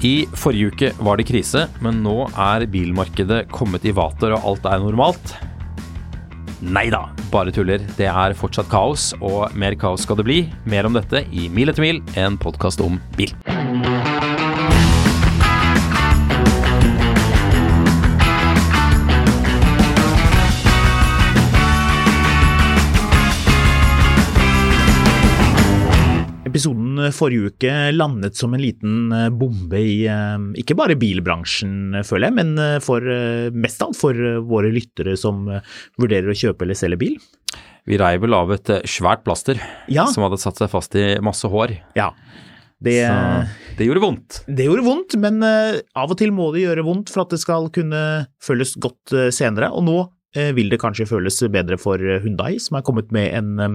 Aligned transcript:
I 0.00 0.24
forrige 0.32 0.72
uke 0.72 0.90
var 1.04 1.20
det 1.20 1.26
krise, 1.28 1.66
men 1.84 2.00
nå 2.04 2.24
er 2.32 2.64
bilmarkedet 2.72 3.42
kommet 3.52 3.84
i 3.84 3.92
vater 3.92 4.32
og 4.32 4.46
alt 4.48 4.68
er 4.70 4.80
normalt. 4.80 5.34
Nei 6.60 6.86
da, 6.92 7.06
bare 7.32 7.52
tuller. 7.52 7.84
Det 7.96 8.08
er 8.08 8.36
fortsatt 8.36 8.68
kaos, 8.72 9.10
og 9.20 9.52
mer 9.56 9.76
kaos 9.80 10.04
skal 10.04 10.20
det 10.20 10.28
bli. 10.28 10.40
Mer 10.68 10.88
om 10.88 10.96
dette 10.96 11.24
i 11.32 11.48
Mil 11.52 11.72
etter 11.72 11.84
mil, 11.84 12.02
en 12.20 12.40
podkast 12.40 12.84
om 12.84 13.00
bil. 13.16 13.32
Forrige 27.16 27.50
uke 27.54 27.72
landet 27.96 28.36
som 28.38 28.52
en 28.54 28.62
liten 28.62 29.12
eh, 29.16 29.28
bombe 29.32 29.80
i 29.80 30.04
eh, 30.10 30.36
ikke 30.60 30.76
bare 30.78 30.96
bilbransjen, 31.00 31.94
eh, 31.98 32.04
føler 32.06 32.28
jeg, 32.28 32.36
men 32.38 32.80
for, 32.84 33.04
mest 33.56 33.80
av 33.82 33.90
alt 33.90 33.98
for 34.00 34.20
våre 34.46 34.70
lyttere 34.74 35.16
som 35.18 35.46
vurderer 36.00 36.30
å 36.30 36.36
kjøpe 36.36 36.66
eller 36.66 36.78
selge 36.78 37.00
bil. 37.00 37.16
Vi 37.88 37.96
rei 37.98 38.12
vel 38.20 38.36
av 38.36 38.52
et 38.54 38.68
svært 38.88 39.24
plaster 39.24 39.58
Ja. 39.88 40.04
som 40.12 40.22
hadde 40.26 40.38
satt 40.42 40.60
seg 40.60 40.70
fast 40.70 40.94
i 41.00 41.14
masse 41.24 41.48
hår. 41.48 41.78
Ja. 41.98 42.12
Det, 42.80 42.94
Så 43.04 43.76
det 43.76 43.84
gjorde 43.88 44.00
vondt. 44.00 44.38
det 44.48 44.64
gjorde 44.64 44.84
vondt, 44.86 45.16
men 45.20 45.42
eh, 45.44 45.80
av 46.00 46.12
og 46.14 46.16
til 46.20 46.30
må 46.32 46.46
det 46.54 46.62
gjøre 46.62 46.84
vondt 46.86 47.10
for 47.12 47.26
at 47.26 47.34
det 47.34 47.40
skal 47.42 47.68
kunne 47.74 48.26
føles 48.40 48.72
godt 48.80 49.12
eh, 49.12 49.28
senere. 49.34 49.68
Og 49.76 49.84
nå 49.84 49.96
eh, 50.36 50.52
vil 50.56 50.70
det 50.72 50.78
kanskje 50.80 51.08
føles 51.10 51.36
bedre 51.52 51.76
for 51.80 52.00
Hundai, 52.24 52.54
som 52.62 52.78
er 52.78 52.86
kommet 52.86 53.10
med 53.12 53.34
en 53.36 53.74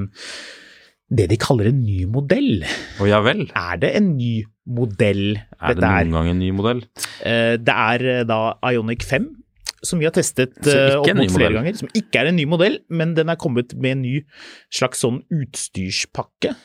det 1.13 1.27
de 1.29 1.37
kaller 1.37 1.69
en 1.69 1.81
ny 1.85 2.05
modell. 2.09 2.63
Å 3.01 3.07
ja 3.09 3.19
vel. 3.25 3.45
Er 3.53 3.77
det 3.81 3.91
en 3.99 4.13
ny 4.17 4.43
modell 4.65 5.35
Er 5.37 5.75
det 5.75 5.81
dette 5.81 5.89
er? 5.91 6.05
noen 6.09 6.15
gang 6.17 6.29
en 6.33 6.39
ny 6.41 6.51
modell? 6.57 6.79
Eh, 7.21 7.55
Det 7.61 7.75
er 7.75 8.05
eh, 8.19 8.23
da 8.25 8.39
Ionic 8.71 9.05
5, 9.05 9.27
som 9.85 9.99
vi 10.01 10.07
har 10.09 10.15
testet 10.15 10.55
eh, 10.65 10.95
opp 10.97 11.11
mot 11.13 11.29
flere 11.35 11.53
ganger. 11.59 11.77
Som 11.77 11.91
ikke 11.93 12.23
er 12.23 12.31
en 12.31 12.39
ny 12.39 12.45
modell, 12.49 12.79
men 12.89 13.13
den 13.13 13.29
er 13.29 13.37
kommet 13.37 13.75
med 13.77 13.97
en 13.99 14.01
ny 14.01 14.15
slags 14.73 15.03
sånn 15.05 15.21
utstyrspakke. 15.29 16.55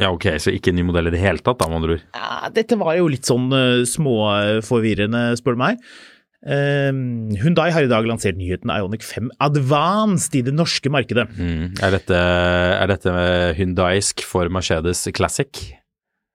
Ja, 0.00 0.08
ok, 0.08 0.24
så 0.40 0.48
ikke 0.56 0.72
en 0.72 0.78
ny 0.80 0.86
modell 0.88 1.10
i 1.10 1.12
det 1.12 1.20
hele 1.20 1.42
tatt, 1.44 1.58
da, 1.60 1.68
med 1.68 1.82
andre 1.82 1.98
ord. 1.98 2.04
Ja, 2.16 2.48
dette 2.56 2.78
var 2.80 2.96
jo 2.96 3.10
litt 3.12 3.28
sånn 3.28 3.50
uh, 3.52 3.82
småforvirrende, 3.84 5.36
spør 5.36 5.58
du 5.58 5.60
meg. 5.60 5.82
Eh, 6.42 6.90
Hyundai 7.38 7.68
har 7.70 7.84
i 7.86 7.90
dag 7.90 8.06
lansert 8.08 8.36
nyheten 8.38 8.70
Ionic 8.74 9.04
5 9.06 9.30
Advanced 9.40 10.34
i 10.34 10.42
det 10.42 10.54
norske 10.56 10.90
markedet. 10.90 11.28
Mm. 11.38 11.76
Er 11.82 11.94
dette, 11.94 12.18
er 12.18 12.90
dette 12.90 13.12
hundaisk 13.60 14.24
for 14.26 14.50
Mercedes 14.50 15.04
Classic? 15.14 15.48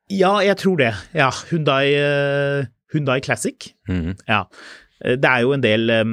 Ja, 0.09 0.37
jeg 0.39 0.55
tror 0.61 0.77
det. 0.79 0.93
Ja, 1.17 1.29
Hyundai, 1.49 1.91
eh, 1.99 3.19
Classic. 3.25 3.73
Mm. 3.89 4.15
Ja. 4.27 4.45
Eh, 5.03 5.15
Det 5.17 5.25
er 5.27 5.41
jo 5.43 5.51
en 5.53 5.61
del, 5.61 5.89
eh, 5.89 6.05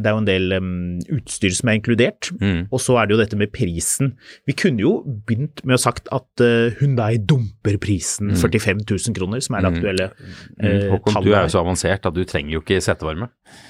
det 0.00 0.08
er 0.10 0.14
jo 0.16 0.22
en 0.24 0.26
del 0.26 0.54
um, 0.56 0.70
utstyr 1.14 1.52
som 1.54 1.68
er 1.70 1.76
inkludert. 1.78 2.30
Mm. 2.40 2.64
Og 2.74 2.80
så 2.82 2.96
er 2.98 3.06
det 3.06 3.14
jo 3.14 3.20
dette 3.20 3.38
med 3.38 3.52
prisen. 3.54 4.16
Vi 4.48 4.56
kunne 4.58 4.82
jo 4.82 4.92
begynt 5.28 5.62
med 5.64 5.76
å 5.76 5.82
sagt 5.82 6.10
at 6.14 6.42
uh, 6.42 6.74
Hyundai 6.80 7.12
dumper 7.22 7.78
prisen 7.82 8.32
45 8.34 8.82
000 8.82 9.14
kroner, 9.18 9.40
som 9.44 9.54
er 9.58 9.62
det 9.66 9.72
aktuelle 9.76 10.08
Mm. 10.18 10.34
eh, 10.66 10.84
Håkon, 10.90 11.22
du 11.22 11.30
er 11.30 11.44
jo 11.46 11.52
så 11.54 11.60
avansert 11.62 12.06
at 12.08 12.14
du 12.16 12.24
trenger 12.26 12.56
jo 12.56 12.60
ikke 12.64 12.80
setevarme. 12.82 13.28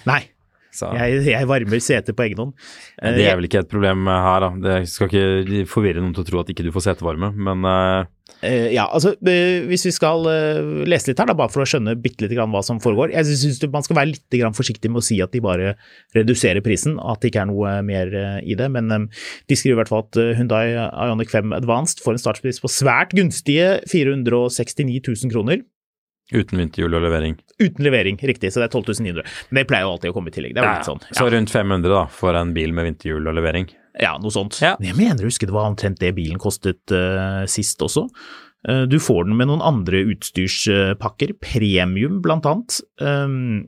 Nei, 0.08 0.20
jeg, 0.78 1.22
jeg 1.26 1.48
varmer 1.50 1.80
setet 1.82 2.14
på 2.16 2.24
egen 2.26 2.38
hånd. 2.42 2.52
Uh, 3.02 3.10
det 3.16 3.26
er 3.28 3.36
vel 3.38 3.48
ikke 3.48 3.62
et 3.64 3.70
problem 3.70 4.06
her, 4.08 4.44
da. 4.44 4.50
Det 4.64 4.76
skal 4.90 5.08
ikke 5.10 5.64
forvirre 5.68 6.00
noen 6.04 6.14
til 6.16 6.24
å 6.24 6.28
tro 6.28 6.40
at 6.42 6.52
ikke 6.52 6.64
du 6.66 6.70
får 6.74 6.86
setevarme, 6.90 7.32
men 7.36 7.68
eh, 7.68 8.06
Eh, 8.46 8.70
ja, 8.70 8.84
altså 8.86 9.14
uh, 9.16 9.66
Hvis 9.66 9.82
vi 9.88 9.92
skal 9.94 10.22
uh, 10.22 10.84
lese 10.86 11.10
litt 11.10 11.18
her, 11.18 11.26
da, 11.26 11.34
bare 11.38 11.50
for 11.50 11.64
å 11.64 11.68
skjønne 11.68 11.96
bitte 11.98 12.22
lite 12.24 12.36
grann 12.38 12.52
hva 12.54 12.62
som 12.64 12.78
foregår. 12.82 13.10
Jeg 13.14 13.26
syns 13.26 13.62
man 13.72 13.86
skal 13.86 13.98
være 13.98 14.12
litt 14.12 14.38
grann 14.38 14.56
forsiktig 14.56 14.92
med 14.92 15.02
å 15.02 15.06
si 15.08 15.18
at 15.24 15.34
de 15.34 15.42
bare 15.42 15.74
reduserer 16.16 16.62
prisen, 16.64 16.98
at 17.02 17.22
det 17.22 17.32
ikke 17.32 17.42
er 17.42 17.50
noe 17.50 17.78
mer 17.86 18.14
eh, 18.14 18.38
i 18.46 18.58
det. 18.58 18.70
Men 18.74 18.92
um, 18.94 19.08
de 19.50 19.58
skriver 19.58 19.78
i 19.78 19.80
hvert 19.82 19.92
fall 19.92 20.06
at 20.06 20.20
Hundai 20.38 20.64
Ioniq 20.76 21.34
5 21.34 21.56
Advanced 21.58 22.04
får 22.04 22.16
en 22.16 22.22
startpris 22.26 22.62
på 22.62 22.70
svært 22.72 23.16
gunstige 23.18 23.78
469 23.90 25.02
000 25.02 25.34
kroner. 25.34 25.66
Uten 26.34 26.60
vinterhjul 26.60 26.94
og 26.98 27.04
levering. 27.06 27.36
Uten 27.58 27.84
levering, 27.86 28.18
riktig, 28.28 28.50
så 28.52 28.60
det 28.62 28.68
er 28.68 28.74
12 28.76 28.98
900. 29.00 29.22
Men 29.50 29.62
det 29.62 29.68
pleier 29.70 29.86
jo 29.86 29.92
alltid 29.94 30.12
å 30.12 30.16
komme 30.16 30.32
i 30.32 30.34
tillegg. 30.34 30.56
Det 30.56 30.62
er 30.62 30.68
jo 30.68 30.74
litt 30.76 30.90
sånn. 30.90 31.00
Så 31.16 31.28
rundt 31.32 31.52
500 31.54 31.92
da, 31.94 32.02
for 32.12 32.36
en 32.38 32.52
bil 32.56 32.74
med 32.76 32.88
vinterhjul 32.90 33.30
og 33.30 33.38
levering. 33.38 33.70
ja 33.98 34.12
noe 34.20 34.34
sånt. 34.34 34.60
Ja. 34.62 34.74
Jeg 34.84 34.98
mener 34.98 35.24
å 35.24 35.30
huske 35.30 35.48
det 35.48 35.56
var 35.56 35.70
omtrent 35.70 35.98
det 36.02 36.12
bilen 36.18 36.38
kostet 36.42 36.94
uh, 36.94 37.42
sist 37.50 37.82
også. 37.82 38.06
Uh, 38.68 38.84
du 38.90 38.98
får 39.02 39.24
den 39.26 39.38
med 39.38 39.48
noen 39.50 39.64
andre 39.64 40.04
utstyrspakker, 40.12 41.34
premium 41.42 42.20
blant 42.24 42.46
annet. 42.46 42.78
Um, 43.00 43.66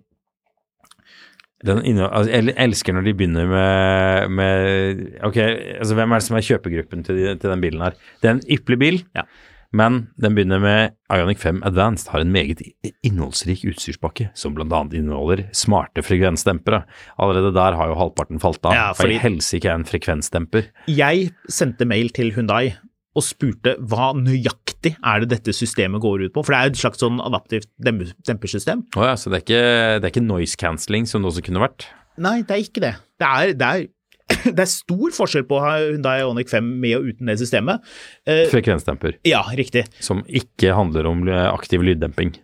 Den 1.67 1.83
inne, 1.85 2.07
altså, 2.09 2.31
jeg 2.33 2.55
elsker 2.57 2.95
når 2.97 3.05
de 3.09 3.13
begynner 3.19 3.49
med, 3.51 4.31
med 4.33 5.01
Ok, 5.29 5.37
altså 5.81 5.97
hvem 5.99 6.15
er 6.15 6.23
det 6.23 6.27
som 6.29 6.39
er 6.39 6.47
kjøpegruppen 6.47 7.03
til, 7.05 7.19
de, 7.21 7.35
til 7.37 7.53
den 7.53 7.61
bilen 7.65 7.83
her? 7.85 7.99
Det 8.23 8.31
er 8.31 8.37
en 8.39 8.47
ypperlig 8.49 8.79
bil, 8.85 9.01
Ja. 9.19 9.27
Men 9.73 10.09
den 10.21 10.35
begynner 10.35 10.61
med 10.63 10.95
Ionic 11.15 11.39
5 11.39 11.63
Advanced 11.67 12.11
har 12.11 12.21
en 12.25 12.33
meget 12.35 12.61
innholdsrik 13.07 13.63
utstyrspakke, 13.71 14.31
som 14.35 14.55
bl.a. 14.57 14.67
inneholder 14.93 15.45
smarte 15.57 16.03
frekvensdempere. 16.03 16.83
Allerede 17.21 17.53
der 17.55 17.77
har 17.79 17.89
jo 17.93 17.99
halvparten 18.01 18.41
falt 18.43 18.65
av. 18.67 18.75
Ja, 18.75 18.87
for 18.93 19.05
fordi- 19.07 19.15
i 19.19 19.23
helsike 19.23 19.71
er 19.71 19.75
en 19.79 19.85
frekvensdemper. 19.85 20.67
jeg 20.89 21.31
sendte 21.49 21.87
mail 21.87 22.09
til 22.11 22.33
Hyundai 22.33 22.75
og 23.17 23.23
spurte 23.27 23.77
hva 23.79 24.13
nøyaktig 24.15 24.97
er 25.03 25.21
det 25.21 25.29
dette 25.31 25.53
systemet 25.53 26.01
går 26.01 26.27
ut 26.27 26.33
på, 26.33 26.45
for 26.45 26.53
det 26.55 26.61
er 26.61 26.67
et 26.71 26.77
slags 26.79 26.99
sånn 27.03 27.19
adaptivt 27.21 27.67
dem- 27.83 28.07
dempersystem. 28.27 28.85
Å 28.97 29.03
ja, 29.05 29.15
så 29.15 29.31
det 29.31 29.41
er, 29.41 29.45
ikke, 29.47 30.01
det 30.01 30.05
er 30.05 30.13
ikke 30.15 30.27
noise 30.27 30.57
cancelling 30.57 31.07
som 31.07 31.23
det 31.23 31.31
også 31.33 31.43
kunne 31.45 31.61
vært? 31.69 31.87
Nei, 32.19 32.43
det 32.43 32.51
er 32.51 32.63
ikke 32.63 32.81
det. 32.85 32.95
Det 33.19 33.27
er, 33.27 33.53
det 33.55 33.63
er, 33.67 33.89
det 34.57 34.63
er 34.65 34.71
stor 34.71 35.11
forskjell 35.17 35.47
på 35.49 35.59
Hyundai 35.63 36.19
Ioniq 36.23 36.49
5 36.53 36.69
med 36.83 36.97
og 36.99 37.09
uten 37.11 37.31
det 37.31 37.39
systemet. 37.41 37.83
Eh, 38.29 38.47
Frekvensdemper, 38.53 39.19
ja, 39.29 39.43
riktig. 39.59 39.87
som 40.01 40.23
ikke 40.29 40.75
handler 40.77 41.09
om 41.11 41.25
aktiv 41.29 41.83
lyddemping. 41.87 42.35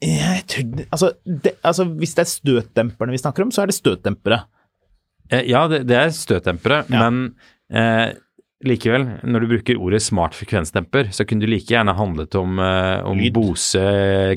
Jeg 0.00 0.44
tror, 0.48 0.84
altså, 0.94 1.10
det, 1.28 1.52
altså, 1.66 1.84
hvis 2.00 2.14
det 2.16 2.22
er 2.24 2.30
støtdemperne 2.30 3.12
vi 3.12 3.20
snakker 3.20 3.44
om, 3.44 3.50
så 3.52 3.62
er 3.64 3.68
det 3.72 3.76
støtdempere. 3.76 4.38
Eh, 5.30 5.44
Ja, 5.50 5.66
det, 5.68 5.82
det 5.90 5.96
er 5.98 6.14
støtdempere, 6.16 6.84
Ja. 6.88 7.02
men 7.10 7.34
eh, 7.72 8.14
likevel, 8.66 9.06
når 9.24 9.44
du 9.44 9.50
bruker 9.54 9.80
ordet 9.80 10.02
smart 10.04 10.36
frekvensdemper, 10.36 11.08
så 11.16 11.24
kunne 11.28 11.44
du 11.44 11.50
like 11.50 11.70
gjerne 11.70 11.94
handlet 11.96 12.36
om, 12.38 12.58
eh, 12.60 13.06
om 13.08 13.22
Bose 13.32 13.84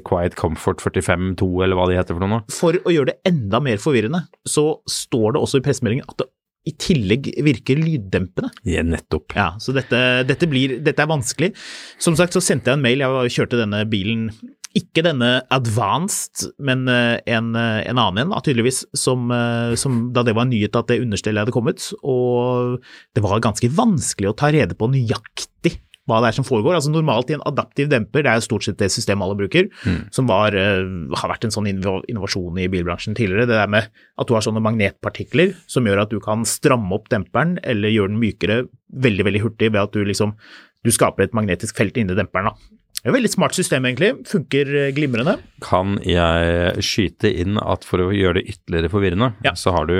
Quiet 0.07 0.37
Comfort 0.39 0.83
45.2, 0.83 1.49
eller 1.63 1.79
hva 1.79 1.89
de 1.89 1.97
heter 1.99 2.15
for 2.15 2.23
noe. 2.23 2.43
For 2.53 2.79
å 2.79 2.93
gjøre 2.93 3.11
det 3.11 3.19
enda 3.33 3.59
mer 3.63 3.81
forvirrende, 3.83 4.25
så 4.47 4.79
står 4.89 5.35
det 5.35 5.43
også 5.43 5.59
i 5.59 5.67
pressemeldingen 5.67 6.07
at 6.07 6.23
det 6.23 6.31
i 6.63 6.71
tillegg 6.79 7.27
virker 7.43 7.75
lyddempende. 7.75 8.47
Ja, 8.63 8.85
nettopp. 8.87 9.33
Ja, 9.35 9.49
så 9.59 9.73
dette, 9.75 9.97
dette, 10.23 10.47
blir, 10.47 10.77
dette 10.79 11.03
er 11.03 11.09
vanskelig. 11.11 11.51
Som 11.99 12.15
sagt 12.15 12.35
så 12.35 12.39
sendte 12.43 12.71
jeg 12.71 12.79
en 12.79 12.85
mail, 12.85 13.03
jeg 13.03 13.33
kjørte 13.35 13.59
denne 13.59 13.81
bilen, 13.91 14.29
ikke 14.77 15.03
denne 15.05 15.29
advanced, 15.53 16.47
men 16.61 16.87
eh, 16.89 17.19
en, 17.35 17.53
eh, 17.57 17.83
en 17.85 18.01
annen 18.01 18.25
en, 18.25 18.35
tydeligvis, 18.41 18.83
som, 18.97 19.29
eh, 19.33 19.77
som 19.79 20.07
da 20.15 20.25
det 20.25 20.33
var 20.33 20.47
en 20.47 20.53
nyhet 20.53 20.77
at 20.79 20.89
det 20.89 21.01
understellet 21.03 21.45
hadde 21.45 21.55
kommet, 21.55 21.91
og 22.01 22.79
det 23.13 23.23
var 23.25 23.43
ganske 23.43 23.69
vanskelig 23.73 24.31
å 24.31 24.37
ta 24.37 24.49
rede 24.53 24.77
på 24.77 24.89
nøyaktig 24.89 25.77
hva 26.09 26.17
det 26.19 26.33
er 26.33 26.35
som 26.35 26.47
foregår. 26.47 26.75
Altså 26.75 26.91
Normalt 26.91 27.29
i 27.31 27.37
en 27.37 27.45
adaptiv 27.47 27.87
demper, 27.91 28.25
det 28.25 28.31
er 28.33 28.41
jo 28.41 28.47
stort 28.49 28.65
sett 28.65 28.81
det 28.81 28.89
systemet 28.91 29.23
alle 29.23 29.37
bruker, 29.39 29.69
som 30.11 30.27
var, 30.27 30.51
har 30.51 31.31
vært 31.31 31.47
en 31.47 31.53
sånn 31.55 31.69
innovasjon 31.71 32.59
i 32.59 32.67
bilbransjen 32.73 33.15
tidligere. 33.15 33.47
Det 33.47 33.55
der 33.55 33.71
med 33.71 33.87
at 34.19 34.27
du 34.27 34.33
har 34.35 34.43
sånne 34.43 34.59
magnetpartikler 34.65 35.53
som 35.63 35.87
gjør 35.87 36.03
at 36.03 36.11
du 36.11 36.19
kan 36.19 36.43
stramme 36.43 36.91
opp 36.97 37.07
demperen 37.13 37.55
eller 37.63 37.93
gjøre 37.93 38.11
den 38.11 38.19
mykere 38.19 38.59
veldig 39.07 39.29
veldig 39.29 39.45
hurtig 39.45 39.71
ved 39.71 39.79
at 39.79 39.95
du 39.95 40.03
liksom 40.03 40.35
du 40.83 40.91
skaper 40.91 41.23
et 41.23 41.39
magnetisk 41.39 41.79
felt 41.79 41.95
inni 41.95 42.19
demperen. 42.19 42.51
da. 42.51 42.82
Det 43.03 43.09
er 43.09 43.11
et 43.11 43.17
veldig 43.19 43.33
smart 43.33 43.55
system, 43.57 43.83
egentlig. 43.83 44.13
Funker 44.31 44.69
eh, 44.79 44.91
glimrende. 44.95 45.33
Kan 45.61 45.97
jeg 46.07 46.79
skyte 46.88 47.27
inn 47.35 47.57
at 47.59 47.83
for 47.83 48.00
å 48.00 48.11
gjøre 48.15 48.39
det 48.39 48.45
ytterligere 48.55 48.91
forvirrende, 48.94 49.33
Ja. 49.44 49.51
så 49.59 49.73
har 49.75 49.85
du 49.89 49.97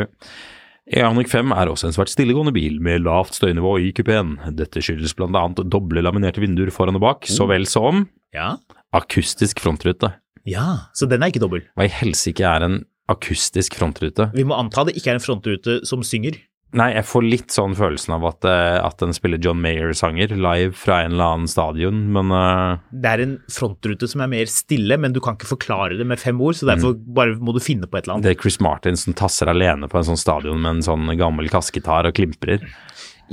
Eonic 0.94 1.28
5 1.32 1.52
er 1.56 1.68
også 1.72 1.88
en 1.88 1.94
svært 1.96 2.12
stillegående 2.12 2.52
bil 2.56 2.80
med 2.84 3.04
lavt 3.06 3.36
støynivå 3.38 3.78
i 3.80 3.92
kupeen. 3.96 4.34
Dette 4.56 4.82
skyldes 4.84 5.14
bl.a. 5.16 5.44
doble 5.64 6.02
laminerte 6.04 6.42
vinduer 6.44 6.72
foran 6.76 6.96
og 7.00 7.04
bak, 7.06 7.28
så 7.32 7.48
vel 7.48 7.66
som 7.68 8.08
Ja. 8.34 8.58
akustisk 8.94 9.60
frontrute. 9.64 10.14
ja. 10.46 10.88
Så 10.94 11.08
den 11.08 11.24
er 11.24 11.28
ikke 11.32 11.40
dobbel. 11.44 11.62
Hva 11.78 11.86
i 11.86 11.92
helsike 11.92 12.44
er 12.44 12.64
en 12.64 12.86
akustisk 13.10 13.76
frontrute? 13.76 14.32
Vi 14.34 14.44
må 14.44 14.56
anta 14.60 14.84
det 14.86 14.96
ikke 14.96 15.12
er 15.12 15.20
en 15.20 15.24
frontrute 15.24 15.86
som 15.86 16.04
synger. 16.04 16.36
Nei, 16.74 16.88
jeg 16.96 17.06
får 17.06 17.26
litt 17.26 17.54
sånn 17.54 17.76
følelsen 17.78 18.16
av 18.16 18.24
at, 18.32 18.46
eh, 18.50 18.80
at 18.82 18.98
den 19.02 19.14
spiller 19.14 19.38
John 19.42 19.60
Mayer-sanger 19.62 20.32
live 20.34 20.74
fra 20.78 21.04
en 21.04 21.14
eller 21.14 21.36
annen 21.36 21.52
stadion, 21.52 22.00
men 22.16 22.34
uh... 22.34 22.82
Det 22.90 23.12
er 23.12 23.22
en 23.22 23.36
frontrute 23.54 24.10
som 24.10 24.24
er 24.26 24.32
mer 24.32 24.50
stille, 24.50 24.98
men 24.98 25.14
du 25.14 25.22
kan 25.24 25.38
ikke 25.38 25.52
forklare 25.52 26.00
det 26.00 26.08
med 26.10 26.22
fem 26.22 26.42
ord, 26.42 26.58
så 26.58 26.72
derfor 26.72 26.96
bare 26.98 27.38
må 27.38 27.54
du 27.54 27.62
finne 27.62 27.86
på 27.86 28.00
et 28.00 28.08
eller 28.08 28.18
annet. 28.18 28.26
det 28.26 28.34
er 28.34 28.42
Chris 28.42 28.58
Martin 28.64 28.98
som 28.98 29.14
tasser 29.18 29.52
alene 29.52 29.90
på 29.90 30.00
en 30.00 30.08
sånn 30.08 30.20
stadion 30.20 30.64
med 30.64 30.80
en 30.80 30.88
sånn 30.88 31.14
gammel 31.20 31.52
kassegitar 31.54 32.10
og 32.10 32.18
klimprer. 32.18 32.66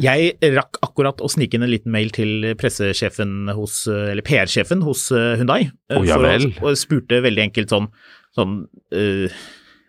Jeg 0.00 0.37
rakk 0.54 0.76
akkurat 0.84 1.25
å 1.25 1.28
snike 1.28 1.56
inn 1.56 1.64
en 1.64 1.72
liten 1.72 1.92
mail 1.92 2.12
til 2.14 2.52
pressesjefen 2.60 3.50
hos, 3.56 3.82
eller 3.88 4.25
PR-sjefen 4.25 4.84
hos 4.87 5.08
Hundai. 5.10 5.40
Hyundai. 5.40 5.62
eh, 5.96 6.04
ja 6.12 6.20
vel. 6.20 6.46
Og 6.60 6.78
spurte 6.78 7.22
veldig 7.25 7.48
enkelt 7.48 7.72
sånn, 7.72 7.88
sånn 8.37 8.54
uh, 8.94 9.40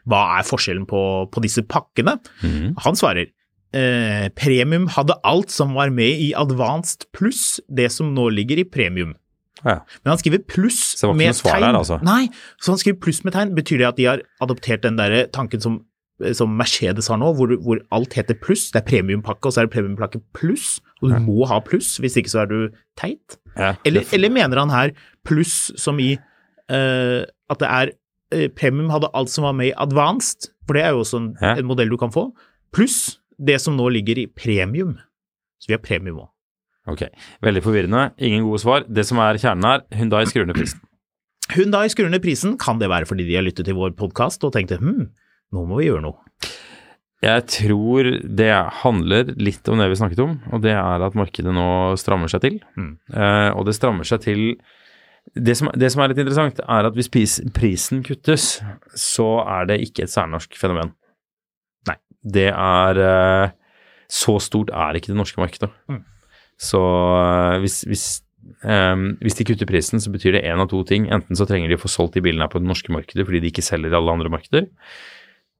Hva 0.10 0.24
er 0.40 0.48
forskjellen 0.48 0.88
på, 0.90 1.04
på 1.32 1.44
disse 1.46 1.64
pakkene? 1.70 2.18
Mm. 2.42 2.74
Han 2.88 2.98
svarer 2.98 3.30
eh, 3.74 4.30
premium 4.36 4.88
hadde 4.96 5.16
alt 5.28 5.52
som 5.54 5.74
var 5.78 5.90
med 5.94 6.20
i 6.22 6.32
advanced 6.38 7.08
pluss 7.16 7.60
det 7.70 7.90
som 7.92 8.14
nå 8.16 8.30
ligger 8.34 8.60
i 8.62 8.68
premium. 8.68 9.16
Ja. 9.62 9.80
Men 10.04 10.16
han 10.16 10.18
skriver 10.18 10.42
pluss 10.50 10.82
med 11.14 11.36
tegn. 11.38 11.62
der, 11.62 11.76
altså? 11.78 12.00
Nei, 12.02 12.30
så 12.62 12.74
han 12.74 12.80
skriver 12.82 13.00
pluss 13.04 13.24
med 13.24 13.36
tegn. 13.36 13.52
Betyr 13.56 13.78
det 13.84 13.88
at 13.92 13.98
de 14.00 14.08
har 14.10 14.24
adoptert 14.42 14.82
den 14.84 14.98
der 14.98 15.28
tanken 15.30 15.62
som, 15.62 15.76
som 16.34 16.56
Mercedes 16.58 17.08
har 17.14 17.20
nå, 17.22 17.30
hvor, 17.38 17.54
hvor 17.62 17.82
alt 17.94 18.14
heter 18.18 18.34
pluss? 18.42 18.72
Det 18.74 18.82
er 18.82 18.88
premiumpakke, 18.90 19.46
og 19.46 19.54
så 19.54 19.62
er 19.62 19.70
det 19.70 19.76
premiumpakke 19.76 20.22
pluss, 20.34 20.80
og 21.02 21.12
du 21.14 21.20
må 21.28 21.46
ha 21.50 21.60
pluss, 21.66 21.96
hvis 22.02 22.18
ikke 22.18 22.34
så 22.34 22.44
er 22.44 22.50
du 22.50 22.58
teit? 22.98 23.38
Ja, 23.58 23.76
Eller, 23.86 24.06
eller 24.14 24.30
mener 24.34 24.58
han 24.64 24.74
her 24.74 24.92
pluss 25.28 25.70
som 25.78 26.00
i 26.02 26.14
eh, 26.72 27.22
at 27.52 27.60
det 27.62 27.68
er 27.70 27.92
eh, 28.34 28.48
Premium 28.58 28.90
hadde 28.94 29.10
alt 29.14 29.30
som 29.30 29.44
var 29.46 29.54
med 29.58 29.72
i 29.72 29.78
advanced, 29.78 30.50
for 30.66 30.74
det 30.78 30.86
er 30.88 30.96
jo 30.96 31.02
også 31.04 31.20
en, 31.22 31.32
Ja. 31.42 31.56
en 31.60 31.68
modell 31.70 31.90
du 31.92 31.98
kan 32.02 32.12
få, 32.14 32.32
pluss 32.74 33.20
det 33.42 33.58
som 33.64 33.78
nå 33.78 33.90
ligger 33.98 34.22
i 34.22 34.28
premium. 34.28 34.96
Så 35.62 35.72
vi 35.72 35.78
har 35.78 35.84
premium 35.84 36.24
òg. 36.26 36.30
Ok, 36.90 37.04
veldig 37.46 37.62
forvirrende. 37.62 38.08
Ingen 38.18 38.48
gode 38.48 38.62
svar. 38.64 38.86
Det 38.90 39.06
som 39.06 39.20
er 39.22 39.38
kjernen 39.42 39.68
her, 39.68 39.84
Hyundai 39.94 40.24
skrur 40.30 40.48
ned 40.50 40.58
prisen. 40.58 40.82
Hyundai 41.54 41.86
skrur 41.94 42.10
ned 42.10 42.24
prisen. 42.24 42.58
Kan 42.62 42.82
det 42.82 42.90
være 42.90 43.10
fordi 43.10 43.28
de 43.28 43.38
har 43.38 43.46
lyttet 43.46 43.68
til 43.70 43.78
vår 43.78 43.94
podkast 44.00 44.44
og 44.48 44.56
tenkte 44.56 44.80
hm, 44.82 45.12
nå 45.54 45.66
må 45.70 45.82
vi 45.82 45.90
gjøre 45.90 46.06
noe? 46.08 46.18
Jeg 47.22 47.46
tror 47.54 48.08
det 48.26 48.50
handler 48.82 49.36
litt 49.38 49.68
om 49.70 49.78
det 49.78 49.92
vi 49.92 49.98
snakket 50.00 50.24
om, 50.24 50.40
og 50.50 50.64
det 50.64 50.74
er 50.74 51.04
at 51.06 51.18
markedet 51.18 51.54
nå 51.54 51.68
strammer 52.02 52.32
seg 52.32 52.42
til. 52.48 52.56
Mm. 52.74 52.96
Uh, 53.14 53.50
og 53.54 53.68
det 53.68 53.76
strammer 53.78 54.08
seg 54.10 54.24
til 54.26 54.42
det 55.38 55.54
som, 55.60 55.70
det 55.78 55.92
som 55.94 56.02
er 56.02 56.12
litt 56.12 56.22
interessant, 56.24 56.64
er 56.66 56.88
at 56.88 56.98
hvis 56.98 57.12
prisen 57.54 58.02
kuttes, 58.04 58.56
så 58.98 59.28
er 59.46 59.70
det 59.70 59.78
ikke 59.86 60.08
et 60.08 60.14
særnorsk 60.14 60.58
fenomen. 60.58 60.96
Det 62.22 62.50
er 62.52 63.02
eh, 63.02 63.54
Så 64.12 64.38
stort 64.44 64.72
er 64.74 64.98
ikke 64.98 65.14
det 65.14 65.20
norske 65.20 65.42
markedet. 65.42 65.72
Mm. 65.90 66.04
Så 66.62 66.82
eh, 66.82 67.58
hvis, 67.64 67.78
hvis, 67.90 68.06
um, 68.68 69.16
hvis 69.24 69.40
de 69.40 69.48
kutter 69.48 69.70
prisen, 69.70 70.04
så 70.04 70.12
betyr 70.14 70.36
det 70.38 70.44
én 70.46 70.62
av 70.62 70.70
to 70.70 70.84
ting. 70.88 71.08
Enten 71.10 71.38
så 71.38 71.48
trenger 71.50 71.72
de 71.72 71.80
å 71.80 71.82
få 71.82 71.92
solgt 71.92 72.20
de 72.20 72.26
bilene 72.26 72.46
her 72.46 72.52
på 72.52 72.62
det 72.62 72.70
norske 72.70 72.94
markedet 72.94 73.26
fordi 73.28 73.42
de 73.42 73.54
ikke 73.54 73.66
selger 73.66 73.94
i 73.94 73.98
alle 73.98 74.18
andre 74.18 74.34
markeder. 74.34 74.68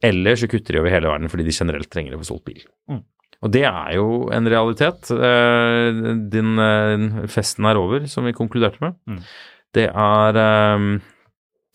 Eller 0.04 0.38
så 0.38 0.50
kutter 0.50 0.76
de 0.76 0.84
over 0.84 0.94
hele 0.94 1.10
verden 1.10 1.32
fordi 1.32 1.48
de 1.48 1.56
generelt 1.56 1.90
trenger 1.94 2.18
å 2.18 2.22
få 2.22 2.30
solgt 2.34 2.48
bil. 2.50 2.62
Mm. 2.92 3.02
Og 3.42 3.54
det 3.56 3.64
er 3.66 3.96
jo 3.96 4.08
en 4.30 4.50
realitet. 4.54 5.10
Den 5.10 6.52
festen 7.32 7.66
er 7.66 7.80
over, 7.80 8.04
som 8.10 8.28
vi 8.28 8.36
konkluderte 8.38 8.78
med. 8.84 9.00
Mm. 9.10 9.24
Det 9.74 9.88
er 9.90 10.38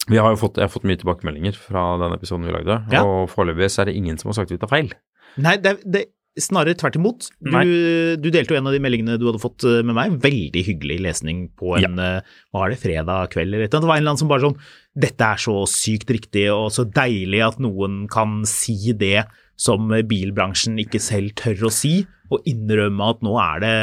vi 0.09 0.17
har 0.23 0.31
jo 0.35 0.37
fått, 0.41 0.57
Jeg 0.61 0.69
har 0.69 0.73
fått 0.73 0.85
mye 0.89 0.99
tilbakemeldinger 1.01 1.57
fra 1.59 1.97
den 2.03 2.13
episoden 2.17 2.47
vi 2.47 2.53
lagde, 2.55 2.77
Ja. 2.93 3.03
og 3.05 3.29
foreløpig 3.33 3.71
er 3.79 3.85
det 3.91 3.97
ingen 3.97 4.19
som 4.19 4.31
har 4.31 4.35
sagt 4.41 4.51
vi 4.55 4.59
tar 4.59 4.69
feil. 4.71 4.93
Nei, 5.37 5.57
det 5.59 5.79
det 5.85 6.03
er 6.07 6.13
snarere 6.43 6.75
tvert 6.77 6.97
imot. 6.97 7.31
Du, 7.41 8.17
du 8.21 8.29
delte 8.31 8.53
jo 8.53 8.59
en 8.59 8.67
av 8.69 8.73
de 8.75 8.79
meldingene 8.85 9.17
du 9.19 9.25
hadde 9.25 9.41
fått 9.41 9.65
eh, 9.65 9.81
med 9.83 9.95
meg. 9.97 10.19
Veldig 10.21 10.63
hyggelig 10.67 10.99
lesning 11.01 11.49
på 11.57 11.79
en 11.79 11.97
ja. 11.97 12.21
hva 12.53 12.67
er 12.67 12.75
det, 12.75 12.79
fredag 12.83 13.31
kveld 13.33 13.55
eller 13.55 13.65
et 13.65 13.73
eller 13.73 13.79
annet. 13.79 13.87
Det 13.87 13.89
var 13.89 13.97
en 13.97 14.03
eller 14.05 14.11
annen 14.13 14.21
som 14.21 14.29
bare 14.29 14.45
sånn 14.45 14.59
Dette 15.07 15.25
er 15.33 15.41
så 15.41 15.55
sykt 15.69 16.13
riktig 16.13 16.45
og 16.53 16.69
så 16.73 16.85
deilig 16.85 17.41
at 17.47 17.59
noen 17.59 18.07
kan 18.13 18.43
si 18.49 18.93
det 18.93 19.25
som 19.57 19.89
bilbransjen 19.89 20.77
ikke 20.83 21.01
selv 21.01 21.33
tør 21.41 21.67
å 21.69 21.73
si, 21.73 22.03
og 22.29 22.45
innrømme 22.45 23.07
at 23.15 23.23
nå 23.25 23.33
er 23.41 23.61
det 23.65 23.75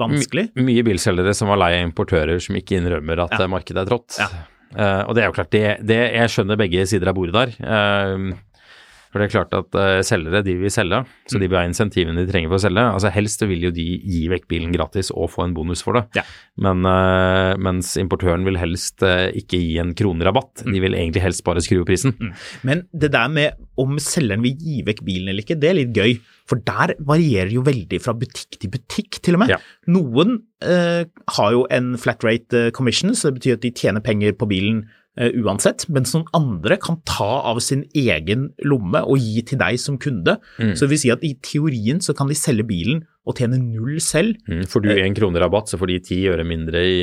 vanskelig. 0.00 0.46
Mye 0.56 0.84
bilselgere 0.86 1.34
som 1.36 1.48
var 1.52 1.60
lei 1.60 1.74
av 1.76 1.84
importører 1.90 2.40
som 2.40 2.56
ikke 2.56 2.78
innrømmer 2.80 3.24
at 3.26 3.36
Ja. 3.36 3.44
eh, 3.44 3.50
markedet 3.52 3.84
er 3.84 3.90
trått. 3.90 4.16
Ja. 4.18 4.28
Eh, 4.76 5.02
og 5.08 5.14
det 5.16 5.22
er 5.22 5.30
jo 5.30 5.36
klart, 5.36 5.52
det, 5.54 5.64
det, 5.88 5.98
jeg 6.18 6.34
skjønner 6.34 6.60
begge 6.60 6.84
sider 6.90 7.10
av 7.10 7.16
bordet 7.16 7.36
der. 7.36 7.56
For 9.08 9.20
det 9.22 9.28
er 9.28 9.32
klart 9.32 9.54
at 9.56 9.76
uh, 9.78 10.00
selgere 10.04 10.42
de 10.44 10.54
vil 10.60 10.72
selge, 10.72 11.02
så 11.28 11.38
Mm. 11.38 11.40
de 11.40 11.48
vil 11.48 11.58
ha 11.58 11.64
insentivene 11.68 12.16
de 12.26 12.30
trenger 12.32 12.50
for 12.50 12.58
å 12.58 12.64
selge. 12.66 12.82
Altså 12.92 13.10
Helst 13.14 13.40
vil 13.48 13.62
jo 13.68 13.70
de 13.72 13.84
gi 14.04 14.28
vekk 14.28 14.48
bilen 14.50 14.72
gratis 14.74 15.10
og 15.14 15.30
få 15.32 15.44
en 15.46 15.54
bonus 15.56 15.80
for 15.84 15.96
det. 15.96 16.02
Ja. 16.18 16.24
Men, 16.60 16.84
uh, 16.84 17.54
mens 17.56 17.94
importøren 18.00 18.44
vil 18.44 18.58
helst 18.60 19.02
uh, 19.06 19.28
ikke 19.32 19.60
gi 19.60 19.78
en 19.80 19.94
kronerabatt. 19.96 20.64
Mm. 20.66 20.72
De 20.74 20.82
vil 20.84 20.96
egentlig 20.98 21.22
helst 21.24 21.44
bare 21.46 21.62
skru 21.64 21.80
opp 21.82 21.88
prisen. 21.88 22.14
Men 22.66 22.84
det 22.92 23.12
der 23.14 23.28
med 23.32 23.56
om 23.78 23.96
selgeren 24.02 24.42
vil 24.44 24.56
gi 24.58 24.82
vekk 24.84 25.04
bilen 25.06 25.28
eller 25.32 25.44
ikke, 25.44 25.58
det 25.60 25.70
er 25.70 25.78
litt 25.80 25.94
gøy. 25.96 26.18
For 26.48 26.60
der 26.64 26.94
varierer 27.04 27.52
jo 27.52 27.62
veldig 27.64 28.00
fra 28.02 28.14
butikk 28.16 28.58
til 28.60 28.70
butikk, 28.72 29.20
til 29.22 29.36
og 29.36 29.44
med. 29.44 29.52
Ja. 29.52 29.58
Noen 29.92 30.38
har 30.64 31.50
jo 31.54 31.66
en 31.70 31.92
flat 32.00 32.24
rate 32.24 32.70
commission, 32.76 33.12
så 33.14 33.28
det 33.30 33.38
betyr 33.38 33.58
at 33.58 33.64
de 33.66 33.70
tjener 33.76 34.02
penger 34.04 34.32
på 34.38 34.48
bilen 34.50 34.86
uansett, 35.18 35.86
mens 35.90 36.14
noen 36.14 36.28
andre 36.36 36.78
kan 36.80 37.00
ta 37.08 37.28
av 37.50 37.60
sin 37.64 37.84
egen 37.96 38.48
lomme 38.66 39.02
og 39.02 39.18
gi 39.22 39.42
til 39.46 39.60
deg 39.60 39.78
som 39.82 39.98
kunde. 40.00 40.38
Mm. 40.58 40.74
Så 40.74 40.86
det 40.86 40.92
vil 40.94 41.02
si 41.02 41.14
at 41.14 41.24
i 41.26 41.34
teorien 41.42 42.02
så 42.04 42.14
kan 42.16 42.30
de 42.30 42.36
selge 42.38 42.66
bilen 42.68 43.02
og 43.28 43.36
tjene 43.36 43.58
null 43.60 43.98
selv. 44.00 44.38
Mm. 44.48 44.62
Får 44.70 44.84
du 44.84 44.92
en 44.94 45.16
krone 45.16 45.40
rabatt, 45.42 45.68
så 45.68 45.78
får 45.80 45.90
de 45.90 45.98
ti 46.06 46.18
øre 46.30 46.46
mindre 46.48 46.80
i, 46.80 47.02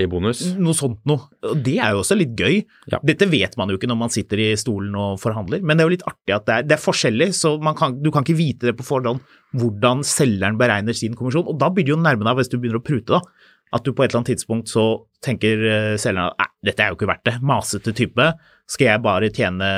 i 0.00 0.06
bonus. 0.08 0.40
Noe 0.56 0.76
sånt 0.76 1.02
noe. 1.08 1.28
Og 1.44 1.60
det 1.64 1.76
er 1.76 1.92
jo 1.92 2.00
også 2.04 2.16
litt 2.16 2.32
gøy. 2.38 2.62
Ja. 2.88 3.02
Dette 3.04 3.28
vet 3.28 3.58
man 3.60 3.68
jo 3.68 3.76
ikke 3.76 3.90
når 3.90 4.00
man 4.06 4.14
sitter 4.14 4.40
i 4.46 4.48
stolen 4.60 4.96
og 4.96 5.18
forhandler, 5.20 5.60
men 5.60 5.76
det 5.76 5.84
er 5.84 5.90
jo 5.90 5.96
litt 5.98 6.08
artig 6.08 6.36
at 6.38 6.48
det 6.48 6.56
er, 6.56 6.70
det 6.70 6.78
er 6.78 6.86
forskjellig, 6.86 7.30
så 7.36 7.56
man 7.60 7.76
kan, 7.78 7.98
du 8.00 8.10
kan 8.14 8.24
ikke 8.24 8.38
vite 8.38 8.70
det 8.70 8.78
på 8.78 8.86
forhånd 8.86 9.20
hvordan 9.58 10.02
selgeren 10.04 10.58
beregner 10.60 10.96
sin 10.96 11.14
kommisjon. 11.16 11.46
Og 11.48 11.60
da 11.60 11.70
begynner 11.72 11.96
det 11.96 12.00
å 12.00 12.06
nærme 12.06 12.28
deg, 12.28 12.40
hvis 12.40 12.52
du 12.52 12.58
begynner 12.58 12.80
å 12.80 12.88
prute, 12.88 13.18
da. 13.18 13.56
At 13.74 13.84
du 13.84 13.92
på 13.92 14.04
et 14.04 14.10
eller 14.10 14.22
annet 14.22 14.30
tidspunkt 14.36 14.70
så 14.72 14.84
tenker 15.24 15.64
eh, 15.68 15.96
selgeren 16.00 16.32
at 16.40 16.54
dette 16.64 16.80
er 16.84 16.92
jo 16.92 16.96
ikke 16.98 17.08
verdt 17.10 17.26
det. 17.28 17.34
Masete 17.44 17.92
type. 17.96 18.28
Skal 18.68 18.86
jeg 18.92 19.02
bare 19.04 19.28
tjene 19.34 19.68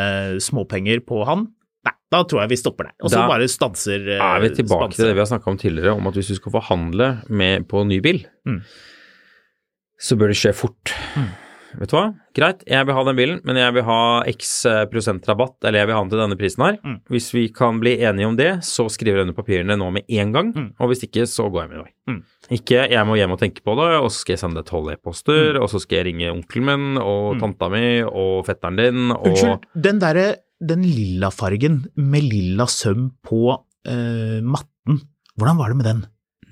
småpenger 0.43 1.03
på 1.07 1.25
han? 1.27 1.47
Nei, 1.87 1.95
da 2.13 2.23
tror 2.29 2.43
jeg 2.45 2.51
vi 2.53 2.59
stopper 2.61 2.91
der. 2.91 2.95
Og 3.03 3.11
så 3.13 3.23
bare 3.31 3.47
stanser 3.51 4.03
eh, 4.17 4.21
er 4.23 4.41
vi 4.45 4.51
tilbake 4.59 4.91
stanser. 4.91 4.97
til 5.01 5.11
det 5.11 5.15
vi 5.19 5.23
har 5.25 5.31
snakka 5.33 5.51
om 5.55 5.59
tidligere, 5.61 5.95
om 5.97 6.07
at 6.11 6.19
hvis 6.19 6.31
du 6.33 6.37
skal 6.39 6.53
forhandle 6.59 7.11
med, 7.29 7.67
på 7.71 7.85
ny 7.89 8.01
bil, 8.05 8.23
Mm. 8.47 8.61
så 10.01 10.17
bør 10.17 10.33
det 10.33 10.37
skje 10.41 10.53
fort. 10.57 10.95
Vet 11.79 11.91
du 11.93 11.97
hva? 11.97 12.07
Greit, 12.35 12.65
jeg 12.67 12.87
vil 12.87 12.95
ha 12.97 13.03
den 13.07 13.17
bilen, 13.19 13.41
men 13.47 13.57
jeg 13.61 13.75
vil 13.77 13.85
ha 13.87 13.99
x 14.27 14.51
prosentrabatt, 14.91 15.57
eller 15.65 15.79
jeg 15.83 15.89
vil 15.91 15.95
ha 15.97 16.03
den 16.03 16.11
til 16.13 16.21
denne 16.23 16.39
prisen 16.41 16.65
her. 16.67 16.79
Mm. 16.83 16.97
Hvis 17.15 17.29
vi 17.35 17.45
kan 17.55 17.79
bli 17.83 17.93
enige 18.07 18.27
om 18.27 18.37
det, 18.39 18.49
så 18.67 18.89
skriver 18.91 19.21
jeg 19.21 19.27
under 19.29 19.37
papirene 19.39 19.77
nå 19.79 19.91
med 19.95 20.05
en 20.09 20.33
gang, 20.35 20.53
Mm. 20.55 20.69
og 20.81 20.89
hvis 20.91 21.05
ikke, 21.07 21.27
så 21.31 21.47
går 21.51 21.63
jeg 21.63 21.71
min 21.71 21.83
vei. 21.85 21.93
Mm. 22.11 22.21
Ikke 22.59 22.91
jeg 22.91 23.07
må 23.07 23.17
hjem 23.17 23.33
og 23.37 23.39
tenke 23.41 23.63
på 23.63 23.77
det, 23.79 23.89
og 24.03 24.11
så 24.11 24.19
skal 24.25 24.33
jeg 24.35 24.43
sende 24.45 24.65
tolv 24.67 24.91
e-poster, 24.93 25.61
og 25.63 25.69
så 25.71 25.81
skal 25.81 25.99
jeg 26.01 26.07
ringe 26.11 26.33
onkelen 26.33 26.67
min 26.67 26.99
og 26.99 27.35
Mm. 27.37 27.41
tanta 27.41 27.69
mi 27.71 28.03
og 28.03 28.47
fetteren 28.47 28.77
din 28.77 29.11
og 29.13 29.27
Unnskyld, 29.27 29.67
den 29.81 29.99
derre 30.01 30.37
den 30.61 30.83
lilla 30.83 31.31
fargen 31.31 31.87
med 31.97 32.23
lilla 32.23 32.67
søm 32.67 33.13
på 33.25 33.55
uh, 33.89 34.41
matten, 34.45 35.01
hvordan 35.39 35.57
var 35.57 35.69
det 35.73 35.77
med 35.77 35.87
den? 35.87 36.03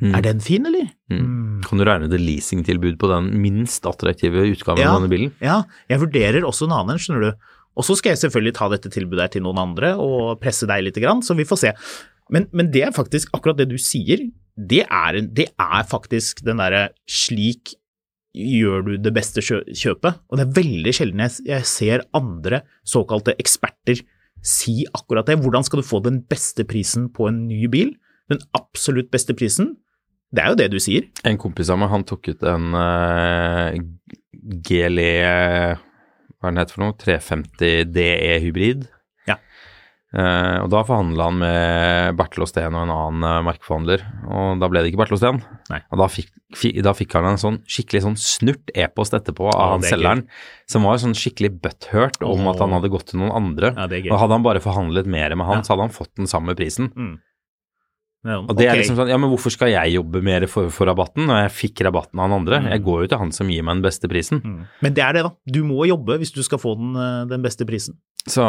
Mm. 0.01 0.15
Er 0.15 0.23
den 0.23 0.41
fin, 0.41 0.65
eller? 0.65 0.89
Mm. 1.09 1.63
Kan 1.65 1.81
du 1.81 1.85
regne 1.89 2.09
det 2.13 2.19
leasingtilbud 2.21 2.99
på 3.01 3.09
den 3.09 3.31
minst 3.41 3.87
attraktive 3.89 4.43
utgaven 4.51 4.83
Ja. 4.83 4.91
av 4.93 5.01
denne 5.01 5.09
bilen? 5.13 5.33
Ja, 5.41 5.63
jeg 5.89 6.03
vurderer 6.03 6.45
også 6.45 6.67
en 6.69 6.77
annen, 6.77 6.99
skjønner 7.01 7.31
du. 7.31 7.49
Og 7.79 7.85
så 7.87 7.97
skal 7.97 8.13
jeg 8.13 8.19
selvfølgelig 8.27 8.55
ta 8.59 8.69
dette 8.69 8.91
tilbudet 8.93 9.21
her 9.23 9.33
til 9.33 9.43
noen 9.47 9.59
andre 9.63 9.95
og 9.97 10.41
presse 10.43 10.67
deg 10.67 10.83
litt, 10.85 10.99
så 11.25 11.37
vi 11.39 11.47
får 11.49 11.59
se. 11.63 11.73
Men, 12.31 12.49
men 12.53 12.71
det 12.71 12.83
er 12.85 12.93
faktisk 12.93 13.31
akkurat 13.33 13.57
det 13.57 13.69
du 13.71 13.79
sier. 13.79 14.19
det 14.59 14.83
er, 14.91 15.15
en, 15.17 15.29
det 15.33 15.47
er 15.57 15.85
faktisk 15.87 16.43
den 16.45 16.59
derre 16.59 16.89
slik 17.07 17.77
gjør 18.35 18.83
du 18.85 18.97
det 18.99 19.15
beste 19.15 19.41
kjøpet. 19.41 20.19
Og 20.29 20.37
det 20.37 20.45
er 20.47 20.57
veldig 20.63 20.93
sjelden 20.95 21.23
jeg, 21.25 21.39
jeg 21.47 21.65
ser 21.65 22.05
andre 22.13 22.63
såkalte 22.85 23.35
eksperter 23.39 24.03
si 24.45 24.85
akkurat 24.95 25.27
det. 25.27 25.39
Hvordan 25.41 25.65
skal 25.65 25.81
du 25.81 25.87
få 25.87 26.03
den 26.05 26.21
beste 26.29 26.67
prisen 26.69 27.09
på 27.15 27.29
en 27.31 27.47
ny 27.49 27.67
bil? 27.71 27.95
Den 28.31 28.43
absolutt 28.55 29.11
beste 29.15 29.35
prisen? 29.35 29.77
Det 30.29 30.45
er 30.45 30.53
jo 30.53 30.59
det 30.61 30.69
du 30.75 30.79
sier. 30.83 31.09
En 31.29 31.41
kompis 31.41 31.71
av 31.73 31.81
meg, 31.81 31.91
han 31.93 32.05
tok 32.09 32.33
ut 32.35 32.45
en 32.49 32.77
uh, 32.77 33.73
GLE 34.69 35.11
Hva 36.39 36.51
er 36.51 36.53
den 36.53 36.61
het 36.61 36.73
for 36.75 36.85
noe? 36.85 36.97
350 37.01 37.89
DE 37.95 38.39
hybrid. 38.45 38.87
Ja. 39.29 39.39
Uh, 40.09 40.65
og 40.65 40.69
da 40.73 40.83
forhandla 40.89 41.29
han 41.29 41.41
med 41.41 42.17
Bertil 42.17 42.45
Osten 42.47 42.77
og 42.77 42.85
en 42.87 42.93
annen 42.95 43.25
uh, 43.25 43.41
merkeforhandler, 43.45 44.05
og 44.29 44.61
da 44.61 44.69
ble 44.73 44.81
det 44.85 44.93
ikke 44.93 45.03
Bertil 45.03 45.19
Osten. 45.19 45.41
Nei. 45.73 45.81
Og 45.93 46.01
da 46.01 46.09
fikk, 46.13 46.31
fikk, 46.57 46.79
da 46.87 46.95
fikk 46.97 47.17
han 47.19 47.29
en 47.33 47.41
sånn 47.41 47.59
skikkelig 47.69 48.05
sånn 48.07 48.19
snurt 48.21 48.73
e-post 48.73 49.17
etterpå 49.17 49.51
av 49.51 49.57
Ja, 49.57 49.71
han 49.75 49.85
er 49.85 49.93
selgeren, 49.93 50.25
som 50.69 50.89
var 50.89 51.01
sånn 51.03 51.17
skikkelig 51.19 51.55
butthurt 51.65 52.21
om 52.25 52.45
oh. 52.45 52.53
at 52.53 52.61
han 52.65 52.77
hadde 52.77 52.93
gått 52.93 53.11
til 53.13 53.21
noen 53.25 53.35
andre. 53.37 53.73
Ja, 53.77 53.89
og 54.13 54.21
hadde 54.23 54.39
han 54.39 54.47
bare 54.47 54.65
forhandlet 54.65 55.09
mer 55.09 55.37
med 55.37 55.49
han, 55.49 55.61
Ja. 55.61 55.67
så 55.67 55.75
hadde 55.75 55.89
han 55.89 55.97
fått 55.97 56.15
den 56.21 56.31
samme 56.31 56.57
prisen. 56.57 56.93
Ja, 56.93 57.17
Og 58.27 58.51
det 58.59 58.67
er 58.67 58.81
liksom 58.81 58.97
sånn, 58.99 59.11
ja, 59.13 59.17
men 59.21 59.31
hvorfor 59.31 59.53
skal 59.55 59.71
jeg 59.71 59.95
jobbe 59.95 60.21
mer 60.27 60.45
for, 60.51 60.73
for 60.75 60.91
rabatten 60.91 61.29
når 61.31 61.45
jeg 61.45 61.53
fikk 61.55 61.85
rabatten 61.87 62.19
av 62.19 62.27
han 62.27 62.35
andre? 62.41 62.59
Mm. 62.65 62.71
Jeg 62.75 62.83
går 62.89 63.05
jo 63.05 63.11
til 63.13 63.21
han 63.23 63.31
som 63.37 63.53
gir 63.53 63.63
meg 63.63 63.79
den 63.79 63.85
beste 63.87 64.11
prisen. 64.11 64.41
Mm. 64.43 64.65
Men 64.83 64.97
det 64.97 65.05
er 65.05 65.15
det, 65.15 65.23
da. 65.29 65.31
Du 65.55 65.61
må 65.69 65.87
jobbe 65.87 66.19
hvis 66.19 66.35
du 66.35 66.43
skal 66.43 66.59
få 66.59 66.75
den, 66.81 66.97
eh, 66.99 67.21
den 67.31 67.45
beste 67.47 67.67
prisen. 67.69 67.97
Så 68.29 68.43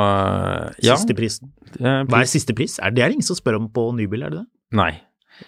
ja. 0.84 0.98
Siste 0.98 1.16
prisen. 1.16 1.54
eh, 1.78 2.02
Hva 2.10 2.24
er 2.24 2.32
siste 2.32 2.56
pris? 2.58 2.80
Er 2.82 2.92
det 2.92 3.04
er 3.06 3.14
det 3.14 3.20
ingen 3.20 3.30
som 3.30 3.38
spør 3.38 3.60
om 3.62 3.70
på 3.72 3.86
nybil, 3.96 4.26
er 4.26 4.34
det 4.34 4.42
det? 4.42 4.48
Nei. 4.80 4.92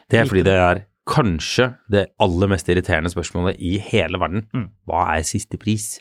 Det 0.07 0.21
er 0.21 0.29
fordi 0.29 0.45
det 0.47 0.53
er 0.55 0.85
kanskje 1.09 1.71
det 1.91 2.05
aller 2.21 2.47
mest 2.53 2.69
irriterende 2.69 3.09
spørsmålet 3.11 3.57
i 3.59 3.73
hele 3.81 4.21
verden. 4.21 4.45
Mm. 4.53 4.69
Hva 4.87 5.07
er 5.17 5.25
siste 5.27 5.57
pris? 5.59 5.95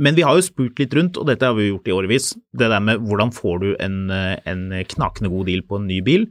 Men 0.00 0.16
vi 0.16 0.24
har 0.26 0.34
jo 0.38 0.46
spurt 0.46 0.78
litt 0.80 0.94
rundt, 0.96 1.18
og 1.20 1.28
dette 1.28 1.46
har 1.46 1.54
vi 1.58 1.68
gjort 1.68 1.88
i 1.90 1.94
årevis, 1.94 2.32
det 2.56 2.70
der 2.72 2.80
med 2.82 3.04
hvordan 3.04 3.30
får 3.34 3.60
du 3.62 3.68
en, 3.82 4.10
eh, 4.14 4.36
en 4.48 4.70
knakende 4.88 5.30
god 5.30 5.46
deal 5.50 5.62
på 5.68 5.78
en 5.78 5.86
ny 5.90 6.00
bil, 6.06 6.26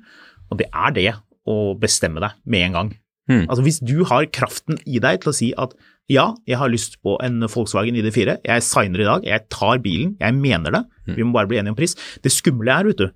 og 0.50 0.58
det 0.60 0.68
er 0.74 0.92
det 0.96 1.10
å 1.48 1.76
bestemme 1.80 2.22
deg 2.24 2.36
med 2.46 2.66
en 2.70 2.76
gang. 2.78 2.90
Mm. 3.28 3.46
Altså 3.50 3.64
Hvis 3.66 3.80
du 3.84 4.04
har 4.08 4.28
kraften 4.32 4.78
i 4.88 5.02
deg 5.04 5.22
til 5.24 5.32
å 5.34 5.36
si 5.36 5.50
at 5.60 5.74
ja, 6.08 6.30
jeg 6.48 6.56
har 6.62 6.72
lyst 6.72 7.00
på 7.04 7.18
en 7.24 7.42
Volkswagen 7.52 7.98
ID4, 8.00 8.38
jeg 8.48 8.64
signer 8.64 9.02
i 9.04 9.08
dag, 9.10 9.26
jeg 9.28 9.44
tar 9.52 9.82
bilen, 9.84 10.14
jeg 10.22 10.36
mener 10.38 10.72
det, 10.72 10.84
vi 11.18 11.26
må 11.28 11.34
bare 11.36 11.50
bli 11.52 11.58
enige 11.60 11.74
om 11.76 11.80
pris. 11.80 11.98
Det 12.24 12.32
skumle 12.32 12.72
er, 12.72 12.88
vet 12.88 13.02
du, 13.02 13.10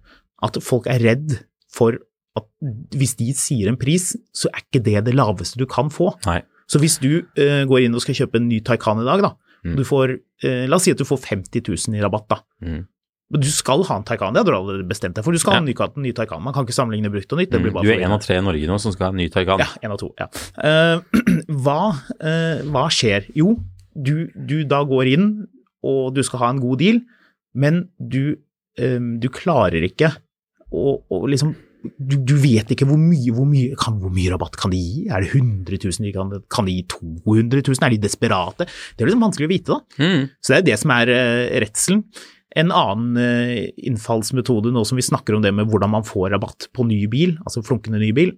at 0.44 0.60
folk 0.64 0.90
er 0.92 1.00
redd 1.00 1.38
for 1.72 1.96
at 2.36 2.48
hvis 2.96 3.16
de 3.20 3.30
sier 3.36 3.72
en 3.72 3.80
pris, 3.80 4.10
så 4.36 4.52
er 4.52 4.66
ikke 4.66 4.84
det 4.84 5.06
det 5.08 5.16
laveste 5.16 5.60
du 5.60 5.64
kan 5.72 5.88
få. 5.92 6.10
Nei. 6.28 6.42
Så 6.72 6.80
hvis 6.84 6.98
du 7.04 7.10
uh, 7.24 7.64
går 7.68 7.86
inn 7.86 7.96
og 7.96 8.04
skal 8.04 8.16
kjøpe 8.20 8.40
en 8.40 8.48
ny 8.52 8.60
Taycan 8.68 9.04
i 9.04 9.08
dag, 9.08 9.24
da, 9.30 9.34
Mm. 9.62 9.76
du 9.78 9.84
får, 9.86 10.16
uh, 10.42 10.64
la 10.66 10.74
oss 10.80 10.88
si 10.88 10.92
at 10.92 10.98
du 10.98 11.06
får 11.06 11.20
50 11.22 11.62
000 11.70 11.94
i 11.94 12.00
rabatt, 12.02 12.24
da. 12.32 12.40
Mm. 12.66 12.80
Men 13.32 13.44
du 13.44 13.48
skal 13.54 13.86
ha 13.88 13.98
en 14.00 14.06
Taycan, 14.08 14.36
det 14.36 14.42
hadde 14.42 14.52
du 14.52 14.58
allerede 14.58 14.88
bestemt 14.90 15.16
deg 15.16 15.24
for. 15.24 15.36
Du 15.36 15.40
skal 15.42 15.56
ha 15.56 15.62
en 15.62 15.70
ny, 15.70 15.76
en 15.76 16.04
ny 16.04 16.12
Taycan. 16.16 16.42
Man 16.44 16.56
kan 16.56 16.68
ikke 16.68 16.76
sammenligne 16.76 17.12
brukt 17.14 17.32
og 17.32 17.40
nytt. 17.40 17.52
Det 17.54 17.62
Mm. 17.62 17.84
Du 17.84 17.92
er 17.94 18.04
én 18.04 18.06
en 18.06 18.12
av 18.18 18.20
tre 18.20 18.38
i 18.38 18.44
Norge 18.44 18.68
nå 18.68 18.80
som 18.82 18.92
skal 18.92 19.08
ha 19.08 19.12
en 19.14 19.22
ny 19.22 19.30
Taycan. 19.30 19.60
ja, 19.60 19.68
en 19.82 19.92
av 19.92 20.00
to. 20.02 20.12
Ja. 20.20 20.28
Uh, 20.58 21.00
hva, 21.64 21.96
uh, 22.20 22.62
hva 22.68 22.86
skjer? 22.92 23.30
Jo, 23.38 23.56
du, 23.96 24.32
du 24.36 24.64
da 24.68 24.84
går 24.84 25.14
inn, 25.16 25.48
og 25.84 26.14
du 26.16 26.24
skal 26.24 26.44
ha 26.44 26.50
en 26.52 26.62
god 26.62 26.82
deal, 26.84 27.02
men 27.56 27.86
du, 27.98 28.36
um, 28.80 29.20
du 29.22 29.30
klarer 29.30 29.84
ikke 29.88 30.12
å, 30.72 31.00
å 31.08 31.26
liksom 31.28 31.56
du, 31.98 32.14
du 32.22 32.36
vet 32.38 32.70
ikke 32.74 32.86
hvor 32.86 33.00
mye, 33.00 33.32
hvor, 33.34 33.48
mye, 33.50 33.74
kan, 33.80 33.96
hvor 34.02 34.12
mye 34.14 34.30
rabatt 34.30 34.58
kan 34.60 34.74
de 34.74 34.78
gi? 34.78 35.08
Er 35.10 35.24
det 35.24 35.32
100 35.34 35.80
000? 35.82 36.06
de 36.06 36.12
Kan, 36.14 36.36
kan 36.52 36.68
de 36.68 36.76
gi 36.78 36.84
200 36.94 37.64
000? 37.66 37.80
Er 37.82 37.96
de 37.96 38.02
desperate? 38.04 38.68
Det 38.68 39.02
er 39.02 39.10
liksom 39.10 39.26
vanskelig 39.26 39.48
å 39.48 39.52
vite, 39.52 39.78
da. 39.80 40.04
Mm. 40.04 40.28
Så 40.38 40.54
det 40.54 40.60
er 40.60 40.68
det 40.70 40.78
som 40.84 40.94
er 40.94 41.14
uh, 41.16 41.48
redselen. 41.64 42.04
En 42.60 42.72
annen 42.76 43.20
eh, 43.22 43.70
innfallsmetode 43.88 44.74
nå 44.76 44.84
som 44.88 45.00
vi 45.00 45.06
snakker 45.06 45.38
om 45.38 45.44
det 45.44 45.54
med 45.56 45.70
hvordan 45.72 45.94
man 45.94 46.08
får 46.08 46.34
rabatt 46.34 46.68
på 46.76 46.84
ny 46.88 47.06
bil, 47.12 47.38
altså 47.46 47.64
flunkende 47.64 48.02
ny 48.02 48.12
bil, 48.16 48.34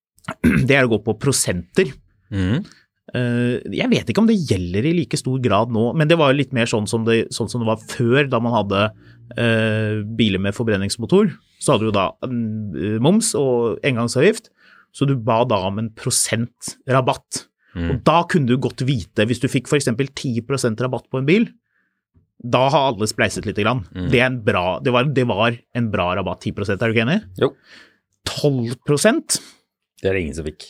det 0.68 0.76
er 0.76 0.86
å 0.86 0.92
gå 0.92 1.00
på 1.06 1.16
prosenter. 1.18 1.90
Mm. 2.30 2.62
Eh, 3.10 3.56
Jeg 3.74 3.90
vet 3.90 4.10
ikke 4.10 4.22
om 4.22 4.30
det 4.30 4.38
gjelder 4.38 4.86
i 4.86 4.94
like 5.00 5.18
stor 5.18 5.40
grad 5.42 5.72
nå, 5.74 5.90
men 5.98 6.10
det 6.10 6.18
var 6.20 6.36
litt 6.36 6.54
mer 6.56 6.70
sånn 6.70 6.86
som 6.90 7.06
det, 7.08 7.24
sånn 7.34 7.50
som 7.50 7.64
det 7.64 7.70
var 7.72 7.82
før, 7.90 8.22
da 8.30 8.38
man 8.42 8.54
hadde 8.54 8.84
uh, 8.90 10.02
biler 10.18 10.42
med 10.42 10.54
forbrenningsmotor. 10.56 11.32
Så 11.60 11.74
hadde 11.74 11.90
du 11.90 11.94
da 11.96 12.10
mm, 12.22 12.98
moms 13.02 13.34
og 13.38 13.82
engangsavgift, 13.86 14.52
så 14.94 15.06
du 15.06 15.16
ba 15.18 15.42
da 15.48 15.58
om 15.68 15.78
en 15.82 15.90
prosent 15.94 16.76
rabatt. 16.90 17.46
Mm. 17.74 17.90
Og 17.92 17.98
da 18.06 18.20
kunne 18.30 18.50
du 18.50 18.58
godt 18.62 18.82
vite, 18.86 19.26
hvis 19.26 19.42
du 19.42 19.46
fikk 19.50 19.70
f.eks. 19.70 19.90
10% 19.90 20.82
rabatt 20.82 21.06
på 21.10 21.20
en 21.20 21.28
bil, 21.28 21.50
da 22.42 22.68
har 22.72 22.86
alle 22.94 23.06
spleiset 23.10 23.44
lite 23.46 23.62
grann. 23.64 23.82
Mm. 23.94 24.10
Det, 24.12 24.20
en 24.24 24.36
bra, 24.44 24.78
det, 24.80 24.92
var, 24.94 25.04
det 25.04 25.26
var 25.28 25.56
en 25.76 25.90
bra 25.92 26.14
rabatt, 26.16 26.40
10% 26.46 26.72
er 26.80 26.88
du 26.88 26.94
ikke 26.94 27.04
enig? 27.06 27.18
Jo. 27.40 27.50
12% 28.28 29.40
Det 30.00 30.08
er 30.08 30.14
det 30.16 30.22
ingen 30.26 30.36
som 30.38 30.46
fikk. 30.46 30.66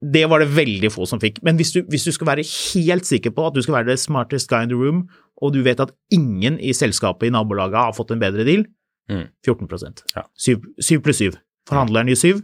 det 0.00 0.22
var 0.32 0.40
det 0.40 0.48
veldig 0.56 0.88
få 0.92 1.04
som 1.08 1.20
fikk. 1.20 1.42
Men 1.44 1.56
hvis 1.60 1.72
du, 1.74 1.82
hvis 1.92 2.04
du 2.08 2.12
skal 2.12 2.26
være 2.30 2.44
helt 2.44 3.04
sikker 3.08 3.32
på 3.36 3.46
at 3.48 3.56
du 3.56 3.60
skal 3.64 3.74
være 3.78 3.90
the 3.92 3.96
smartest 4.00 4.48
guy 4.48 4.62
in 4.64 4.70
the 4.72 4.76
room, 4.80 5.02
og 5.40 5.52
du 5.52 5.62
vet 5.64 5.80
at 5.80 5.92
ingen 6.12 6.56
i 6.60 6.72
selskapet 6.76 7.28
i 7.28 7.32
nabolaget 7.34 7.76
har 7.76 7.92
fått 7.96 8.12
en 8.16 8.22
bedre 8.22 8.44
deal, 8.48 8.66
Mm. 9.10 9.24
14 9.42 9.66
Ja. 10.14 10.22
7, 10.38 10.60
7 10.78 11.00
pluss 11.02 11.18
7. 11.18 11.32
Forhandleren 11.66 12.06
gir 12.06 12.14
7, 12.14 12.42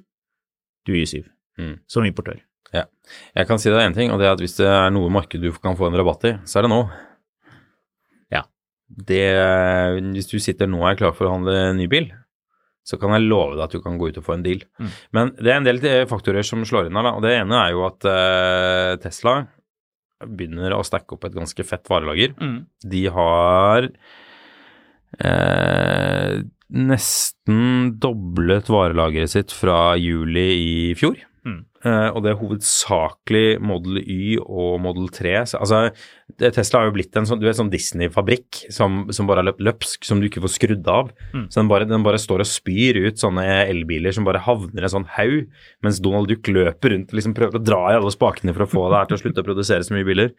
du 0.88 0.92
gir 0.96 1.06
7. 1.06 1.20
Mm. 1.60 1.76
Som 1.86 2.02
importør. 2.04 2.40
Jeg 2.74 3.46
kan 3.46 3.58
si 3.62 3.70
deg 3.70 3.78
én 3.86 3.94
ting, 3.94 4.10
og 4.10 4.18
det 4.18 4.26
er 4.26 4.32
at 4.34 4.40
hvis 4.42 4.56
det 4.58 4.66
er 4.66 4.90
noe 4.90 5.08
marked 5.14 5.38
du 5.40 5.52
kan 5.62 5.76
få 5.78 5.86
en 5.86 5.94
rabatt 5.94 6.24
i, 6.26 6.32
så 6.44 6.58
er 6.58 6.66
det 6.66 6.70
nå. 6.72 6.80
Det, 8.86 9.24
hvis 10.14 10.30
du 10.30 10.38
sitter 10.38 10.70
nå 10.70 10.78
og 10.78 10.88
er 10.92 10.98
klar 11.00 11.14
for 11.16 11.26
å 11.26 11.34
handle 11.34 11.74
ny 11.76 11.88
bil, 11.90 12.06
så 12.86 12.98
kan 13.02 13.16
jeg 13.16 13.26
love 13.26 13.56
deg 13.56 13.64
at 13.64 13.74
du 13.74 13.82
kan 13.82 13.98
gå 13.98 14.12
ut 14.12 14.18
og 14.20 14.26
få 14.28 14.36
en 14.36 14.44
deal. 14.46 14.62
Mm. 14.78 14.90
Men 15.16 15.32
det 15.40 15.50
er 15.50 15.58
en 15.58 15.66
del 15.66 15.80
eh, 15.82 16.04
faktorer 16.06 16.46
som 16.46 16.62
slår 16.66 16.86
inn 16.86 16.98
her. 16.98 17.08
Og 17.10 17.24
det 17.24 17.34
ene 17.34 17.58
er 17.64 17.74
jo 17.74 17.82
at 17.88 18.06
uh, 18.06 18.92
Tesla 19.02 19.40
begynner 20.22 20.76
å 20.76 20.84
stacke 20.86 21.16
opp 21.16 21.26
et 21.26 21.34
ganske 21.34 21.66
fett 21.66 21.90
varelager. 21.90 22.36
De 22.86 23.02
har 23.12 23.88
uh, 25.18 26.34
nesten 26.86 27.90
doblet 28.02 28.70
varelageret 28.70 29.34
sitt 29.34 29.54
fra 29.54 29.96
juli 29.98 30.46
i 30.54 30.94
fjor. 30.98 31.18
Eh, 31.86 32.08
og 32.10 32.22
det 32.24 32.32
er 32.32 32.38
hovedsakelig 32.40 33.60
Model 33.62 34.00
Y 34.02 34.36
og 34.42 34.80
Model 34.82 35.06
3. 35.14 35.34
Så, 35.52 35.60
altså, 35.62 35.82
Tesla 36.42 36.80
har 36.80 36.88
jo 36.88 36.94
blitt 36.96 37.16
en 37.18 37.28
sånn, 37.28 37.44
sånn 37.54 37.70
Disney-fabrikk 37.70 38.64
som, 38.74 39.04
som 39.14 39.28
bare 39.28 39.44
er 39.44 39.50
løp, 39.50 39.62
løpsk, 39.68 40.06
som 40.08 40.18
du 40.18 40.26
ikke 40.26 40.42
får 40.44 40.54
skrudd 40.56 40.90
av. 40.90 41.12
Mm. 41.30 41.46
Så 41.52 41.60
den 41.60 41.70
bare, 41.70 41.88
den 41.88 42.06
bare 42.06 42.20
står 42.22 42.42
og 42.42 42.50
spyr 42.50 42.98
ut 43.06 43.22
sånne 43.22 43.44
elbiler 43.66 44.16
som 44.16 44.26
bare 44.26 44.42
havner 44.42 44.82
i 44.82 44.88
en 44.88 44.94
sånn 44.96 45.08
haug, 45.18 45.46
mens 45.86 46.02
Donald 46.02 46.32
Duck 46.32 46.50
løper 46.50 46.96
rundt 46.96 47.12
og 47.12 47.20
liksom 47.20 47.36
prøver 47.38 47.60
å 47.60 47.64
dra 47.64 47.82
i 47.92 47.98
alle 48.00 48.14
spakene 48.14 48.56
for 48.56 48.66
å 48.66 48.70
få 48.72 48.86
det 48.90 49.00
her 49.00 49.10
til 49.10 49.18
å 49.18 49.22
slutte 49.22 49.44
å 49.44 49.50
produsere 49.52 49.86
så 49.86 49.94
mye 49.94 50.08
biler. 50.08 50.34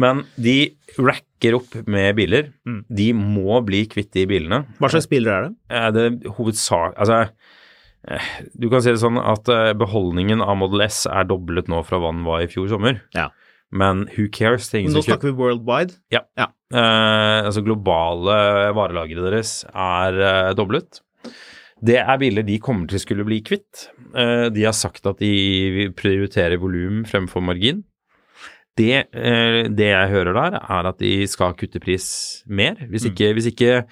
Men 0.00 0.24
de 0.40 0.58
racker 0.98 1.60
opp 1.60 1.76
med 1.86 2.16
biler. 2.18 2.50
Mm. 2.66 2.80
De 2.88 3.10
må 3.18 3.60
bli 3.66 3.84
kvitt 3.90 4.14
de 4.16 4.26
bilene. 4.30 4.64
Hva 4.80 4.90
slags 4.90 5.10
biler 5.10 5.36
er 5.36 5.46
det? 5.46 5.54
Er 5.74 5.94
det 5.94 6.34
hovedsak 6.38 6.96
Altså, 6.98 7.24
eh, 7.24 7.60
du 8.52 8.68
kan 8.72 8.82
si 8.84 8.92
det 8.92 9.00
sånn 9.00 9.18
at 9.20 9.48
eh, 9.52 9.72
beholdningen 9.80 10.44
av 10.44 10.58
Model 10.60 10.84
S 10.86 11.04
er 11.08 11.26
doblet 11.28 11.70
nå 11.72 11.80
fra 11.88 12.00
hva 12.02 12.12
den 12.12 12.26
var 12.26 12.44
i 12.44 12.50
fjor 12.50 12.68
sommer. 12.72 13.00
Ja. 13.16 13.30
Men 13.74 14.04
who 14.14 14.28
cares? 14.30 14.68
Nå 14.74 15.02
snakker 15.02 15.32
vi 15.32 15.38
worldwide. 15.38 15.96
Eh, 16.14 17.40
altså 17.40 17.64
globale 17.64 18.36
varelagre 18.76 19.24
deres 19.24 19.62
er 19.70 20.20
eh, 20.20 20.52
doblet. 20.58 21.00
Det 21.84 21.98
er 22.00 22.20
biler 22.20 22.46
de 22.46 22.60
kommer 22.62 22.88
til 22.88 23.00
å 23.00 23.02
skulle 23.02 23.26
bli 23.26 23.40
kvitt. 23.44 23.88
Eh, 24.14 24.46
de 24.54 24.66
har 24.66 24.76
sagt 24.76 25.08
at 25.10 25.20
de 25.20 25.88
prioriterer 25.96 26.60
volum 26.62 27.02
fremfor 27.08 27.44
margin. 27.44 27.82
Det, 28.78 29.06
eh, 29.14 29.60
det 29.70 29.90
jeg 29.90 30.10
hører 30.10 30.34
der, 30.34 30.58
er 30.60 30.90
at 30.90 30.98
de 31.02 31.12
skal 31.30 31.54
kutte 31.58 31.82
pris 31.82 32.06
mer. 32.46 32.78
Hvis 32.90 33.06
ikke, 33.10 33.32
hvis 33.36 33.52
ikke 33.52 33.84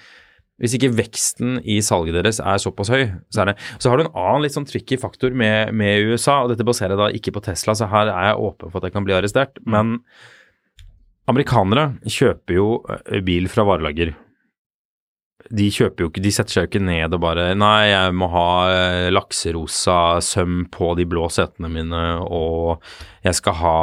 hvis 0.63 0.77
ikke 0.77 0.93
veksten 0.95 1.57
i 1.67 1.81
salget 1.83 2.15
deres 2.15 2.39
er 2.39 2.61
såpass 2.61 2.91
høy, 2.93 3.09
så 3.33 3.43
er 3.43 3.51
det 3.51 3.57
Så 3.83 3.91
har 3.91 3.99
du 3.99 4.05
en 4.05 4.15
annen 4.15 4.45
litt 4.45 4.55
sånn 4.55 4.67
tricky 4.69 4.95
faktor 4.99 5.35
med, 5.35 5.73
med 5.75 6.07
USA, 6.07 6.39
og 6.43 6.53
dette 6.53 6.63
baserer 6.63 6.95
jeg 6.95 7.01
da 7.01 7.09
ikke 7.19 7.33
på 7.35 7.43
Tesla, 7.43 7.75
så 7.75 7.89
her 7.91 8.07
er 8.07 8.29
jeg 8.29 8.45
åpen 8.47 8.71
for 8.71 8.79
at 8.79 8.87
jeg 8.87 8.95
kan 8.95 9.03
bli 9.03 9.17
arrestert. 9.17 9.59
Men 9.67 9.97
amerikanere 11.27 11.89
kjøper 12.07 12.55
jo 12.55 12.67
eh, 12.87 13.19
bil 13.25 13.51
fra 13.51 13.67
varelager. 13.67 14.13
De 15.51 15.67
kjøper 15.67 16.05
jo 16.05 16.09
ikke, 16.09 16.23
de 16.23 16.31
setter 16.31 16.55
seg 16.55 16.63
jo 16.63 16.71
ikke 16.71 16.85
ned 16.87 17.15
og 17.17 17.19
bare 17.25 17.49
Nei, 17.59 17.91
jeg 17.91 18.15
må 18.15 18.29
ha 18.31 18.49
eh, 18.71 19.11
lakserosa 19.11 20.21
søm 20.23 20.63
på 20.71 20.93
de 20.95 21.07
blå 21.11 21.27
setene 21.27 21.67
mine, 21.71 22.03
og 22.23 22.79
jeg 23.27 23.35
skal 23.41 23.59
ha 23.59 23.79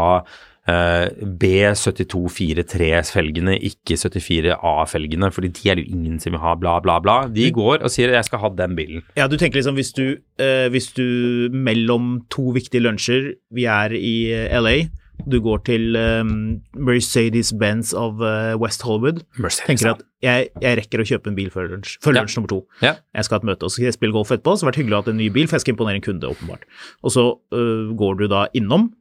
B7243-felgene, 1.41 3.55
ikke 3.71 3.95
74A-felgene, 4.01 5.31
fordi 5.35 5.49
de 5.57 5.71
er 5.71 5.75
det 5.79 5.85
jo 5.87 5.93
ingen 5.97 6.17
som 6.23 6.31
vil 6.35 6.43
ha, 6.43 6.53
bla, 6.59 6.75
bla, 6.85 6.95
bla. 7.03 7.17
De 7.33 7.51
går 7.55 7.77
og 7.83 7.91
sier 7.93 8.09
'jeg 8.13 8.25
skal 8.29 8.39
ha 8.39 8.49
den 8.49 8.77
bilen'. 8.77 9.03
Ja, 9.17 9.27
du 9.27 9.37
tenker 9.37 9.59
liksom 9.61 9.75
hvis 9.75 9.93
du, 9.93 10.17
eh, 10.39 10.69
hvis 10.69 10.93
du 10.95 11.49
mellom 11.53 12.23
to 12.31 12.51
viktige 12.53 12.81
lunsjer, 12.83 13.35
vi 13.53 13.65
er 13.65 13.91
i 13.93 14.33
eh, 14.33 14.61
LA, 14.61 14.89
du 15.29 15.41
går 15.41 15.59
til 15.65 15.97
um, 15.97 16.61
Mercedes-Benz 16.77 17.93
of 17.95 18.15
uh, 18.21 18.57
West 18.61 18.83
Hollywood, 18.83 19.23
Mercedes, 19.39 19.67
tenker 19.81 19.91
at 19.91 20.03
jeg, 20.23 20.49
jeg 20.63 20.77
rekker 20.79 21.01
å 21.01 21.05
kjøpe 21.05 21.27
en 21.29 21.35
bil 21.37 21.51
før 21.51 21.69
lunsj, 21.69 21.99
før 22.01 22.15
Ja. 22.15 22.21
lunsj 22.23 22.37
nummer 22.39 22.49
to. 22.49 22.67
Ja. 22.81 22.95
Jeg 23.15 23.25
skal 23.25 23.35
ha 23.37 23.41
et 23.43 23.47
møte, 23.51 23.63
og 23.65 23.71
så 23.71 23.75
skal 23.81 23.85
jeg 23.91 23.95
spille 23.99 24.13
golf 24.17 24.31
etterpå, 24.33 24.57
så 24.57 24.61
det 24.61 24.65
har 24.65 24.73
vært 24.73 24.81
hyggelig 24.81 24.97
å 24.97 25.03
ha 25.05 25.11
en 25.11 25.17
ny 25.21 25.29
bil, 25.29 25.47
for 25.47 25.57
jeg 25.57 25.61
skal 25.61 25.75
imponere 25.75 25.95
en 26.01 26.07
kunde, 26.09 26.25
åpenbart. 26.31 26.63
Og 27.05 27.11
så 27.13 27.25
uh, 27.53 27.93
går 27.97 28.15
du 28.19 28.27
da 28.29 28.47
innom, 28.55 28.93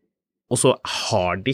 og 0.50 0.58
så 0.58 0.76
har 0.86 1.42
de 1.46 1.54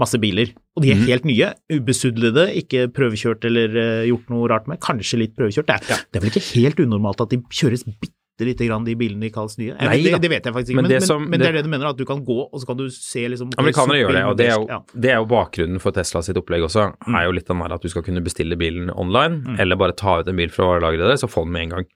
masse 0.00 0.16
biler, 0.18 0.54
og 0.76 0.82
de 0.82 0.92
er 0.92 0.96
Mhm. 0.96 1.06
helt 1.10 1.24
nye, 1.28 1.48
ubesudlede, 1.72 2.46
ikke 2.56 2.86
prøvekjørt 2.96 3.44
eller 3.44 3.68
øh, 3.68 4.06
gjort 4.08 4.30
noe 4.32 4.48
rart 4.48 4.68
med, 4.68 4.80
kanskje 4.80 5.18
litt 5.20 5.34
prøvekjørt. 5.36 5.66
Det 5.68 5.76
er, 5.76 6.00
det 6.12 6.16
er 6.16 6.20
vel 6.24 6.32
ikke 6.32 6.46
helt 6.54 6.80
unormalt 6.80 7.20
at 7.20 7.30
de 7.34 7.42
kjøres 7.52 7.84
bitte 7.84 8.16
lite 8.48 8.66
grann, 8.66 8.84
de 8.84 8.94
bilene 8.96 9.26
i 9.26 9.30
Karls 9.34 9.56
nye? 9.58 9.74
Nei 9.80 10.02
det, 10.02 10.20
det 10.22 10.30
vet 10.30 10.44
jeg 10.44 10.54
faktisk 10.54 10.70
ikke, 10.70 10.76
Men 10.76 10.84
men, 10.88 10.90
det 10.92 11.02
som- 11.06 11.22
men 11.28 11.38
det 11.40 11.48
er 11.48 11.52
det- 11.52 11.64
det 11.64 11.64
du 11.64 11.70
mener, 11.70 11.86
at 11.90 11.96
du 11.96 12.04
kan 12.04 12.24
gå, 12.24 12.38
og 12.52 12.60
så 12.60 12.66
kan 12.66 12.76
du 12.76 12.88
se 12.90 13.26
liksom 13.28 13.50
Amerikanere 13.58 14.00
gjør 14.02 14.12
det, 14.12 14.24
og 14.24 14.36
det 14.36 14.46
er, 14.48 14.56
jo, 14.58 14.66
ja. 14.68 14.78
det 14.94 15.10
er 15.10 15.16
jo 15.20 15.26
bakgrunnen 15.26 15.80
for 15.80 15.90
Tesla 15.92 16.20
sitt 16.22 16.36
opplegg 16.36 16.62
også. 16.62 16.94
er 17.08 17.24
jo 17.26 17.32
litt 17.32 17.46
der 17.46 17.72
at 17.74 17.80
du 17.82 17.88
skal 17.88 18.02
kunne 18.02 18.22
bestille 18.22 18.56
bilen 18.56 18.90
online, 18.94 19.56
eller 19.58 19.76
bare 19.76 19.92
ta 19.92 20.20
ut 20.20 20.28
en 20.28 20.36
bil 20.36 20.48
fra 20.50 20.64
varelageret 20.78 21.08
deres 21.08 21.24
og 21.24 21.30
få 21.30 21.44
den 21.44 21.52
med 21.52 21.62
en 21.62 21.68
gang. 21.70 21.86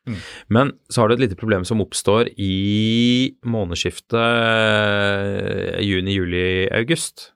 Men 0.48 0.72
så 0.90 1.02
har 1.02 1.08
du 1.08 1.14
et 1.14 1.20
lite 1.20 1.36
problem 1.36 1.64
som 1.64 1.80
oppstår 1.80 2.28
i 2.38 3.34
månedsskiftet 3.44 4.14
eh, 4.18 5.80
juni, 5.84 6.14
juli, 6.18 6.68
august. 6.72 7.30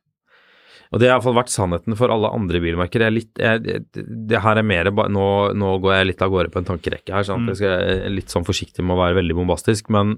Og 0.93 1.01
det 1.01 1.09
har 1.09 1.19
iallfall 1.19 1.37
vært 1.37 1.53
sannheten 1.53 1.97
for 1.99 2.13
alle 2.13 2.31
andre 2.33 2.61
bilmerker. 2.65 3.05
Jeg 3.05 3.13
er 3.13 3.17
litt, 3.17 3.33
jeg, 3.37 3.83
det, 3.93 4.43
her 4.45 4.61
er 4.61 4.67
mer 4.67 4.93
nå, 5.13 5.27
nå 5.53 5.73
går 5.85 5.99
jeg 5.99 6.13
litt 6.13 6.23
av 6.25 6.33
gårde 6.33 6.53
på 6.55 6.63
en 6.63 6.71
tankerekke 6.71 7.13
her, 7.15 7.27
sånn 7.29 7.45
mm. 7.45 7.51
jeg 7.53 7.61
skal 7.61 8.15
litt 8.15 8.33
sånn 8.33 8.47
forsiktig 8.49 8.85
med 8.85 8.97
å 8.97 9.03
være 9.03 9.19
veldig 9.21 9.37
bombastisk. 9.37 9.93
Men 9.95 10.17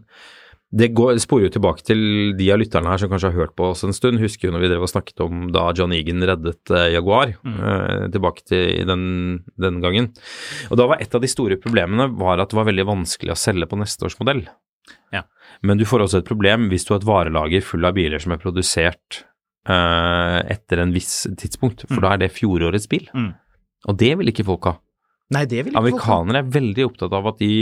det 0.70 0.92
går, 0.94 1.16
sporer 1.18 1.48
jo 1.48 1.54
tilbake 1.56 1.82
til 1.82 2.00
de 2.38 2.46
av 2.54 2.60
lytterne 2.60 2.92
her 2.92 3.00
som 3.02 3.10
kanskje 3.10 3.32
har 3.32 3.42
hørt 3.42 3.56
på 3.58 3.72
oss 3.72 3.82
en 3.82 3.94
stund. 3.96 4.22
Husker 4.22 4.46
jo 4.46 4.54
når 4.54 4.62
vi 4.62 4.70
drev 4.70 4.84
og 4.86 4.92
snakket 4.92 5.22
om 5.24 5.48
da 5.50 5.64
John 5.74 5.94
Egan 5.96 6.22
reddet 6.22 6.70
eh, 6.70 6.92
Jaguar, 6.94 7.32
eh, 7.34 8.04
tilbake 8.14 8.46
til 8.46 8.86
den, 8.86 9.02
den 9.58 9.80
gangen. 9.82 10.12
Og 10.70 10.78
da 10.78 10.86
var 10.92 11.02
et 11.02 11.16
av 11.16 11.24
de 11.24 11.30
store 11.30 11.58
problemene 11.58 12.06
var 12.20 12.38
at 12.38 12.54
det 12.54 12.60
var 12.60 12.70
veldig 12.70 12.86
vanskelig 12.92 13.34
å 13.34 13.40
selge 13.42 13.66
på 13.66 13.80
neste 13.82 14.06
års 14.06 14.18
modell. 14.22 14.44
Ja. 15.14 15.24
Men 15.66 15.80
du 15.80 15.84
får 15.88 16.06
også 16.06 16.22
et 16.22 16.30
problem 16.30 16.70
hvis 16.70 16.86
du 16.86 16.94
har 16.94 17.02
et 17.02 17.08
varelager 17.08 17.66
full 17.66 17.90
av 17.90 17.98
biler 17.98 18.22
som 18.22 18.36
er 18.36 18.42
produsert 18.42 19.24
eh, 19.68 20.38
etter 20.54 20.82
en 20.84 20.94
viss 20.94 21.24
tidspunkt, 21.40 21.86
for 21.88 22.04
da 22.04 22.14
er 22.14 22.24
det 22.24 22.32
fjorårets 22.36 22.88
bil. 22.90 23.08
Mm. 23.14 23.32
Og 23.88 23.98
det 24.00 24.12
vil 24.20 24.32
ikke 24.32 24.46
folk 24.48 24.68
ha. 24.70 24.76
Nei, 25.34 25.46
det 25.46 25.64
vil 25.64 25.72
ikke 25.72 25.80
folk 25.80 26.04
ha. 26.04 26.20
Amerikanere 26.20 26.42
er 26.42 26.52
veldig 26.58 26.86
opptatt 26.90 27.16
av 27.16 27.32
at 27.34 27.40
de 27.42 27.54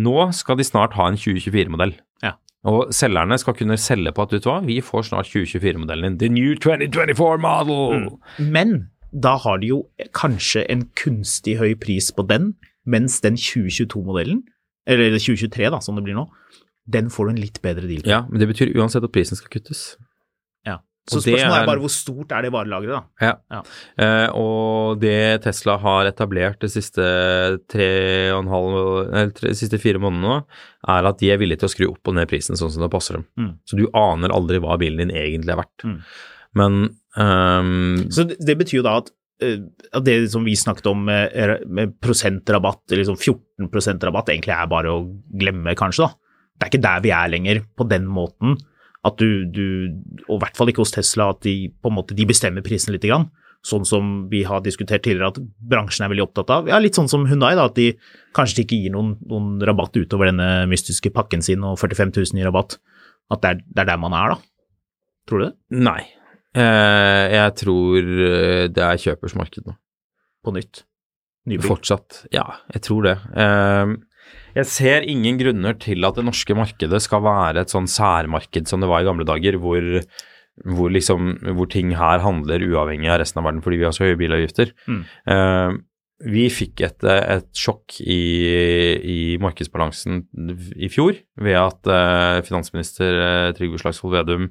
Nå 0.00 0.30
skal 0.32 0.56
de 0.56 0.64
snart 0.64 0.94
ha 0.96 1.08
en 1.10 1.18
2024-modell. 1.18 1.90
Ja. 2.22 2.36
Og 2.70 2.92
selgerne 2.94 3.36
skal 3.42 3.56
kunne 3.58 3.76
selge 3.76 4.12
på 4.16 4.22
at 4.22 4.32
vet 4.32 4.44
du 4.46 4.48
hva, 4.48 4.60
vi 4.64 4.78
får 4.84 5.08
snart 5.10 5.28
2024-modellen 5.28 6.14
din. 6.14 6.20
The 6.22 6.30
new 6.32 6.54
2024 6.56 7.40
model! 7.42 8.06
Men 8.38 8.86
da 9.10 9.34
har 9.42 9.58
de 9.60 9.72
jo 9.72 9.80
kanskje 10.16 10.62
en 10.72 10.86
kunstig 10.96 11.58
høy 11.60 11.74
pris 11.82 12.12
på 12.16 12.24
den, 12.30 12.54
mens 12.86 13.18
den 13.20 13.36
2022-modellen, 13.36 14.44
eller 14.88 15.18
2023 15.18 15.72
da, 15.74 15.82
som 15.84 15.98
det 15.98 16.06
blir 16.06 16.16
nå, 16.16 16.28
den 16.90 17.10
får 17.12 17.28
du 17.28 17.34
en 17.34 17.42
litt 17.42 17.60
bedre 17.62 17.90
deal 17.90 18.06
på. 18.06 18.10
Ja, 18.10 18.22
men 18.30 18.40
det 18.40 18.48
betyr 18.50 18.72
uansett 18.78 19.04
at 19.04 19.12
prisen 19.14 19.38
skal 19.38 19.52
kuttes. 19.58 19.98
Så 21.08 21.22
spørsmålet 21.24 21.56
er 21.56 21.62
er- 21.62 21.66
bare 21.66 21.80
hvor 21.80 21.90
stort 21.90 22.32
er 22.36 22.42
det 22.42 22.52
varelageret, 22.52 22.92
da. 22.92 23.26
Ja. 23.26 23.34
Ja. 23.50 23.60
Eh, 23.98 24.28
og 24.36 25.00
det 25.00 25.42
Tesla 25.42 25.76
har 25.78 26.04
etablert 26.06 26.60
de 26.60 26.68
siste 26.68 27.00
tre 27.66 27.88
og 28.34 28.42
en 28.44 28.50
halv, 28.52 28.74
eller 29.08 29.30
tre, 29.34 29.54
siste 29.56 29.80
fire 29.80 29.98
månedene 29.98 30.28
nå, 30.28 30.44
er 30.88 31.08
at 31.08 31.18
de 31.18 31.30
er 31.32 31.40
villige 31.40 31.58
til 31.62 31.68
å 31.70 31.72
skru 31.72 31.86
opp 31.90 32.06
og 32.12 32.14
ned 32.14 32.28
prisen 32.28 32.54
sånn 32.58 32.70
som 32.70 32.82
det 32.84 32.90
passer 32.92 33.14
dem. 33.18 33.26
Mm. 33.38 33.52
Så 33.64 33.76
du 33.80 33.86
aner 33.96 34.34
aldri 34.36 34.60
hva 34.60 34.76
bilen 34.78 34.98
din 35.02 35.14
egentlig 35.16 35.54
er 35.54 35.62
verdt. 35.62 35.86
Mm. 35.88 35.98
Men 36.60 36.78
um, 37.16 38.06
Så 38.10 38.26
det, 38.28 38.58
betyr 38.58 38.80
jo 38.80 38.86
da 38.86 38.96
at, 39.00 39.10
eh, 39.42 39.58
at 39.92 40.04
det 40.04 40.30
som 40.30 40.44
vi 40.44 40.54
snakket 40.58 40.86
om 40.92 41.04
med, 41.06 41.34
med 41.66 41.96
prosentrabatt, 42.02 42.84
liksom 42.90 43.16
14 43.18 44.02
rabatt, 44.06 44.28
egentlig 44.28 44.54
er 44.54 44.66
bare 44.70 44.92
å 44.92 45.04
glemme, 45.40 45.74
kanskje, 45.78 46.06
da. 46.06 46.14
Det 46.60 46.66
er 46.66 46.72
ikke 46.74 46.84
der 46.84 47.00
vi 47.00 47.10
er 47.16 47.30
lenger, 47.32 47.62
på 47.78 47.88
den 47.88 48.04
måten. 48.06 48.58
At 49.06 49.16
du, 49.16 49.46
du 49.48 49.64
og 50.28 50.36
i 50.36 50.40
hvert 50.42 50.58
fall 50.58 50.68
ikke 50.72 50.82
hos 50.84 50.92
Tesla, 50.92 51.30
at 51.32 51.40
de 51.46 51.70
på 51.72 51.88
en 51.88 51.96
måte 51.96 52.16
de 52.16 52.26
bestemmer 52.28 52.64
prisen 52.64 52.92
litt. 52.92 53.06
Grann. 53.08 53.30
Sånn 53.64 53.84
som 53.84 54.06
vi 54.30 54.40
har 54.48 54.62
diskutert 54.64 55.02
tidligere 55.04 55.34
at 55.34 55.40
bransjen 55.72 56.06
er 56.06 56.12
veldig 56.12 56.24
opptatt 56.24 56.52
av. 56.52 56.68
Ja, 56.70 56.78
Litt 56.80 56.96
sånn 56.96 57.10
som 57.12 57.26
Hundai, 57.28 57.52
da, 57.58 57.66
at 57.68 57.76
de 57.76 57.90
kanskje 58.36 58.64
ikke 58.64 58.78
gir 58.80 58.94
noen, 58.94 59.18
noen 59.28 59.58
rabatt 59.68 59.96
utover 60.00 60.30
denne 60.30 60.64
mystiske 60.70 61.12
pakken 61.12 61.44
sin 61.44 61.64
og 61.68 61.76
45 61.80 62.14
000 62.32 62.40
i 62.40 62.46
rabatt. 62.46 62.78
At 63.30 63.44
det 63.44 63.50
er, 63.50 63.60
det 63.68 63.84
er 63.84 63.90
der 63.92 64.00
man 64.00 64.16
er, 64.16 64.34
da. 64.34 64.40
Tror 65.28 65.42
du 65.42 65.46
det? 65.50 65.54
nei. 65.88 66.00
Eh, 66.50 67.24
jeg 67.30 67.52
tror 67.60 67.98
eh, 68.02 68.64
det 68.74 68.82
er 68.82 68.98
kjøpers 68.98 69.36
marked 69.38 69.68
nå. 69.68 69.76
På 70.42 70.50
nytt? 70.56 70.82
Nybygg? 71.46 71.68
Fortsatt. 71.68 72.24
Ja, 72.34 72.46
jeg 72.74 72.82
tror 72.88 73.06
det. 73.06 73.12
Ehm, 73.38 74.00
jeg 74.56 74.66
ser 74.70 75.06
ingen 75.08 75.38
grunner 75.40 75.76
til 75.78 76.06
at 76.06 76.18
det 76.18 76.26
norske 76.26 76.56
markedet 76.58 77.02
skal 77.04 77.22
være 77.24 77.64
et 77.64 77.72
sånn 77.72 77.88
særmarked 77.90 78.70
som 78.70 78.82
det 78.82 78.90
var 78.90 79.04
i 79.04 79.08
gamle 79.08 79.26
dager, 79.28 79.58
hvor, 79.62 79.84
hvor, 80.64 80.90
liksom, 80.90 81.36
hvor 81.58 81.70
ting 81.70 81.94
her 81.98 82.24
handler 82.24 82.66
uavhengig 82.66 83.12
av 83.12 83.20
resten 83.22 83.42
av 83.42 83.48
verden 83.48 83.62
fordi 83.64 83.80
vi 83.80 83.86
har 83.88 83.94
så 83.96 84.08
høye 84.08 84.18
bilavgifter. 84.20 84.74
Mm. 84.90 85.04
Uh, 85.30 85.78
vi 86.20 86.50
fikk 86.52 86.82
et, 86.84 87.04
et 87.08 87.48
sjokk 87.56 87.96
i, 88.04 88.20
i 89.00 89.20
markedsbalansen 89.40 90.26
i 90.76 90.90
fjor 90.92 91.16
ved 91.40 91.56
at 91.56 91.88
uh, 91.88 92.42
finansminister 92.44 93.16
uh, 93.16 93.52
Trygve 93.56 93.80
Slagsvold 93.80 94.18
Vedum 94.18 94.50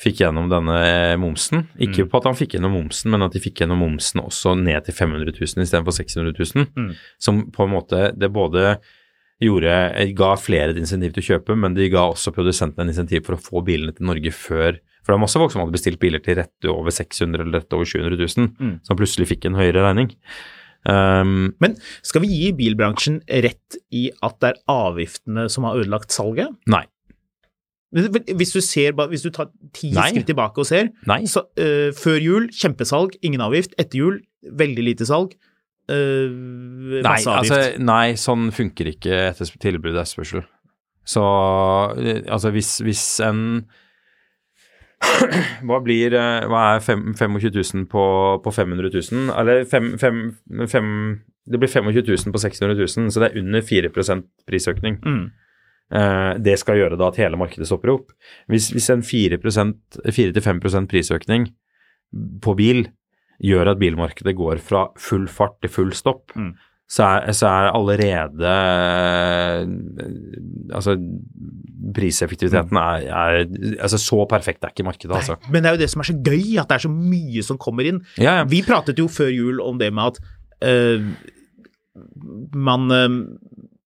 fikk 0.00 0.22
gjennom 0.22 0.46
denne 0.48 0.76
eh, 0.86 1.16
momsen. 1.20 1.66
Ikke 1.82 2.06
på 2.08 2.20
at 2.20 2.28
han 2.30 2.38
fikk 2.38 2.54
gjennom 2.56 2.72
momsen, 2.78 3.10
men 3.12 3.22
at 3.26 3.34
de 3.36 3.42
fikk 3.44 3.60
gjennom 3.62 3.82
momsen 3.84 4.22
også 4.24 4.54
ned 4.56 4.86
til 4.86 4.96
500 4.96 5.34
000 5.36 5.64
istedenfor 5.66 5.92
600 5.98 6.32
000. 6.38 6.70
Mm. 6.76 6.92
Som 7.20 7.42
på 7.52 7.66
en 7.66 7.74
måte 7.74 8.06
det 8.16 8.30
både 8.32 8.78
gjorde, 9.40 9.74
ga 10.16 10.30
flere 10.36 10.72
et 10.74 10.80
insentiv 10.82 11.14
til 11.16 11.22
å 11.22 11.28
kjøpe, 11.30 11.54
men 11.56 11.72
de 11.76 11.86
ga 11.92 12.02
også 12.10 12.32
produsentene 12.36 12.84
en 12.84 12.92
insentiv 12.92 13.24
for 13.24 13.36
å 13.38 13.40
få 13.40 13.62
bilene 13.64 13.92
til 13.96 14.04
Norge 14.08 14.32
før. 14.36 14.80
For 15.00 15.12
det 15.12 15.16
var 15.16 15.22
masse 15.22 15.40
folk 15.40 15.52
som 15.54 15.62
hadde 15.62 15.72
bestilt 15.76 16.00
biler 16.02 16.20
til 16.24 16.36
rett 16.42 16.68
over 16.68 16.92
600 16.92 17.40
eller 17.46 17.60
rett 17.62 17.72
over 17.76 17.88
700 17.88 18.18
000, 18.20 18.50
Mm. 18.60 18.74
som 18.84 18.98
plutselig 19.00 19.28
fikk 19.30 19.46
en 19.48 19.56
høyere 19.56 19.80
regning. 19.86 20.10
Um, 20.88 21.52
Men 21.60 21.74
skal 22.04 22.22
vi 22.24 22.28
gi 22.32 22.52
bilbransjen 22.56 23.18
rett 23.28 23.76
i 23.92 24.06
at 24.24 24.38
det 24.40 24.52
er 24.54 24.60
avgiftene 24.72 25.48
som 25.52 25.64
har 25.68 25.76
ødelagt 25.80 26.12
salget? 26.12 26.52
nei. 26.66 26.84
Hvis 27.90 28.52
du, 28.54 28.60
ser, 28.62 28.94
hvis 29.10 29.24
du 29.26 29.32
tar 29.34 29.48
ti 29.74 29.88
Nei. 29.90 30.12
skritt 30.12 30.28
tilbake 30.30 30.62
og 30.62 30.66
ser, 30.68 30.92
så, 31.26 31.42
uh, 31.58 31.90
før 31.98 32.20
jul 32.22 32.50
kjempesalg, 32.54 33.16
ingen 33.26 33.42
avgift. 33.42 33.74
Etter 33.82 33.98
jul 33.98 34.20
veldig 34.46 34.84
lite 34.92 35.08
salg, 35.08 35.34
Uh, 35.90 37.00
Nei, 37.02 37.18
altså, 37.26 37.56
nei, 37.82 38.14
sånn 38.20 38.50
funker 38.54 38.92
ikke 38.92 39.16
etter 39.32 39.48
tilbud 39.58 39.90
og 39.96 40.02
etterspørsel. 40.04 40.44
Så 41.10 41.22
eh, 41.98 42.20
altså 42.30 42.52
hvis, 42.54 42.76
hvis 42.84 43.04
en 43.26 43.40
Hva 45.66 45.78
blir 45.80 46.12
Hva 46.12 46.60
er 46.76 46.82
25 46.84 47.38
000 47.48 47.86
på, 47.90 48.04
på 48.44 48.52
500 48.52 48.92
000? 48.92 49.30
Eller 49.40 49.64
fem, 49.66 49.94
fem, 49.98 50.20
fem, 50.68 50.90
Det 51.48 51.58
blir 51.58 51.72
25 51.72 52.04
000 52.04 52.34
på 52.36 52.42
600 52.44 52.76
000, 52.76 53.10
så 53.10 53.24
det 53.24 53.30
er 53.30 53.40
under 53.40 53.64
4 53.64 53.90
prisøkning. 54.46 55.00
Mm. 55.02 55.24
Eh, 55.90 56.32
det 56.38 56.58
skal 56.60 56.78
gjøre 56.78 56.96
da 57.00 57.08
at 57.10 57.16
hele 57.18 57.36
markedet 57.40 57.66
stopper 57.66 57.90
opp. 57.96 58.12
Hvis, 58.48 58.70
hvis 58.70 58.90
en 58.94 59.02
4-5% 59.02 60.86
prisøkning 60.90 61.48
på 62.42 62.54
bil 62.58 62.84
gjør 63.42 63.70
at 63.72 63.78
bilmarkedet 63.80 64.34
går 64.36 64.58
fra 64.62 64.88
full 65.00 65.26
fart 65.32 65.60
til 65.62 65.70
full 65.72 65.92
stopp, 65.96 66.30
Mm. 66.36 66.52
så, 66.90 67.02
er, 67.06 67.32
så 67.32 67.46
er 67.48 67.70
allerede 67.74 68.50
eh, 68.50 69.66
Altså, 70.74 70.94
priseffektiviteten 71.94 72.76
er, 72.76 73.06
er 73.10 73.46
altså 73.80 73.98
Så 73.98 74.26
perfekt 74.30 74.64
er 74.64 74.68
ikke 74.74 74.84
markedet, 74.86 75.14
altså. 75.16 75.36
Men 75.50 75.62
det 75.62 75.70
er 75.70 75.74
jo 75.76 75.82
det 75.82 75.90
som 75.90 76.00
er 76.04 76.08
så 76.10 76.16
gøy, 76.22 76.58
at 76.60 76.68
det 76.70 76.76
er 76.76 76.84
så 76.86 76.92
mye 76.92 77.42
som 77.46 77.58
kommer 77.58 77.86
inn. 77.88 78.00
Ja, 78.18 78.40
ja. 78.40 78.44
Vi 78.44 78.62
pratet 78.66 78.98
jo 78.98 79.08
før 79.10 79.30
jul 79.32 79.60
om 79.64 79.78
det 79.80 79.92
med 79.94 80.12
at 80.12 80.20
øh, 80.66 81.00
man, 82.54 82.90
øh, 82.90 83.16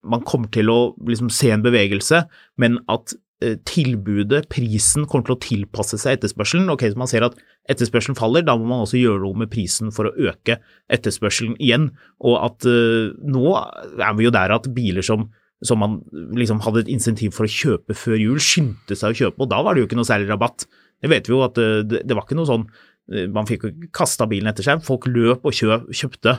man 0.05 0.25
kommer 0.27 0.51
til 0.55 0.71
å 0.73 0.79
liksom 1.09 1.31
se 1.33 1.51
en 1.55 1.65
bevegelse, 1.65 2.25
men 2.61 2.79
at 2.93 3.15
øh, 3.45 3.57
tilbudet, 3.69 4.45
prisen, 4.53 5.07
kommer 5.09 5.29
til 5.29 5.37
å 5.37 5.43
tilpasse 5.45 5.99
seg 6.01 6.19
etterspørselen. 6.19 6.71
Ok, 6.73 6.87
så 6.93 7.01
man 7.01 7.11
ser 7.11 7.27
at 7.27 7.39
etterspørselen 7.73 8.19
faller, 8.19 8.45
da 8.47 8.57
må 8.59 8.69
man 8.69 8.85
også 8.85 9.01
gjøre 9.01 9.23
noe 9.25 9.45
med 9.45 9.53
prisen 9.53 9.93
for 9.95 10.11
å 10.11 10.15
øke 10.31 10.59
etterspørselen 10.93 11.57
igjen. 11.59 11.91
Og 12.25 12.39
at 12.43 12.69
uh, 12.69 13.15
nå 13.25 13.57
er 13.57 14.15
vi 14.19 14.29
jo 14.29 14.35
der 14.35 14.55
at 14.59 14.71
biler 14.77 15.07
som 15.07 15.31
som 15.65 15.81
man 15.81 16.01
liksom 16.37 16.59
hadde 16.65 16.83
et 16.85 16.91
insentiv 16.93 17.35
for 17.37 17.47
å 17.47 17.51
kjøpe 17.51 17.97
før 17.97 18.19
jul, 18.21 18.41
skyndte 18.43 18.97
seg 18.99 19.15
å 19.15 19.19
kjøpe, 19.21 19.41
og 19.45 19.53
da 19.53 19.63
var 19.65 19.75
det 19.75 19.85
jo 19.85 19.89
ikke 19.89 19.97
noe 19.97 20.09
særlig 20.09 20.29
rabatt 20.29 20.67
Det 21.01 21.09
vet 21.13 21.29
vi 21.29 21.33
jo 21.33 21.45
at 21.47 21.61
uh, 21.61 21.81
det, 21.87 22.03
det 22.05 22.17
var 22.17 22.27
ikke 22.27 22.37
noe 22.37 22.49
sånn 22.49 22.67
uh, 22.69 23.25
Man 23.33 23.49
fikk 23.49 23.65
jo 23.65 23.73
kasta 23.95 24.29
bilen 24.29 24.51
etter 24.51 24.67
seg, 24.67 24.85
folk 24.85 25.09
løp 25.09 25.47
og 25.47 25.57
kjøp, 25.57 25.89
kjøpte. 25.95 26.39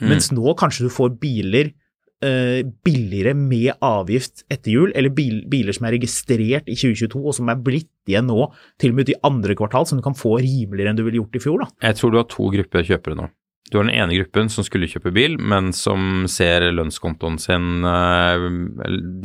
Mm. 0.00 0.08
Mens 0.10 0.28
nå 0.34 0.54
kanskje 0.60 0.86
du 0.86 0.92
får 0.92 1.14
biler 1.22 1.70
eh, 1.70 1.76
billigere 2.16 3.34
med 3.36 3.74
avgift 3.84 4.46
etter 4.48 4.72
jul, 4.72 4.92
eller 4.96 5.12
biler 5.12 5.76
som 5.76 5.84
er 5.84 5.98
registrert 5.98 6.64
i 6.64 6.76
2022 6.78 7.20
og 7.20 7.34
som 7.36 7.50
er 7.52 7.60
blitt 7.60 7.90
igjen 8.08 8.28
nå, 8.30 8.46
til 8.80 8.94
og 8.94 8.96
med 8.96 9.04
ut 9.04 9.12
i 9.12 9.18
andre 9.28 9.56
kvartal, 9.58 9.84
som 9.86 10.00
du 10.00 10.04
kan 10.06 10.16
få 10.16 10.38
rimeligere 10.40 10.94
enn 10.94 10.96
du 10.98 11.04
ville 11.04 11.20
gjort 11.20 11.36
i 11.36 11.42
fjor. 11.44 11.64
da. 11.64 11.68
Jeg 11.90 11.98
tror 11.98 12.14
du 12.14 12.20
har 12.22 12.30
to 12.32 12.48
grupper 12.54 12.88
kjøpere 12.88 13.18
nå. 13.20 13.28
Du 13.70 13.78
har 13.78 13.86
den 13.86 13.96
ene 13.98 14.14
gruppen 14.14 14.50
som 14.52 14.64
skulle 14.66 14.86
kjøpe 14.90 15.10
bil, 15.14 15.34
men 15.42 15.72
som 15.74 16.26
ser 16.30 16.68
lønnskontoen 16.70 17.38
sin 17.42 17.82
eh, 17.82 18.44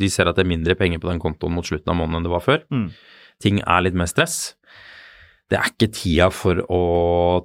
De 0.00 0.08
ser 0.10 0.26
at 0.26 0.38
det 0.38 0.42
er 0.42 0.50
mindre 0.50 0.74
penger 0.78 1.02
på 1.02 1.10
den 1.12 1.22
kontoen 1.22 1.54
mot 1.54 1.66
slutten 1.66 1.92
av 1.94 2.00
måneden 2.00 2.20
enn 2.20 2.26
det 2.26 2.34
var 2.34 2.42
før. 2.42 2.64
Mm. 2.74 2.88
Ting 3.42 3.62
er 3.62 3.86
litt 3.86 3.98
mer 3.98 4.10
stress. 4.10 4.56
Det 5.52 5.58
er 5.58 5.68
ikke 5.68 5.90
tida 5.92 6.28
for 6.32 6.62
å 6.72 6.82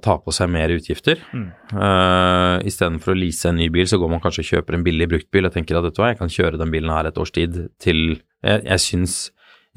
ta 0.04 0.14
på 0.22 0.32
seg 0.32 0.48
mer 0.52 0.72
utgifter. 0.72 1.20
Mm. 1.36 1.48
Uh, 1.74 2.56
Istedenfor 2.68 3.12
å 3.12 3.18
lease 3.18 3.50
en 3.50 3.58
ny 3.60 3.68
bil, 3.74 3.88
så 3.90 3.98
går 4.00 4.12
man 4.14 4.22
kanskje 4.24 4.46
og 4.46 4.52
kjøper 4.54 4.78
en 4.78 4.86
billig 4.86 5.10
bruktbil 5.10 5.48
og 5.48 5.52
tenker 5.52 5.76
at 5.76 5.84
vet 5.84 5.98
du 5.98 6.00
hva, 6.00 6.12
jeg 6.14 6.20
kan 6.22 6.32
kjøre 6.32 6.60
den 6.60 6.72
bilen 6.72 6.94
her 6.94 7.10
et 7.10 7.20
års 7.20 7.34
tid 7.34 7.66
til 7.82 8.00
Jeg, 8.16 8.62
jeg 8.64 8.84
syns 8.84 9.18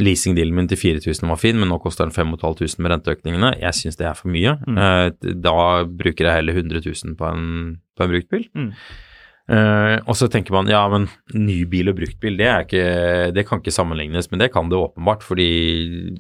leasingdealen 0.02 0.56
min 0.56 0.70
til 0.70 0.80
4000 0.80 1.30
var 1.30 1.40
fin, 1.42 1.58
men 1.60 1.70
nå 1.70 1.78
koster 1.82 2.08
den 2.08 2.16
5500 2.16 2.80
med 2.80 2.94
renteøkningene. 2.96 3.54
Jeg 3.60 3.78
syns 3.78 4.00
det 4.00 4.08
er 4.08 4.18
for 4.18 4.32
mye. 4.34 4.56
Mm. 4.64 4.80
Uh, 4.80 5.32
da 5.44 5.56
bruker 5.86 6.30
jeg 6.30 6.40
heller 6.40 6.62
100 6.62 6.86
000 6.88 7.18
på 7.20 7.32
en, 7.34 7.48
på 7.98 8.06
en 8.06 8.14
bruktbil. 8.16 8.48
Mm. 8.56 8.72
Eh, 9.50 9.98
og 10.06 10.16
så 10.16 10.30
tenker 10.32 10.54
man 10.54 10.70
ja, 10.70 10.84
men 10.92 11.08
ny 11.34 11.64
bil 11.70 11.92
og 11.92 11.98
bruktbil, 11.98 12.38
det, 12.40 12.48
er 12.48 12.68
ikke, 12.68 12.86
det 13.36 13.44
kan 13.48 13.60
ikke 13.62 13.74
sammenlignes, 13.74 14.30
men 14.32 14.44
det 14.44 14.52
kan 14.54 14.70
det 14.72 14.80
åpenbart, 14.80 15.26
fordi 15.26 15.50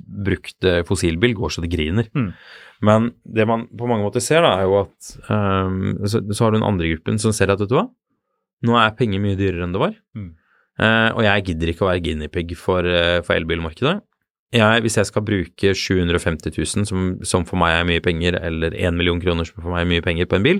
brukt 0.01 0.67
eh, 0.67 0.81
fossilbil 0.87 1.35
går 1.37 1.53
så 1.53 1.63
det 1.63 1.71
griner. 1.71 2.09
Mm. 2.17 2.31
Men 2.81 3.11
det 3.23 3.45
man 3.47 3.67
på 3.77 3.87
mange 3.89 4.03
måter 4.03 4.23
ser, 4.25 4.43
da, 4.43 4.55
er 4.57 4.67
jo 4.67 4.79
at 4.81 5.11
um, 5.29 5.99
så, 6.09 6.23
så 6.33 6.43
har 6.43 6.53
du 6.53 6.57
den 6.59 6.67
andre 6.67 6.89
gruppen 6.95 7.19
som 7.21 7.33
ser 7.35 7.53
at 7.53 7.61
vet 7.61 7.69
du 7.69 7.77
hva, 7.77 7.87
nå 8.65 8.77
er 8.77 8.95
penger 8.97 9.21
mye 9.21 9.37
dyrere 9.37 9.67
enn 9.67 9.75
det 9.75 9.83
var. 9.83 9.93
Mm. 10.17 10.31
Uh, 10.81 11.09
og 11.13 11.21
jeg 11.27 11.45
gidder 11.51 11.71
ikke 11.71 11.85
å 11.85 11.91
være 11.91 12.03
guinea-pig 12.07 12.55
for, 12.57 12.87
uh, 12.87 13.19
for 13.25 13.37
elbilmarkedet. 13.37 13.99
Jeg, 14.51 14.83
hvis 14.83 14.97
jeg 14.97 15.07
skal 15.07 15.23
bruke 15.23 15.71
750 15.77 16.57
000, 16.57 16.87
som, 16.89 17.05
som 17.23 17.45
for 17.47 17.61
meg 17.61 17.77
er 17.77 17.87
mye 17.87 18.03
penger, 18.03 18.35
eller 18.41 18.73
1 18.75 18.97
million 18.97 19.21
kroner, 19.21 19.47
som 19.47 19.61
for 19.61 19.71
meg 19.71 19.85
er 19.85 19.91
mye 19.93 20.03
penger 20.03 20.27
på 20.27 20.39
en 20.39 20.47
bil, 20.47 20.59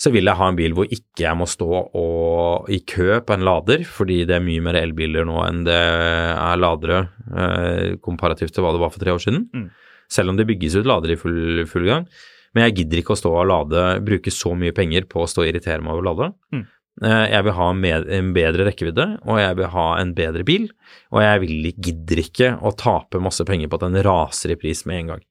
så 0.00 0.10
vil 0.10 0.26
jeg 0.26 0.38
ha 0.38 0.48
en 0.50 0.58
bil 0.58 0.74
hvor 0.74 0.88
ikke 0.88 1.24
jeg 1.26 1.38
må 1.38 1.46
stå 1.46 1.68
og, 1.68 2.70
i 2.72 2.80
kø 2.88 3.20
på 3.26 3.36
en 3.36 3.44
lader, 3.46 3.84
fordi 3.86 4.22
det 4.28 4.38
er 4.38 4.44
mye 4.44 4.64
mer 4.64 4.78
elbiler 4.80 5.26
nå 5.28 5.38
enn 5.44 5.62
det 5.68 5.78
er 5.78 6.60
ladere 6.60 7.00
eh, 7.30 7.94
komparativt 8.02 8.54
til 8.56 8.64
hva 8.64 8.72
det 8.74 8.82
var 8.82 8.92
for 8.94 9.02
tre 9.04 9.14
år 9.14 9.22
siden. 9.22 9.46
Mm. 9.54 9.68
Selv 10.12 10.32
om 10.32 10.38
det 10.40 10.48
bygges 10.48 10.76
ut 10.80 10.88
ladere 10.88 11.16
i 11.16 11.20
full, 11.20 11.64
full 11.70 11.86
gang. 11.88 12.06
Men 12.52 12.66
jeg 12.66 12.82
gidder 12.82 13.00
ikke 13.00 13.14
å 13.14 13.20
stå 13.20 13.32
og 13.32 13.48
lade, 13.48 13.82
bruke 14.04 14.32
så 14.34 14.52
mye 14.58 14.74
penger 14.76 15.06
på 15.08 15.22
å 15.22 15.28
stå 15.30 15.44
og 15.44 15.48
irritere 15.52 15.80
meg 15.84 15.94
over 15.94 16.02
å 16.02 16.08
lade. 16.10 16.30
Mm. 16.52 16.64
Eh, 17.00 17.26
Jeg 17.32 17.46
vil 17.46 17.56
ha 17.56 17.68
med, 17.72 18.08
en 18.12 18.32
bedre 18.36 18.66
rekkevidde, 18.68 19.06
og 19.24 19.40
jeg 19.40 19.56
vil 19.60 19.70
ha 19.72 19.86
en 20.02 20.12
bedre 20.18 20.44
bil. 20.44 20.66
Og 21.14 21.22
jeg 21.24 21.44
vil, 21.46 21.70
gidder 21.78 22.20
ikke 22.26 22.50
å 22.60 22.74
tape 22.76 23.22
masse 23.24 23.46
penger 23.48 23.70
på 23.72 23.78
at 23.80 23.86
den 23.86 24.02
raser 24.04 24.52
i 24.52 24.58
pris 24.60 24.84
med 24.88 25.00
en 25.00 25.14
gang. 25.14 25.22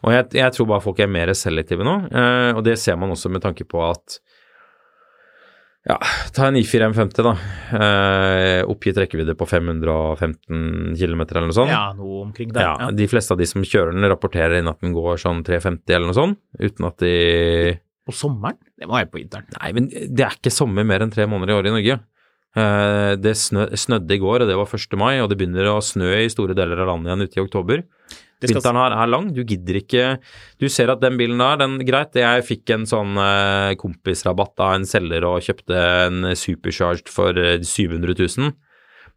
Og 0.00 0.14
jeg, 0.14 0.28
jeg 0.40 0.52
tror 0.56 0.68
bare 0.70 0.84
folk 0.84 1.00
er 1.04 1.10
mer 1.12 1.32
selektive 1.36 1.84
nå, 1.84 1.96
eh, 2.08 2.50
og 2.56 2.62
det 2.64 2.78
ser 2.80 2.96
man 3.00 3.12
også 3.12 3.28
med 3.32 3.42
tanke 3.44 3.66
på 3.68 3.82
at 3.84 4.20
ja, 5.88 5.96
ta 6.36 6.46
en 6.50 6.58
I4 6.60 6.90
M50, 6.92 7.24
da. 7.24 7.30
Eh, 7.72 8.58
oppgitt 8.68 8.98
rekkevidde 9.00 9.32
på 9.40 9.46
515 9.48 10.92
km 11.00 11.22
eller 11.24 11.46
noe 11.48 11.56
sånt. 11.56 11.72
Ja, 11.72 11.86
noe 11.96 12.18
omkring 12.26 12.50
der. 12.52 12.66
Ja, 12.68 12.90
De 12.92 13.06
fleste 13.08 13.32
av 13.32 13.40
de 13.40 13.48
som 13.48 13.64
kjører 13.64 13.96
den, 13.96 14.04
rapporterer 14.12 14.58
inn 14.60 14.68
at 14.68 14.80
den 14.84 14.92
går 14.96 15.16
sånn 15.22 15.40
350 15.46 15.96
eller 15.96 16.10
noe 16.10 16.18
sånt, 16.18 16.40
uten 16.60 16.88
at 16.90 17.00
de 17.00 17.14
På 18.08 18.12
sommeren? 18.16 18.58
Det 18.76 18.88
må 18.88 18.98
være 18.98 19.08
på 19.12 19.20
vinteren. 19.22 19.48
Nei, 19.56 19.72
men 19.76 19.88
det 19.88 20.24
er 20.26 20.36
ikke 20.36 20.52
sommer 20.52 20.84
mer 20.88 21.04
enn 21.04 21.12
tre 21.12 21.24
måneder 21.28 21.54
i 21.54 21.58
året 21.60 21.72
i 21.72 21.76
Norge. 21.78 21.98
Eh, 22.60 23.12
Det 23.24 23.34
snø, 23.40 23.70
snødde 23.72 24.16
i 24.16 24.20
går, 24.20 24.44
og 24.44 24.48
det 24.52 24.56
var 24.60 24.68
1. 24.68 24.98
mai, 25.00 25.14
og 25.24 25.30
det 25.32 25.38
begynner 25.40 25.72
å 25.72 25.78
snø 25.84 26.12
i 26.20 26.28
store 26.32 26.56
deler 26.58 26.80
av 26.84 26.92
landet 26.92 27.08
igjen 27.12 27.24
ute 27.24 27.40
i 27.40 27.44
oktober. 27.46 27.84
Skal- 28.40 28.54
Vinteren 28.56 28.78
her 28.80 28.94
er 28.96 29.10
lang, 29.12 29.26
du 29.36 29.42
gidder 29.44 29.76
ikke 29.82 30.04
Du 30.58 30.66
ser 30.72 30.88
at 30.94 31.00
den 31.02 31.18
bilen 31.20 31.36
der, 31.42 31.58
den 31.60 31.78
greit, 31.84 32.14
jeg 32.16 32.44
fikk 32.48 32.70
en 32.72 32.86
sånn 32.88 33.14
eh, 33.20 33.74
kompisrabatt 33.76 34.58
av 34.64 34.74
en 34.78 34.86
selger 34.88 35.26
og 35.28 35.42
kjøpte 35.44 35.76
en 36.06 36.30
supercharged 36.34 37.08
for 37.12 37.36
eh, 37.36 37.58
700 37.60 38.16
000, 38.16 38.52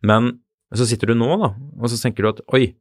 men 0.04 0.34
så 0.76 0.88
sitter 0.90 1.08
du 1.14 1.16
nå, 1.16 1.30
da, 1.40 1.54
og 1.80 1.88
så 1.92 2.00
tenker 2.02 2.24
du 2.26 2.30
at 2.34 2.42
oi, 2.58 2.74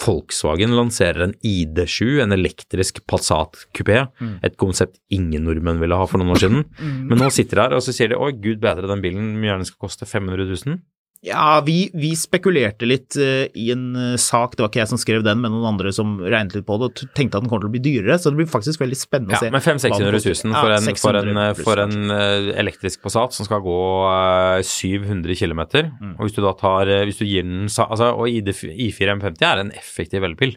Volkswagen 0.00 0.70
lanserer 0.76 1.24
en 1.24 1.32
ID7, 1.42 2.20
en 2.22 2.32
elektrisk 2.36 3.00
Passat 3.10 3.64
kupé, 3.74 4.04
Mm. 4.20 4.36
et 4.46 4.56
konsept 4.56 4.98
ingen 5.10 5.42
nordmenn 5.44 5.80
ville 5.80 5.96
ha 5.98 6.06
for 6.06 6.18
noen 6.18 6.30
år 6.34 6.38
siden. 6.44 6.64
Men 7.08 7.18
nå 7.18 7.30
sitter 7.34 7.56
de 7.58 7.62
her 7.66 7.74
og 7.74 7.82
så 7.82 7.92
sier 7.96 8.08
de 8.12 8.18
oi, 8.18 8.30
gud 8.32 8.60
bedre, 8.62 8.86
den 8.86 9.02
bilen 9.02 9.42
gjerne 9.42 9.66
skal 9.66 9.88
koste 9.88 10.06
500 10.06 10.46
000. 10.66 10.78
Ja, 11.20 11.60
vi, 11.66 11.90
vi 11.92 12.14
spekulerte 12.16 12.86
litt 12.88 13.12
eh, 13.20 13.50
i 13.60 13.66
en 13.74 13.90
eh, 13.92 14.14
sak, 14.16 14.54
det 14.56 14.64
var 14.64 14.70
ikke 14.70 14.80
jeg 14.80 14.90
som 14.94 15.00
skrev 15.00 15.24
den, 15.26 15.42
men 15.42 15.52
noen 15.52 15.74
andre 15.74 15.92
som 15.92 16.14
regnet 16.22 16.54
litt 16.56 16.64
på 16.64 16.78
det, 16.80 16.88
og 16.88 17.12
tenkte 17.18 17.36
at 17.36 17.44
den 17.44 17.50
kommer 17.50 17.66
til 17.66 17.68
å 17.68 17.74
bli 17.74 17.82
dyrere, 17.84 18.16
så 18.16 18.32
det 18.32 18.38
blir 18.38 18.48
faktisk 18.48 18.80
veldig 18.80 18.96
spennende 18.96 19.36
Ja, 19.36 19.42
å 19.42 19.44
se. 19.44 19.50
men 19.52 19.64
500 19.66 20.14
000-600 20.16 20.48
000 20.48 20.56
for, 20.56 20.72
Ja, 20.72 20.78
en, 20.80 20.96
for, 21.02 21.20
en, 21.20 21.42
for 21.60 21.84
en 21.84 22.16
eh, 22.16 22.48
elektrisk 22.64 23.04
Passat 23.04 23.36
som 23.36 23.48
skal 23.48 23.60
gå 23.66 23.76
eh, 24.08 24.64
700 24.64 25.36
km. 25.42 25.62
Mm. 26.00 26.14
Og 26.16 26.24
hvis 26.24 26.38
du 26.38 26.40
da 26.40 26.56
tar 26.56 26.88
Hvis 27.04 27.20
du 27.20 27.26
gir 27.28 27.44
den 27.44 27.68
altså, 27.68 28.14
Og 28.16 28.28
I4 28.28 29.14
M50 29.18 29.44
er 29.44 29.60
en 29.60 29.72
effektiv 29.76 30.24
elbil. 30.24 30.56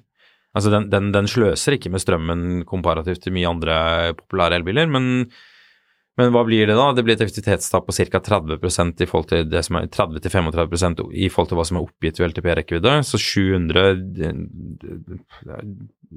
Altså 0.55 0.71
den, 0.71 0.87
den, 0.93 1.11
den 1.11 1.27
sløser 1.27 1.75
ikke 1.75 1.91
med 1.91 2.03
strømmen 2.03 2.63
komparativt 2.69 3.25
til 3.25 3.35
mye 3.35 3.49
andre 3.51 3.75
populære 4.15 4.61
elbiler, 4.61 4.87
men 4.87 5.25
men 6.19 6.29
hva 6.29 6.43
blir 6.45 6.67
det 6.69 6.75
da? 6.77 6.91
Det 6.93 7.01
blir 7.05 7.15
et 7.15 7.21
effektivitetstap 7.25 7.87
på 7.87 7.93
ca. 7.97 8.19
30% 8.21 9.01
i 9.01 9.07
forhold 9.09 9.29
til 9.31 9.47
det 9.49 9.63
som 9.65 9.79
er 9.79 9.87
30-35% 9.89 10.99
i 11.09 11.29
forhold 11.33 11.49
til 11.49 11.57
hva 11.57 11.65
som 11.65 11.79
er 11.79 11.87
oppgitt 11.87 12.19
ved 12.21 12.29
LTP-rekkevidde. 12.29 12.99
Så 13.07 13.17
700 13.17 13.95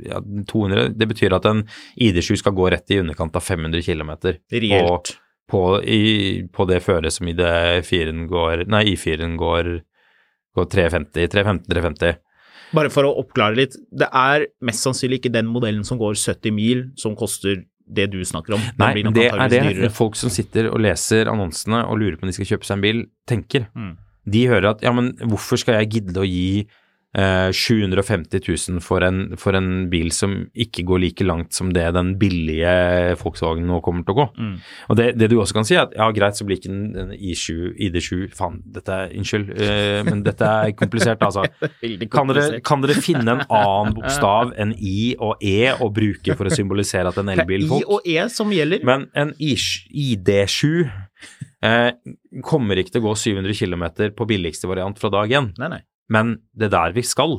ja, 0.04 0.20
200 0.52 0.88
Det 1.00 1.08
betyr 1.08 1.32
at 1.32 1.48
en 1.48 1.62
ID7 1.96 2.42
skal 2.42 2.52
gå 2.58 2.68
rett 2.74 2.92
i 2.92 3.00
underkant 3.00 3.38
av 3.40 3.44
500 3.46 3.80
km 3.86 4.12
Reelt. 4.52 5.14
på, 5.48 5.62
i, 5.80 6.44
på 6.52 6.66
det 6.68 6.82
føret 6.84 7.16
som 7.16 7.30
ID4-en 7.32 8.26
går 8.28 8.66
Nei, 8.68 8.82
I4-en 8.92 9.38
går, 9.40 9.70
går 10.60 10.68
350, 10.76 11.30
350, 11.32 11.70
350. 11.72 12.20
Bare 12.76 12.90
for 12.92 13.08
å 13.08 13.14
oppklare 13.22 13.56
litt, 13.56 13.78
det 13.94 14.10
er 14.12 14.48
mest 14.66 14.84
sannsynlig 14.84 15.22
ikke 15.22 15.32
den 15.38 15.48
modellen 15.48 15.86
som 15.86 15.96
går 16.00 16.18
70 16.18 16.52
mil 16.52 16.84
som 17.00 17.16
koster 17.16 17.62
det 17.86 18.08
du 18.12 18.18
snakker 18.26 18.56
om. 18.56 18.60
Den 18.60 18.82
Nei, 18.82 18.92
blir 18.96 19.04
nok 19.06 19.14
det 19.14 19.26
er 19.30 19.48
det 19.52 19.62
dyrere. 19.62 19.90
folk 19.94 20.16
som 20.18 20.32
sitter 20.32 20.70
og 20.72 20.80
leser 20.82 21.30
annonsene 21.30 21.84
og 21.86 22.00
lurer 22.00 22.16
på 22.18 22.26
om 22.26 22.32
de 22.32 22.34
skal 22.36 22.48
kjøpe 22.54 22.66
seg 22.66 22.78
en 22.78 22.82
bil, 22.82 23.04
tenker. 23.30 23.68
Mm. 23.78 23.92
De 24.26 24.42
hører 24.50 24.70
at 24.72 24.82
ja, 24.82 24.90
men 24.92 25.12
hvorfor 25.22 25.60
skal 25.62 25.78
jeg 25.80 25.90
gidde 26.00 26.18
å 26.18 26.26
gi 26.26 26.66
750 27.16 28.40
000 28.44 28.80
for 28.84 29.00
en, 29.00 29.38
for 29.40 29.56
en 29.56 29.86
bil 29.88 30.10
som 30.12 30.34
ikke 30.52 30.82
går 30.84 31.00
like 31.00 31.24
langt 31.24 31.54
som 31.56 31.70
det 31.72 31.86
den 31.96 32.10
billige 32.20 32.72
Volkswagen 33.22 33.64
nå 33.70 33.78
kommer 33.84 34.04
til 34.04 34.12
å 34.12 34.18
gå? 34.18 34.26
Mm. 34.36 34.56
Og 34.90 34.98
det, 35.00 35.06
det 35.16 35.30
du 35.32 35.38
også 35.40 35.56
kan 35.56 35.64
si, 35.68 35.78
er 35.78 35.86
at 35.86 35.94
ja, 35.96 36.10
greit, 36.12 36.36
så 36.36 36.44
blir 36.44 36.60
ikke 36.60 36.74
en, 36.74 36.82
en 37.06 37.14
I7, 37.16 37.72
ID7 37.88 38.36
Faen, 38.36 38.60
dette 38.74 38.92
er 38.92 39.16
Unnskyld, 39.16 39.54
uh, 39.56 40.02
men 40.10 40.22
dette 40.26 40.52
er 40.66 40.76
komplisert, 40.76 41.24
altså. 41.24 41.46
komplisert. 41.56 42.12
Kan 42.12 42.34
dere, 42.34 42.60
kan 42.66 42.84
dere 42.84 42.98
finne 43.00 43.38
en 43.38 43.44
annen 43.46 43.94
bokstav 43.96 44.52
enn 44.60 44.76
I 44.76 45.14
og 45.16 45.40
E 45.40 45.72
å 45.72 45.88
bruke 45.94 46.36
for 46.36 46.50
å 46.50 46.52
symbolisere 46.52 47.14
at 47.14 47.22
en 47.22 47.32
elbil 47.32 47.68
folk 47.70 47.86
I 47.86 47.90
og 47.96 48.12
E 48.12 48.28
som 48.32 48.52
gjelder. 48.52 48.84
Men 48.86 49.08
en 49.16 49.32
ID7 49.40 50.84
uh, 51.64 51.90
kommer 52.44 52.82
ikke 52.82 52.98
til 52.98 53.06
å 53.06 53.08
gå 53.08 53.18
700 53.24 53.56
km 53.56 53.88
på 54.16 54.28
billigste 54.28 54.68
variant 54.68 55.00
fra 55.00 55.16
dag 55.16 55.32
én. 55.32 55.54
Nei, 55.56 55.76
nei. 55.78 55.84
Men 56.12 56.36
det 56.54 56.68
er 56.68 56.74
der 56.76 56.92
vi 56.96 57.02
skal. 57.02 57.38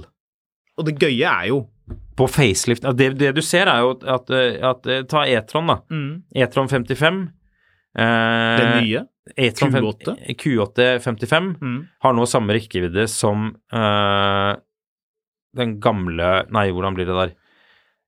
Og 0.77 0.86
det 0.86 0.97
gøye 1.01 1.25
er 1.25 1.47
jo 1.49 1.62
På 2.17 2.25
facelift 2.27 2.84
det, 2.97 3.12
det 3.17 3.30
du 3.38 3.41
ser, 3.45 3.69
er 3.71 3.80
jo 3.86 3.91
at, 3.95 4.03
at, 4.03 4.32
at 4.71 4.88
eh, 4.91 5.03
Ta 5.10 5.21
E-tron, 5.30 5.67
da. 5.69 5.75
mm, 5.89 6.23
E-tron 6.36 6.67
55. 6.67 7.19
Eh, 7.97 8.58
Den 8.60 8.71
nye. 8.84 9.03
E-tron 9.38 9.71
Q8. 9.75 10.15
Q8 10.39 10.88
55 11.03 11.56
Mm. 11.62 11.77
har 12.03 12.13
nå 12.17 12.25
samme 12.30 12.53
rekkevidde 12.58 13.08
som 13.12 13.49
eh, 13.73 14.56
den 15.58 15.80
gamle 15.84 16.45
Nei, 16.53 16.69
hvordan 16.71 16.95
blir 16.97 17.06
det 17.10 17.15
der? 17.17 17.32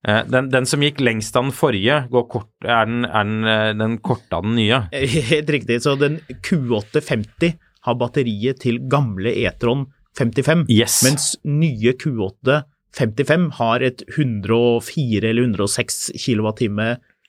Eh, 0.08 0.22
den, 0.32 0.48
den 0.52 0.66
som 0.66 0.80
gikk 0.84 1.00
lengst 1.04 1.36
av 1.36 1.44
den 1.48 1.52
forrige, 1.56 2.02
går 2.10 2.28
kort, 2.32 2.50
er, 2.64 2.86
den, 2.88 3.04
er 3.04 3.24
den, 3.24 3.44
eh, 3.44 3.72
den 3.76 3.98
korte 4.00 4.36
av 4.38 4.42
den 4.46 4.54
nye. 4.56 4.82
Helt 5.32 5.50
riktig. 5.52 5.80
Så 5.84 5.96
den 6.00 6.20
Q850 6.46 7.56
har 7.86 7.94
batteriet 8.00 8.60
til 8.64 8.78
gamle 8.92 9.32
E-tron 9.44 9.86
55, 10.18 10.66
Yes. 10.68 11.02
mens 11.04 11.36
nye 11.44 11.92
Q8 11.92 12.62
55 12.96 13.50
har 13.60 13.80
et 13.86 14.02
104 14.08 15.28
eller 15.30 15.42
106 15.46 16.10
kWt 16.18 16.66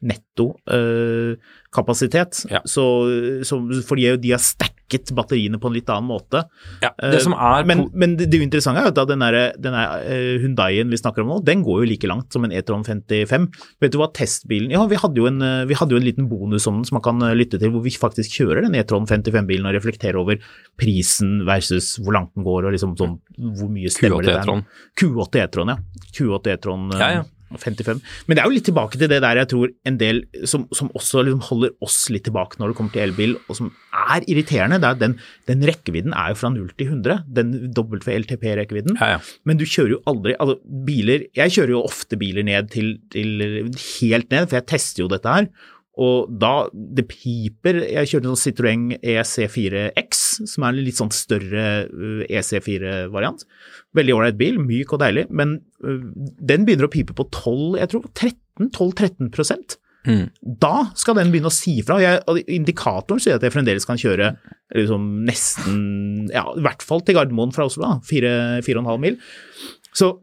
netto 0.02 0.56
øh, 0.74 1.38
kapasitet. 1.74 2.46
Ja. 2.50 2.60
Så, 2.66 2.84
så 3.46 3.60
fordi 3.88 4.08
de 4.18 4.32
er 4.34 4.42
sterke 4.42 4.81
pakket 4.92 5.12
batteriene 5.16 5.60
på 5.60 5.70
en 5.70 5.76
litt 5.76 5.90
annen 5.90 6.10
måte. 6.10 6.44
Ja, 6.84 6.92
det 7.00 7.22
som 7.24 7.34
er 7.34 7.62
Eh, 7.62 7.68
men, 7.68 7.90
men 7.94 8.16
det, 8.18 8.30
det 8.32 8.42
interessante 8.42 8.82
er 8.82 8.90
jo 8.90 8.94
at 8.94 9.10
den 9.10 9.24
der, 9.24 9.54
den 9.60 9.76
der 9.76 10.40
Hundaien 10.42 10.92
vi 10.92 11.00
snakker 11.00 11.24
om 11.24 11.32
nå, 11.32 11.40
den 11.46 11.64
går 11.66 11.82
jo 11.82 11.90
like 11.90 12.10
langt 12.10 12.34
som 12.34 12.46
en 12.46 12.54
E-tron 12.56 12.84
55. 12.88 13.48
Vet 13.82 13.94
du 13.94 14.00
hva 14.02 14.10
testbilen 14.16 14.72
Ja, 14.74 14.84
vi 14.90 15.00
hadde 15.00 15.22
jo 15.22 15.28
en, 15.30 15.42
uh, 15.44 15.64
vi 15.70 15.78
hadde 15.78 15.96
jo 15.96 16.02
en 16.02 16.08
liten 16.08 16.30
bonus 16.32 16.68
om 16.70 16.80
den 16.80 16.88
som 16.88 16.98
man 17.00 17.06
kan 17.06 17.22
lytte 17.38 17.60
til, 17.62 17.74
hvor 17.74 17.84
vi 17.86 17.94
faktisk 17.96 18.40
kjører 18.40 18.66
den 18.66 18.78
E-tron 18.80 19.08
55-bilen 19.10 19.68
og 19.70 19.76
reflekterer 19.78 20.20
over 20.22 20.40
prisen 20.80 21.42
versus 21.48 21.94
hvor 22.02 22.18
langt 22.18 22.34
den 22.38 22.48
går, 22.48 22.68
og 22.68 22.76
liksom 22.76 22.96
sånn 23.00 23.20
hvor 23.60 23.72
mye 23.72 23.92
stemmer 23.92 24.24
Q8 24.24 24.28
det 24.28 24.40
E-tron. 24.40 24.66
Q8 25.00 25.46
E-tron, 25.46 25.76
ja. 25.76 26.10
Q8 26.12 26.56
E-tron 26.56 26.90
Ja, 26.98 27.14
ja. 27.20 27.30
55. 27.60 28.02
Men 28.28 28.38
det 28.38 28.44
er 28.44 28.50
jo 28.50 28.56
litt 28.56 28.68
tilbake 28.70 29.00
til 29.00 29.12
det 29.12 29.22
der 29.24 29.42
jeg 29.42 29.50
tror 29.52 29.74
en 29.90 29.98
del 30.00 30.24
som, 30.48 30.68
som 30.76 30.92
også 30.98 31.26
liksom 31.28 31.44
holder 31.50 31.74
oss 31.84 31.98
litt 32.14 32.26
tilbake 32.28 32.62
når 32.62 32.72
det 32.72 32.78
kommer 32.80 32.96
til 32.96 33.06
elbil, 33.08 33.36
og 33.48 33.60
som 33.60 33.72
er 33.92 34.28
irriterende. 34.32 34.80
Det 34.82 34.92
er 34.92 35.02
den, 35.02 35.18
den 35.50 35.66
rekkevidden 35.68 36.16
er 36.16 36.32
jo 36.32 36.40
fra 36.42 36.54
0 36.54 36.72
til 36.78 36.94
100, 36.94 37.26
den 37.40 37.54
WLTP-rekkevidden. 37.76 38.98
Ja, 39.02 39.18
ja. 39.18 39.20
Men 39.48 39.60
du 39.60 39.66
kjører 39.68 39.98
jo 39.98 40.02
aldri 40.10 40.38
altså 40.38 40.60
biler, 40.88 41.28
Jeg 41.36 41.56
kjører 41.58 41.76
jo 41.76 41.84
ofte 41.84 42.20
biler 42.20 42.48
ned 42.48 42.72
til, 42.74 42.96
til 43.12 43.38
helt 43.42 44.32
ned, 44.32 44.48
for 44.48 44.60
jeg 44.60 44.70
tester 44.72 45.06
jo 45.06 45.12
dette 45.12 45.36
her. 45.36 45.52
Og 46.00 46.30
da 46.40 46.70
Det 46.72 47.04
piper. 47.10 47.82
Jeg 47.84 48.08
kjørte 48.08 48.30
en 48.30 48.36
sånn 48.36 48.44
Citroën 48.46 48.86
EC4X, 49.02 50.22
som 50.48 50.64
er 50.64 50.72
en 50.72 50.86
litt 50.86 51.00
sånn 51.00 51.12
større 51.12 51.66
uh, 51.92 52.24
EC4-variant. 52.32 53.44
Veldig 53.98 54.16
ålreit 54.16 54.40
bil, 54.40 54.62
myk 54.64 54.96
og 54.96 55.02
deilig, 55.04 55.28
men 55.36 55.58
uh, 55.84 56.00
den 56.40 56.68
begynner 56.68 56.88
å 56.88 56.94
pipe 56.94 57.16
på 57.18 57.28
12, 57.28 57.82
jeg 57.82 57.92
tror 57.92 58.08
13-12-13 58.16 59.80
Mm. 60.02 60.32
Da 60.42 60.90
skal 60.98 61.14
den 61.20 61.30
begynne 61.30 61.52
å 61.52 61.54
si 61.54 61.76
fra. 61.86 62.00
Jeg, 62.02 62.22
indikatoren 62.50 63.22
sier 63.22 63.38
at 63.38 63.44
jeg 63.46 63.54
fremdeles 63.54 63.86
kan 63.86 64.00
kjøre 64.02 64.32
liksom 64.74 65.04
nesten, 65.28 65.76
ja, 66.34 66.48
i 66.58 66.64
hvert 66.66 66.82
fall 66.86 67.04
til 67.06 67.20
Gardermoen 67.20 67.54
fra 67.54 67.68
Oslo, 67.70 67.84
da, 67.86 68.00
fire, 68.08 68.34
fire 68.66 68.80
og 68.80 68.86
en 68.86 68.92
halv 68.94 69.04
mil. 69.04 69.20
Så 69.94 70.16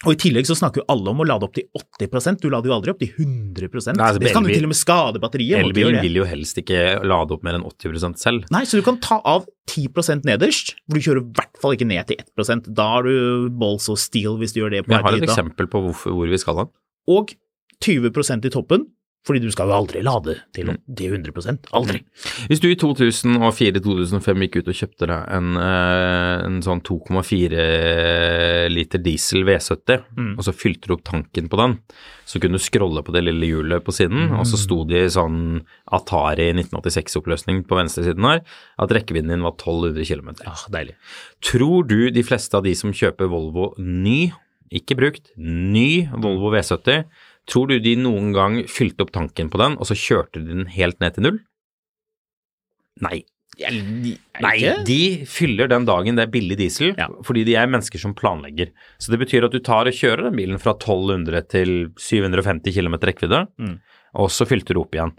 og 0.00 0.14
I 0.14 0.16
tillegg 0.16 0.46
så 0.48 0.54
snakker 0.56 0.80
jo 0.80 0.86
alle 0.88 1.12
om 1.12 1.18
å 1.20 1.26
lade 1.28 1.44
opp 1.44 1.56
til 1.56 1.66
80% 1.76 2.40
du 2.40 2.46
lader 2.48 2.70
jo 2.70 2.76
aldri 2.78 2.92
opp 2.94 3.02
til 3.02 3.10
100 3.12 3.68
Nei, 3.98 4.06
altså, 4.06 4.22
Det 4.22 4.32
kan 4.32 4.46
jo 4.48 4.54
til 4.54 4.64
og 4.64 4.72
med 4.72 4.78
skade 4.78 5.20
batteriet. 5.20 5.60
Elbilen 5.60 6.00
vil 6.00 6.16
jo 6.22 6.24
helst 6.28 6.60
ikke 6.62 7.02
lade 7.04 7.36
opp 7.36 7.44
mer 7.44 7.58
enn 7.58 7.66
80% 7.68 8.20
selv. 8.22 8.46
Nei, 8.54 8.62
så 8.68 8.80
du 8.80 8.86
kan 8.86 8.96
ta 9.04 9.20
av 9.28 9.44
10 9.68 10.24
nederst, 10.24 10.72
hvor 10.88 10.96
du 10.96 11.04
kjører 11.04 11.20
i 11.20 11.34
hvert 11.36 11.60
fall 11.60 11.76
ikke 11.76 11.90
ned 11.90 12.08
til 12.08 12.16
1% 12.16 12.72
Da 12.72 12.86
har 12.94 13.04
du 13.04 13.50
balls 13.60 13.90
og 13.92 14.00
steel 14.00 14.40
hvis 14.40 14.56
du 14.56 14.62
gjør 14.62 14.72
det 14.78 14.86
på 14.86 14.96
jeg 14.96 15.04
har 15.04 15.18
et 15.20 15.28
eksempel 15.28 15.68
på 15.68 15.84
hvor, 15.84 16.00
hvor 16.16 16.32
vi 16.32 16.40
skal 16.40 16.62
hen. 16.62 16.72
Og 17.10 17.36
20% 17.84 18.48
i 18.48 18.52
toppen, 18.52 18.88
fordi 19.26 19.40
du 19.44 19.50
skal 19.52 19.68
jo 19.68 19.74
aldri 19.76 20.00
lade 20.02 20.38
til, 20.56 20.66
Mm. 20.70 20.78
til 20.96 21.12
100% 21.12 21.66
Aldri. 21.76 22.00
Hvis 22.48 22.60
du 22.60 22.68
i 22.70 22.74
2004-2005 22.76 24.40
gikk 24.46 24.56
ut 24.62 24.68
og 24.72 24.74
kjøpte 24.78 25.06
deg 25.10 25.28
en, 25.36 25.50
eh, 25.56 26.46
en 26.46 26.60
sånn 26.64 26.80
2,4 26.82 28.68
liter 28.72 28.98
diesel 29.02 29.44
V70, 29.44 30.02
Mm. 30.16 30.38
og 30.38 30.44
så 30.44 30.52
fylte 30.54 30.86
du 30.88 30.94
opp 30.94 31.04
tanken 31.04 31.48
på 31.48 31.56
den, 31.56 31.78
så 32.26 32.40
kunne 32.40 32.52
du 32.58 32.58
scrolle 32.64 33.02
på 33.04 33.12
det 33.12 33.24
lille 33.24 33.46
hjulet 33.46 33.82
på 33.84 33.92
siden, 33.92 34.30
og 34.38 34.44
så 34.46 34.56
sto 34.56 34.84
det 34.84 35.04
i 35.04 35.08
sånn 35.12 35.62
Atari 35.92 36.52
1986-oppløsning 36.54 37.64
på 37.66 37.76
venstresiden 37.76 38.24
her, 38.24 38.40
at 38.78 38.88
rekkevidden 38.90 39.28
din 39.28 39.42
var 39.42 39.52
1200 39.56 40.04
km. 40.06 40.34
Ah, 40.46 40.64
deilig. 40.70 40.94
Tror 41.42 41.86
du 41.86 42.10
de 42.10 42.22
fleste 42.22 42.54
av 42.54 42.62
de 42.64 42.74
som 42.74 42.92
kjøper 42.92 43.28
Volvo 43.28 43.74
ny, 43.78 44.32
ikke 44.72 44.96
brukt, 44.96 45.30
ny 45.36 46.06
Volvo 46.14 46.50
V70, 46.54 47.04
tror 47.48 47.68
du 47.68 47.78
de 47.80 47.96
noen 47.96 48.32
gang 48.36 48.64
fylte 48.68 49.02
opp 49.06 49.12
tanken 49.12 49.48
på 49.50 49.58
den, 49.58 49.76
og 49.78 49.86
så 49.88 49.94
kjørte 49.96 50.40
de 50.44 50.48
den 50.52 50.66
helt 50.66 51.00
ned 51.00 51.14
til 51.14 51.22
null? 51.28 51.38
Nei. 53.00 53.22
Nei, 54.40 54.54
de 54.88 55.26
fyller 55.28 55.68
den 55.68 55.84
dagen 55.84 56.16
det 56.16 56.22
er 56.24 56.30
billig 56.32 56.56
diesel, 56.56 56.94
Ja. 56.96 57.08
fordi 57.26 57.44
de 57.44 57.56
er 57.56 57.66
mennesker 57.68 57.98
som 58.00 58.14
planlegger. 58.14 58.70
Så 58.98 59.10
det 59.10 59.18
betyr 59.20 59.44
at 59.44 59.52
du 59.52 59.58
tar 59.60 59.86
og 59.86 59.92
kjører 59.92 60.22
den 60.30 60.36
bilen 60.38 60.58
fra 60.58 60.72
1200 60.78 61.42
til 61.48 61.90
750 61.98 62.72
km 62.72 62.94
rekkevidde, 63.04 63.48
Mm. 63.58 63.80
og 64.14 64.28
så 64.30 64.46
fylte 64.46 64.72
du 64.72 64.80
opp 64.80 64.92
igjen. 64.92 65.12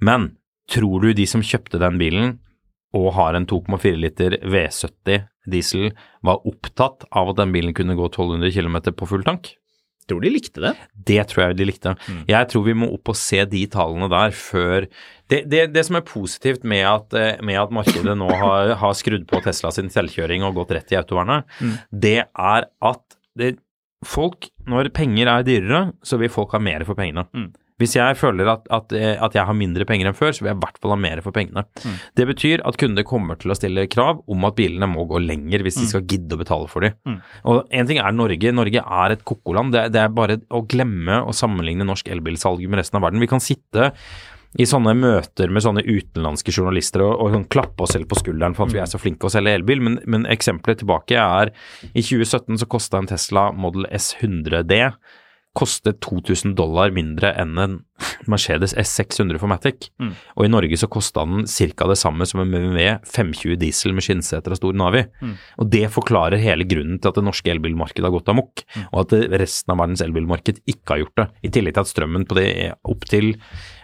Men 0.00 0.36
tror 0.68 1.00
du 1.00 1.12
de 1.14 1.24
som 1.26 1.40
kjøpte 1.40 1.78
den 1.78 1.96
bilen 1.98 2.38
og 2.92 3.14
har 3.14 3.34
en 3.36 3.46
2,4 3.46 3.96
liter 3.96 4.36
V70 4.42 5.28
diesel, 5.48 5.92
var 6.22 6.42
opptatt 6.44 7.04
av 7.10 7.30
at 7.30 7.36
den 7.36 7.52
bilen 7.52 7.72
kunne 7.74 7.96
gå 7.96 8.04
1200 8.10 8.50
km 8.52 8.92
på 8.92 9.08
full 9.08 9.22
tank? 9.22 9.54
Tror 10.08 10.20
de 10.24 10.30
likte 10.34 10.60
det. 10.64 10.72
Det 11.08 11.20
tror 11.30 11.44
jeg 11.46 11.56
de 11.60 11.66
likte. 11.68 11.94
Mm. 12.08 12.22
Jeg 12.28 12.48
tror 12.52 12.64
vi 12.66 12.74
må 12.74 12.88
opp 12.94 13.08
og 13.12 13.16
se 13.18 13.44
de 13.48 13.64
tallene 13.72 14.08
der 14.12 14.30
før 14.36 14.86
Det, 15.32 15.48
det, 15.48 15.60
det 15.72 15.84
som 15.86 15.96
er 15.96 16.04
positivt 16.04 16.64
med 16.68 16.82
at, 16.84 17.14
eh, 17.16 17.38
med 17.40 17.56
at 17.56 17.70
markedet 17.72 18.12
nå 18.20 18.26
har, 18.28 18.74
har 18.76 18.92
skrudd 18.98 19.24
på 19.30 19.40
Tesla 19.44 19.70
sin 19.72 19.88
selvkjøring 19.88 20.42
og 20.44 20.58
gått 20.58 20.74
rett 20.76 20.92
i 20.92 20.98
autovernet, 21.00 21.46
Mm. 21.62 21.78
det 22.04 22.18
er 22.28 22.66
at 22.82 23.16
det, 23.38 23.54
folk, 24.04 24.50
når 24.68 24.90
penger 24.92 25.30
er 25.32 25.42
dyrere, 25.46 25.92
så 26.04 26.18
vil 26.20 26.28
folk 26.28 26.52
ha 26.52 26.58
mer 26.60 26.84
for 26.84 26.94
pengene. 26.98 27.24
Mm. 27.32 27.48
Hvis 27.82 27.96
jeg 27.98 28.18
føler 28.20 28.48
at, 28.54 28.66
at, 28.72 28.94
eh, 28.96 29.14
at 29.18 29.36
jeg 29.36 29.46
har 29.48 29.58
mindre 29.58 29.86
penger 29.88 30.10
enn 30.10 30.18
før, 30.18 30.32
så 30.32 30.44
vil 30.44 30.52
jeg 30.52 30.60
i 30.60 30.62
hvert 30.64 30.80
fall 30.82 30.94
ha 30.94 30.98
mer 31.04 31.22
for 31.24 31.34
pengene. 31.36 31.66
Mm. 31.82 32.00
Det 32.18 32.28
betyr 32.32 32.64
at 32.68 32.78
kunder 32.80 33.06
kommer 33.08 33.40
til 33.40 33.52
å 33.52 33.58
stille 33.58 33.88
krav 33.92 34.22
om 34.30 34.48
at 34.48 34.58
bilene 34.58 34.88
må 34.90 35.06
gå 35.10 35.22
lenger 35.22 35.64
hvis 35.66 35.80
de 35.82 35.88
skal 35.90 36.06
gidde 36.08 36.38
å 36.38 36.42
betale 36.42 36.70
for 36.70 36.86
dem. 36.86 36.98
Mm. 37.08 37.20
Og 37.52 37.62
en 37.80 37.88
ting 37.90 38.02
er 38.02 38.16
Norge. 38.16 38.54
Norge 38.54 38.84
er 39.02 39.16
et 39.16 39.24
kokoland. 39.28 39.74
Det, 39.74 39.88
det 39.94 40.04
er 40.04 40.12
bare 40.14 40.40
å 40.54 40.64
glemme 40.68 41.22
å 41.26 41.34
sammenligne 41.36 41.86
norsk 41.88 42.10
elbilsalg 42.12 42.62
med 42.68 42.82
resten 42.82 43.00
av 43.00 43.08
verden. 43.08 43.22
Vi 43.22 43.30
kan 43.30 43.42
sitte 43.42 43.92
i 44.60 44.66
sånne 44.68 44.92
møter 44.98 45.48
med 45.48 45.64
sånne 45.64 45.84
utenlandske 45.86 46.52
journalister 46.52 47.04
og, 47.06 47.14
og 47.24 47.32
sånn 47.32 47.48
klappe 47.52 47.86
oss 47.86 47.94
selv 47.96 48.10
på 48.10 48.18
skulderen 48.20 48.56
for 48.56 48.68
at 48.68 48.74
vi 48.74 48.82
er 48.82 48.90
så 48.90 49.00
flinke 49.00 49.28
å 49.28 49.32
selge 49.32 49.54
elbil, 49.56 49.80
men, 49.84 49.96
men 50.04 50.28
eksempelet 50.30 50.82
tilbake 50.82 51.16
er 51.16 51.54
i 51.92 52.02
2017 52.04 52.60
så 52.60 52.68
kosta 52.68 53.00
en 53.00 53.08
Tesla 53.08 53.48
Model 53.56 53.88
S 53.88 54.12
100D 54.20 54.82
kostet 55.52 55.98
2000 56.00 56.54
dollar 56.56 56.92
mindre 56.96 57.34
enn 57.36 57.58
en 57.60 57.74
Mercedes 58.30 58.72
S600 58.78 59.36
for 59.38 59.50
Matic. 59.50 59.90
Mm. 60.00 60.14
Og 60.38 60.46
i 60.46 60.50
Norge 60.50 60.78
så 60.80 60.88
kosta 60.90 61.24
den 61.28 61.44
ca. 61.46 61.86
det 61.90 61.98
samme 62.00 62.26
som 62.28 62.40
en 62.42 62.50
BMW 62.50 62.86
520 63.04 63.58
diesel 63.60 63.92
med 63.94 64.06
skinnseter 64.06 64.54
og 64.54 64.58
stor 64.58 64.78
Navi. 64.78 65.04
Mm. 65.20 65.34
Og 65.60 65.70
det 65.74 65.84
forklarer 65.92 66.40
hele 66.42 66.64
grunnen 66.68 66.98
til 66.98 67.12
at 67.12 67.20
det 67.20 67.26
norske 67.26 67.52
elbilmarkedet 67.52 68.08
har 68.08 68.16
gått 68.16 68.32
amok, 68.32 68.64
Mm. 68.72 68.84
og 68.92 68.98
at 69.02 69.12
resten 69.42 69.72
av 69.74 69.78
verdens 69.82 70.00
elbilmarked 70.00 70.62
ikke 70.66 70.94
har 70.94 71.02
gjort 71.02 71.16
det. 71.20 71.26
I 71.44 71.50
tillegg 71.52 71.74
til 71.76 71.84
at 71.84 71.90
strømmen 71.90 72.24
på 72.28 72.36
det 72.38 72.48
opp 72.88 73.04
til 73.10 73.34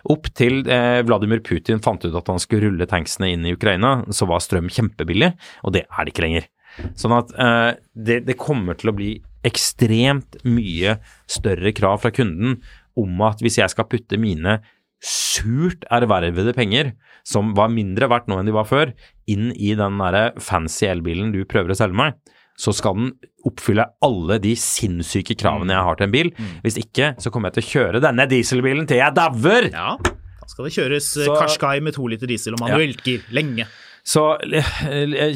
opp 0.09 0.31
til 0.38 0.62
eh, 0.70 1.02
Vladimir 1.04 1.42
Putin 1.44 1.83
fant 1.85 2.04
ut 2.07 2.14
at 2.16 2.31
han 2.33 2.40
skulle 2.40 2.70
rulle 2.70 2.87
tanksene 2.88 3.33
inn 3.35 3.44
i 3.44 3.52
Ukraina, 3.52 4.04
så 4.09 4.24
var 4.31 4.40
strøm 4.40 4.70
kjempebillig, 4.72 5.35
og 5.66 5.74
det 5.76 5.85
er 5.85 6.04
det 6.07 6.14
ikke 6.14 6.24
lenger. 6.24 6.48
Sånn 6.96 7.12
at 7.16 7.33
eh, 7.37 7.72
det, 7.92 8.22
det 8.28 8.38
kommer 8.40 8.78
til 8.78 8.92
å 8.92 8.96
bli 8.96 9.11
ekstremt 9.46 10.38
mye 10.48 10.96
større 11.31 11.72
krav 11.77 12.01
fra 12.03 12.11
kunden 12.14 12.59
om 12.98 13.20
at 13.27 13.42
hvis 13.44 13.61
jeg 13.61 13.70
skal 13.70 13.87
putte 13.90 14.18
mine 14.18 14.59
surt 15.05 15.85
ervervede 15.94 16.51
penger, 16.57 16.92
som 17.29 17.53
var 17.55 17.70
mindre 17.70 18.09
verdt 18.11 18.27
nå 18.31 18.40
enn 18.40 18.48
de 18.48 18.55
var 18.57 18.66
før, 18.66 18.90
inn 19.31 19.53
i 19.55 19.74
den 19.79 20.01
derre 20.01 20.33
fancy 20.42 20.88
elbilen 20.90 21.31
du 21.35 21.44
prøver 21.46 21.70
å 21.70 21.79
selge 21.79 21.98
meg, 22.01 22.16
så 22.59 22.72
skal 22.74 22.96
den 22.98 23.11
oppfylle 23.46 23.85
alle 24.03 24.40
de 24.42 24.57
sinnssyke 24.59 25.37
kravene 25.38 25.77
jeg 25.77 25.87
har 25.87 25.98
til 26.01 26.09
en 26.09 26.14
bil. 26.16 26.31
Hvis 26.64 26.81
ikke, 26.83 27.12
så 27.22 27.31
kommer 27.31 27.53
jeg 27.53 27.61
til 27.61 27.66
å 27.66 27.70
kjøre 27.77 28.01
denne 28.03 28.27
dieselbilen 28.27 28.88
til 28.90 28.98
jeg 28.98 29.14
dauer! 29.14 29.68
Ja, 29.70 29.92
da 30.03 30.48
skal 30.51 30.66
det 30.66 30.74
kjøres 30.74 31.12
Så- 31.14 31.37
Qashqai 31.38 31.77
med 31.87 31.94
to 31.94 32.09
liter 32.11 32.27
diesel 32.27 32.57
og 32.59 32.64
manuelt 32.64 33.05
gir 33.07 33.22
lenge. 33.31 33.68
Så 34.09 34.23
eh, 34.40 34.68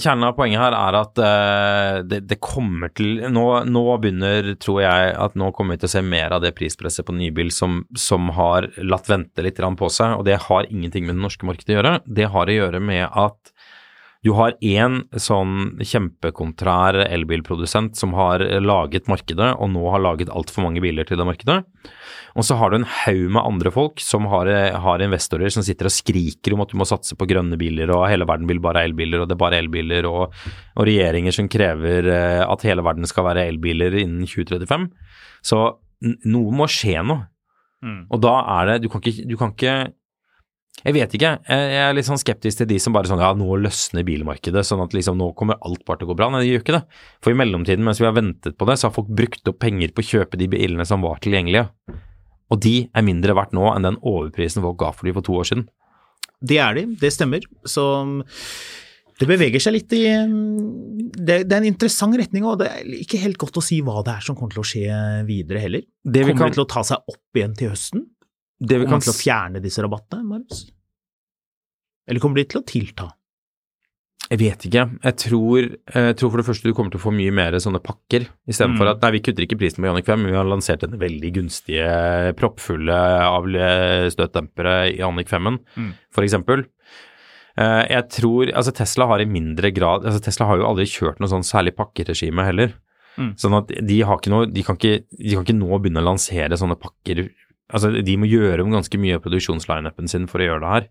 kjernen 0.01 0.25
av 0.31 0.37
poenget 0.39 0.63
her 0.63 0.73
er 0.73 0.97
at 0.97 1.21
uh, 1.21 1.97
det, 2.09 2.23
det 2.31 2.39
kommer 2.41 2.93
til 2.97 3.21
nå, 3.29 3.45
nå 3.69 3.83
begynner, 4.01 4.55
tror 4.63 4.81
jeg, 4.81 5.11
at 5.27 5.37
nå 5.37 5.51
kommer 5.53 5.77
vi 5.77 5.83
til 5.83 5.91
å 5.91 5.95
se 5.99 6.05
mer 6.07 6.33
av 6.33 6.41
det 6.45 6.55
prispresset 6.57 7.05
på 7.05 7.17
nybil 7.17 7.53
som, 7.53 7.83
som 7.99 8.31
har 8.33 8.71
latt 8.81 9.11
vente 9.13 9.45
litt 9.45 9.61
på 9.61 9.91
seg, 9.93 10.17
og 10.17 10.25
det 10.29 10.41
har 10.47 10.71
ingenting 10.71 11.05
med 11.05 11.19
det 11.19 11.27
norske 11.27 11.49
markedet 11.49 11.75
å 11.75 11.79
gjøre. 11.79 11.95
Det 12.07 12.31
har 12.33 12.49
å 12.49 12.57
gjøre 12.57 12.81
med 12.81 13.05
at 13.11 13.53
du 14.23 14.31
har 14.39 14.55
én 14.63 15.01
sånn 15.19 15.81
kjempekontrær 15.83 17.01
elbilprodusent 17.09 17.99
som 17.99 18.13
har 18.15 18.45
laget 18.63 19.09
markedet, 19.11 19.49
og 19.59 19.73
nå 19.75 19.83
har 19.91 20.05
laget 20.05 20.31
altfor 20.31 20.63
mange 20.69 20.83
biler 20.85 21.09
til 21.09 21.19
det 21.19 21.27
markedet. 21.27 21.59
Og 22.39 22.47
så 22.47 22.57
har 22.57 22.71
du 22.71 22.79
en 22.79 22.87
haug 22.87 23.25
med 23.35 23.43
andre 23.43 23.73
folk 23.75 24.01
som 24.01 24.29
har, 24.31 24.49
har 24.85 25.03
investorer 25.05 25.53
som 25.53 25.65
sitter 25.67 25.91
og 25.91 25.95
skriker 25.95 26.55
om 26.55 26.63
at 26.65 26.71
du 26.71 26.79
må 26.81 26.87
satse 26.89 27.19
på 27.19 27.27
grønne 27.29 27.59
biler, 27.61 27.91
og 27.93 28.07
hele 28.09 28.29
verden 28.29 28.49
vil 28.49 28.63
bare 28.63 28.85
ha 28.85 28.89
elbiler, 28.89 29.25
og 29.25 29.29
det 29.29 29.37
er 29.37 29.43
bare 29.43 29.59
elbiler, 29.59 30.09
og, 30.09 30.39
og 30.77 30.89
regjeringer 30.89 31.35
som 31.35 31.51
krever 31.53 32.09
eh, 32.15 32.45
at 32.47 32.67
hele 32.69 32.85
verden 32.87 33.11
skal 33.11 33.27
være 33.27 33.49
elbiler 33.51 33.99
innen 34.05 34.23
2035. 34.23 34.87
Så 35.43 35.65
noe 36.31 36.55
må 36.55 36.71
skje 36.71 37.03
nå. 37.03 37.19
Mm. 37.83 38.03
Og 38.15 38.21
da 38.23 38.37
er 38.61 38.69
det 38.69 38.75
Du 38.85 38.89
kan 38.93 39.03
ikke, 39.03 39.25
du 39.27 39.35
kan 39.35 39.51
ikke 39.51 39.75
jeg 40.81 40.97
vet 40.97 41.13
ikke. 41.15 41.31
Jeg 41.47 41.83
er 41.85 41.93
litt 41.95 42.09
sånn 42.09 42.19
skeptisk 42.19 42.59
til 42.59 42.67
de 42.73 42.79
som 42.83 42.95
bare 42.95 43.07
sånn 43.07 43.21
ja, 43.23 43.31
nå 43.39 43.59
løsner 43.63 44.03
bilmarkedet, 44.07 44.65
sånn 44.67 44.83
at 44.83 44.97
liksom 44.97 45.19
nå 45.21 45.29
kommer 45.39 45.61
alt 45.63 45.85
bare 45.87 46.01
til 46.01 46.09
å 46.09 46.11
gå 46.11 46.17
bra. 46.19 46.31
Nei, 46.33 46.41
det 46.43 46.49
gjør 46.49 46.65
ikke 46.65 46.75
det. 46.79 46.83
For 47.23 47.35
i 47.35 47.39
mellomtiden, 47.39 47.85
mens 47.87 48.01
vi 48.03 48.09
har 48.09 48.17
ventet 48.17 48.57
på 48.59 48.67
det, 48.67 48.79
så 48.81 48.89
har 48.89 48.97
folk 48.97 49.13
brukt 49.13 49.53
opp 49.53 49.61
penger 49.63 49.93
på 49.95 50.03
å 50.03 50.09
kjøpe 50.09 50.41
de 50.41 50.49
bilene 50.51 50.87
som 50.89 51.05
var 51.05 51.21
tilgjengelige. 51.23 51.69
Og 52.53 52.61
de 52.65 52.75
er 52.91 53.07
mindre 53.07 53.37
verdt 53.39 53.55
nå 53.57 53.69
enn 53.71 53.87
den 53.87 54.01
overprisen 54.01 54.65
folk 54.65 54.81
ga 54.81 54.91
for 54.97 55.09
de 55.09 55.15
for 55.17 55.29
to 55.29 55.37
år 55.39 55.51
siden. 55.53 55.69
Det 56.43 56.59
er 56.59 56.75
de, 56.81 56.87
det 56.99 57.13
stemmer. 57.15 57.47
Så 57.69 57.85
Det 59.21 59.29
beveger 59.31 59.63
seg 59.63 59.77
litt 59.77 59.93
i 59.95 60.03
mm, 60.11 61.13
Det, 61.15 61.37
det 61.47 61.55
er 61.55 61.61
en 61.61 61.69
interessant 61.69 62.17
retning, 62.19 62.43
og 62.49 62.59
det 62.59 62.73
er 62.73 62.97
ikke 62.99 63.21
helt 63.23 63.39
godt 63.39 63.61
å 63.61 63.63
si 63.63 63.79
hva 63.85 64.03
det 64.03 64.17
er 64.17 64.27
som 64.27 64.35
kommer 64.35 64.57
til 64.57 64.65
å 64.65 64.67
skje 64.67 65.05
videre 65.29 65.63
heller. 65.63 65.87
Det 66.03 66.27
vi 66.27 66.35
Kommer 66.35 66.51
kan, 66.51 66.57
det 66.57 66.59
til 66.59 66.67
å 66.67 66.73
ta 66.75 66.83
seg 66.91 67.15
opp 67.15 67.39
igjen 67.39 67.55
til 67.61 67.71
høsten? 67.71 68.09
Det 68.63 68.79
vi 68.79 68.87
Kommer 68.87 69.01
kan 69.01 69.05
til 69.09 69.13
å 69.13 69.19
fjerne 69.19 69.63
disse 69.65 69.83
rabattene, 69.83 70.23
Marius? 70.25 70.63
Eller 72.09 72.21
kommer 72.23 72.39
de 72.41 72.45
til 72.53 72.61
å 72.63 72.67
tilta? 72.67 73.09
Jeg 74.31 74.39
vet 74.39 74.65
ikke. 74.69 74.83
Jeg 75.03 75.17
tror, 75.19 75.65
jeg 75.93 76.17
tror 76.17 76.31
for 76.31 76.41
det 76.41 76.47
første 76.47 76.69
du 76.71 76.73
kommer 76.79 76.93
til 76.95 77.01
å 77.01 77.05
få 77.05 77.13
mye 77.13 77.33
mer 77.35 77.53
sånne 77.61 77.81
pakker, 77.85 78.29
istedenfor 78.49 78.87
Mm. 78.87 78.91
at 78.95 79.03
nei, 79.03 79.11
vi 79.17 79.21
kutter 79.21 79.45
ikke 79.45 79.59
prisen 79.61 79.83
på 79.83 79.89
Ioniq 79.91 80.07
5, 80.07 80.25
vi 80.31 80.37
har 80.39 80.47
lansert 80.49 80.81
denne 80.81 80.97
veldig 81.01 81.33
gunstige, 81.35 81.89
proppfulle 82.39 82.97
avstøtdempere 83.29 84.77
i 84.95 84.99
Jannik 85.01 85.29
5-en, 85.29 85.59
Mm. 85.77 85.93
eksempel. 86.17 86.65
Eh, 87.59 87.87
Jeg 87.89 88.09
tror, 88.09 88.47
altså 88.55 88.73
Tesla 88.75 89.07
har 89.09 89.21
i 89.21 89.27
mindre 89.27 89.71
grad, 89.75 90.05
altså 90.05 90.23
Tesla 90.23 90.47
har 90.47 90.57
jo 90.59 90.65
aldri 90.67 90.87
kjørt 90.87 91.21
noe 91.21 91.29
sånn 91.29 91.45
særlig 91.45 91.75
pakkeregime 91.77 92.45
heller. 92.47 92.73
Mm. 93.19 93.35
Sånn 93.37 93.59
at 93.59 93.67
de 93.69 94.01
har 94.01 94.17
ikke 94.17 94.31
noe, 94.31 94.47
de 94.47 94.63
kan 94.63 94.77
ikke, 94.77 95.05
de 95.19 95.35
kan 95.35 95.45
ikke 95.45 95.59
nå 95.59 95.79
begynne 95.83 96.01
å 96.01 96.09
lansere 96.15 96.57
sånne 96.57 96.79
pakker. 96.81 97.29
Altså 97.73 97.91
de 98.05 98.17
må 98.21 98.29
gjøre 98.31 98.63
om 98.65 98.75
ganske 98.75 99.01
mye 99.01 99.17
av 99.17 99.25
produksjonslineupen 99.25 100.09
sin 100.11 100.29
for 100.31 100.43
å 100.43 100.51
gjøre 100.51 100.63
det 100.65 100.73
her. 100.77 100.89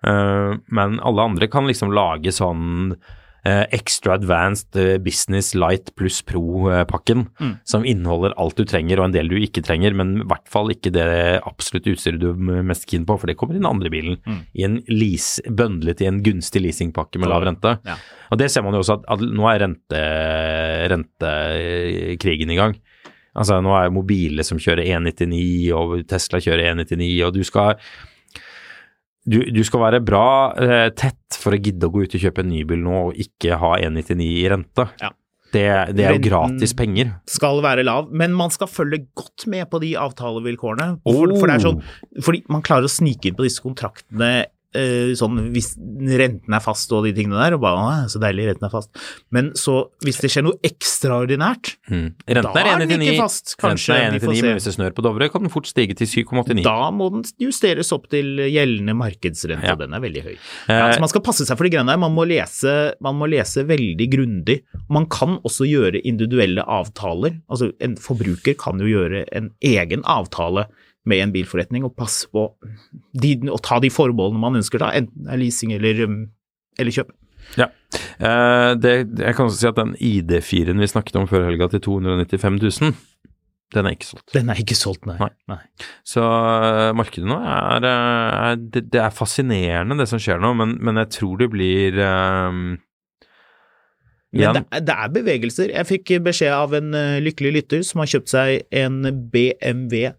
Uh, 0.00 0.54
men 0.72 1.00
alle 1.04 1.26
andre 1.28 1.46
kan 1.52 1.66
liksom 1.68 1.90
lage 1.92 2.32
sånn 2.32 2.94
uh, 2.96 3.64
extra 3.72 4.14
advanced 4.16 4.76
eh, 4.80 4.98
business 5.00 5.54
light 5.56 5.94
pluss 5.96 6.18
pro-pakken, 6.24 7.26
Mm. 7.40 7.52
som 7.64 7.84
inneholder 7.88 8.34
alt 8.40 8.56
du 8.56 8.64
trenger 8.68 9.00
og 9.00 9.06
en 9.06 9.14
del 9.14 9.28
du 9.28 9.36
ikke 9.40 9.62
trenger, 9.64 9.94
men 9.96 10.18
i 10.20 10.26
hvert 10.28 10.48
fall 10.48 10.72
ikke 10.72 10.92
det 10.92 11.06
absolutt 11.48 11.88
utstyret 11.88 12.20
du 12.20 12.30
er 12.32 12.64
mest 12.68 12.84
keen 12.88 13.06
på, 13.08 13.16
for 13.20 13.28
det 13.28 13.36
kommer 13.40 13.56
i 13.56 13.60
den 13.60 13.68
andre 13.68 13.92
bilen. 13.92 14.18
Mm. 14.26 14.40
I 14.56 14.66
en 14.68 14.78
lease, 14.92 15.40
bøndlet 15.48 16.00
i 16.04 16.08
en 16.10 16.20
gunstig 16.24 16.64
leasingpakke 16.66 17.20
med 17.20 17.32
lav 17.32 17.44
rente. 17.48 17.78
Ja. 17.88 17.96
Og 18.30 18.40
det 18.40 18.50
ser 18.52 18.64
man 18.64 18.76
jo 18.76 18.82
også 18.84 18.98
at, 19.00 19.08
at 19.16 19.24
nå 19.24 19.48
er 19.52 19.64
rente, 19.64 20.04
rentekrigen 20.92 22.50
i 22.52 22.58
gang. 22.60 22.76
Altså 23.38 23.60
nå 23.62 23.74
er 23.76 23.88
det 23.88 23.94
mobile 23.94 24.46
som 24.46 24.58
kjører 24.60 24.86
199, 24.88 25.70
og 25.76 26.00
Tesla 26.10 26.40
kjører 26.42 26.72
199, 26.72 27.12
og 27.26 27.36
du 27.36 27.44
skal 27.46 27.76
du, 29.30 29.38
du 29.52 29.60
skal 29.66 29.82
være 29.84 30.00
bra 30.02 30.26
eh, 30.56 30.88
tett 30.96 31.38
for 31.38 31.54
å 31.54 31.60
gidde 31.60 31.86
å 31.86 31.92
gå 31.92 32.04
ut 32.06 32.14
og 32.16 32.22
kjøpe 32.22 32.42
en 32.42 32.50
ny 32.50 32.62
bil 32.66 32.80
nå 32.82 33.00
og 33.10 33.18
ikke 33.20 33.58
ha 33.60 33.74
199 33.78 34.28
i 34.40 34.46
rente. 34.50 34.86
Ja. 35.02 35.12
Det, 35.50 35.66
det 35.98 36.04
er 36.06 36.14
jo 36.14 36.22
gratis 36.28 36.72
penger. 36.78 37.10
Skal 37.30 37.58
være 37.64 37.82
lav, 37.82 38.10
men 38.14 38.34
man 38.38 38.52
skal 38.54 38.70
følge 38.70 39.02
godt 39.18 39.48
med 39.50 39.66
på 39.70 39.80
de 39.82 39.96
avtalevilkårene. 39.98 41.00
For, 41.02 41.34
for 41.34 41.50
det 41.50 41.56
er 41.56 41.64
sånn, 41.64 41.80
fordi 42.22 42.44
man 42.54 42.62
klarer 42.66 42.86
å 42.86 42.92
snike 42.92 43.30
inn 43.30 43.38
på 43.38 43.46
disse 43.46 43.64
kontraktene 43.64 44.30
sånn 45.18 45.50
hvis 45.54 45.72
renten 45.76 46.54
er 46.54 46.60
fast 46.62 46.92
og 46.94 47.04
de 47.04 47.12
tingene 47.16 47.38
der, 47.40 47.54
og 47.56 47.60
bare 47.64 48.08
så 48.08 48.20
deilig, 48.22 48.46
renten 48.52 48.68
er 48.68 48.70
fast. 48.70 48.90
Men 49.34 49.50
så, 49.58 49.88
hvis 50.04 50.20
det 50.22 50.30
skjer 50.30 50.46
noe 50.46 50.60
ekstraordinært, 50.66 51.76
Mm. 51.90 52.12
Da 52.28 52.30
er 52.30 52.38
er 52.38 52.78
den 52.86 53.00
199, 53.00 53.06
ikke 53.10 53.22
fast, 53.24 53.56
kanskje, 53.58 53.94
renten 53.96 54.06
er 54.06 54.12
vi 54.14 54.18
får 54.22 54.30
199 54.30 54.46
men 54.46 54.54
hvis 54.60 54.66
det 54.68 54.74
snør 54.76 54.92
på 54.94 55.02
Dovre, 55.02 55.28
kan 55.32 55.42
den 55.42 55.50
fort 55.50 55.66
stige 55.66 55.94
til 55.98 56.06
7,89. 56.06 56.62
da 56.62 56.90
må 56.94 57.08
den 57.10 57.24
justeres 57.42 57.90
opp 57.92 58.06
til 58.12 58.36
gjeldende 58.46 58.94
markedsrente, 58.94 59.64
Ja. 59.66 59.72
og 59.74 59.78
den 59.80 59.92
er 59.94 60.00
veldig 60.00 60.22
høy. 60.22 60.32
Eh, 60.36 60.70
Ja, 60.70 60.86
altså 60.86 61.00
man 61.00 61.08
skal 61.08 61.20
passe 61.22 61.46
seg 61.46 61.56
for 61.58 61.64
de 61.64 61.70
greiene 61.74 61.90
der. 61.90 61.98
Man 61.98 62.14
må 62.14 62.24
lese, 62.28 62.94
man 63.00 63.16
må 63.18 63.26
lese 63.28 63.66
veldig 63.66 64.06
grundig. 64.12 64.60
Man 64.88 65.06
kan 65.06 65.38
også 65.42 65.66
gjøre 65.66 66.00
individuelle 66.04 66.62
avtaler. 66.62 67.40
Altså, 67.50 67.72
en 67.80 67.96
forbruker 67.96 68.54
kan 68.56 68.78
jo 68.78 68.86
gjøre 68.86 69.24
en 69.32 69.50
egen 69.62 70.02
avtale 70.04 70.66
med 71.08 71.24
en 71.24 71.32
bilforretning 71.32 71.86
og 71.86 71.94
passe 71.96 72.28
på 72.32 72.48
de, 73.16 73.36
og 73.48 73.60
ta 73.64 73.80
de 73.80 73.90
forbeholdene 73.92 74.42
man 74.42 74.60
ønsker, 74.60 74.82
da, 74.82 74.92
enten 74.98 75.26
det 75.26 75.34
er 75.34 75.40
leasing 75.40 75.72
eller, 75.76 76.04
um, 76.06 76.18
eller 76.78 76.96
kjøp. 76.96 77.14
Ja. 77.58 77.70
Eh, 78.20 78.72
det, 78.78 78.92
jeg 79.18 79.36
kan 79.36 79.46
også 79.46 79.58
si 79.58 79.70
at 79.70 79.78
den 79.78 79.94
ID4-en 79.96 80.82
vi 80.82 80.90
snakket 80.90 81.16
om 81.18 81.30
før 81.30 81.48
helga 81.48 81.70
til 81.72 81.82
295 81.86 82.60
000, 82.82 82.92
den 83.74 83.86
er 83.86 83.94
ikke 83.94 84.08
solgt. 84.08 84.26
Den 84.34 84.50
er 84.50 84.60
ikke 84.60 84.76
solgt, 84.78 85.06
nei. 85.06 85.16
Nei. 85.20 85.30
nei. 85.52 85.58
Så 86.06 86.22
uh, 86.22 86.90
markedet 86.98 87.28
nå 87.30 87.38
er, 87.38 87.86
eh, 87.86 88.38
er 88.50 88.60
det, 88.60 88.88
det 88.90 89.02
er 89.02 89.14
fascinerende 89.14 89.98
det 90.00 90.08
som 90.10 90.22
skjer 90.22 90.42
nå, 90.42 90.52
men, 90.58 90.74
men 90.82 90.98
jeg 91.04 91.12
tror 91.20 91.38
det 91.40 91.50
blir 91.52 92.00
eh, 92.02 92.60
Men 94.32 94.54
det, 94.54 94.62
er- 94.70 94.84
det 94.86 94.94
er 94.94 95.14
bevegelser. 95.14 95.72
Jeg 95.74 95.88
fikk 95.88 96.12
beskjed 96.22 96.54
av 96.54 96.74
en 96.78 96.94
eh, 96.94 97.18
lykkelig 97.24 97.54
lytter 97.56 97.82
som 97.86 98.02
har 98.02 98.12
kjøpt 98.12 98.30
seg 98.30 98.62
en 98.82 99.02
BMW 99.32 100.12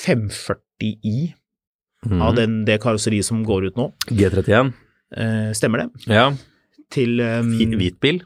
540i 0.00 1.18
mm. 2.08 2.22
av 2.24 2.38
den, 2.38 2.62
det 2.68 2.80
karosseriet 2.82 3.28
som 3.28 3.44
går 3.44 3.70
ut 3.70 3.80
nå. 3.80 3.90
G31. 4.08 4.72
Eh, 5.10 5.50
stemmer 5.58 5.84
det? 5.84 6.08
Ja, 6.08 6.30
Til 6.90 7.20
um, 7.20 7.52
hvit 7.78 8.00
bil. 8.02 8.24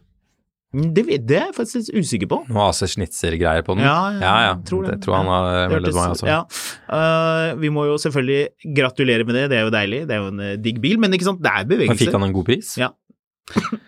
Det, 0.74 1.04
det 1.22 1.36
er 1.38 1.44
jeg 1.50 1.54
faktisk 1.54 1.76
litt 1.78 2.02
usikker 2.02 2.28
på. 2.30 2.40
Noe 2.50 2.64
AC 2.72 2.82
Schnitzer-greier 2.90 3.62
på 3.62 3.76
den. 3.76 3.84
Ja, 3.86 3.98
ja, 4.16 4.22
ja, 4.22 4.32
ja. 4.48 4.54
tror 4.66 4.86
det. 4.86 4.96
det 4.96 5.04
tror 5.04 5.20
han 5.20 5.28
har 5.30 5.44
Det 5.52 5.76
meldt 5.76 5.94
meg 5.94 6.14
også. 6.16 6.26
Ja. 6.26 6.40
Uh, 6.90 7.60
vi 7.62 7.70
må 7.70 7.84
jo 7.86 7.94
selvfølgelig 8.02 8.72
gratulere 8.74 9.26
med 9.28 9.38
det, 9.38 9.44
det 9.52 9.60
er 9.60 9.68
jo 9.68 9.74
deilig. 9.74 10.00
Det 10.08 10.16
er 10.16 10.24
jo 10.24 10.32
en 10.32 10.42
eh, 10.42 10.56
digg 10.64 10.80
bil, 10.82 10.98
men 11.02 11.14
ikke 11.14 11.28
sant, 11.28 11.42
det 11.44 11.52
er 11.52 11.68
Men 11.84 12.00
fikk 12.00 12.16
han 12.16 12.26
en 12.26 12.34
god 12.34 12.48
pris? 12.50 12.74
Ja. 12.80 12.90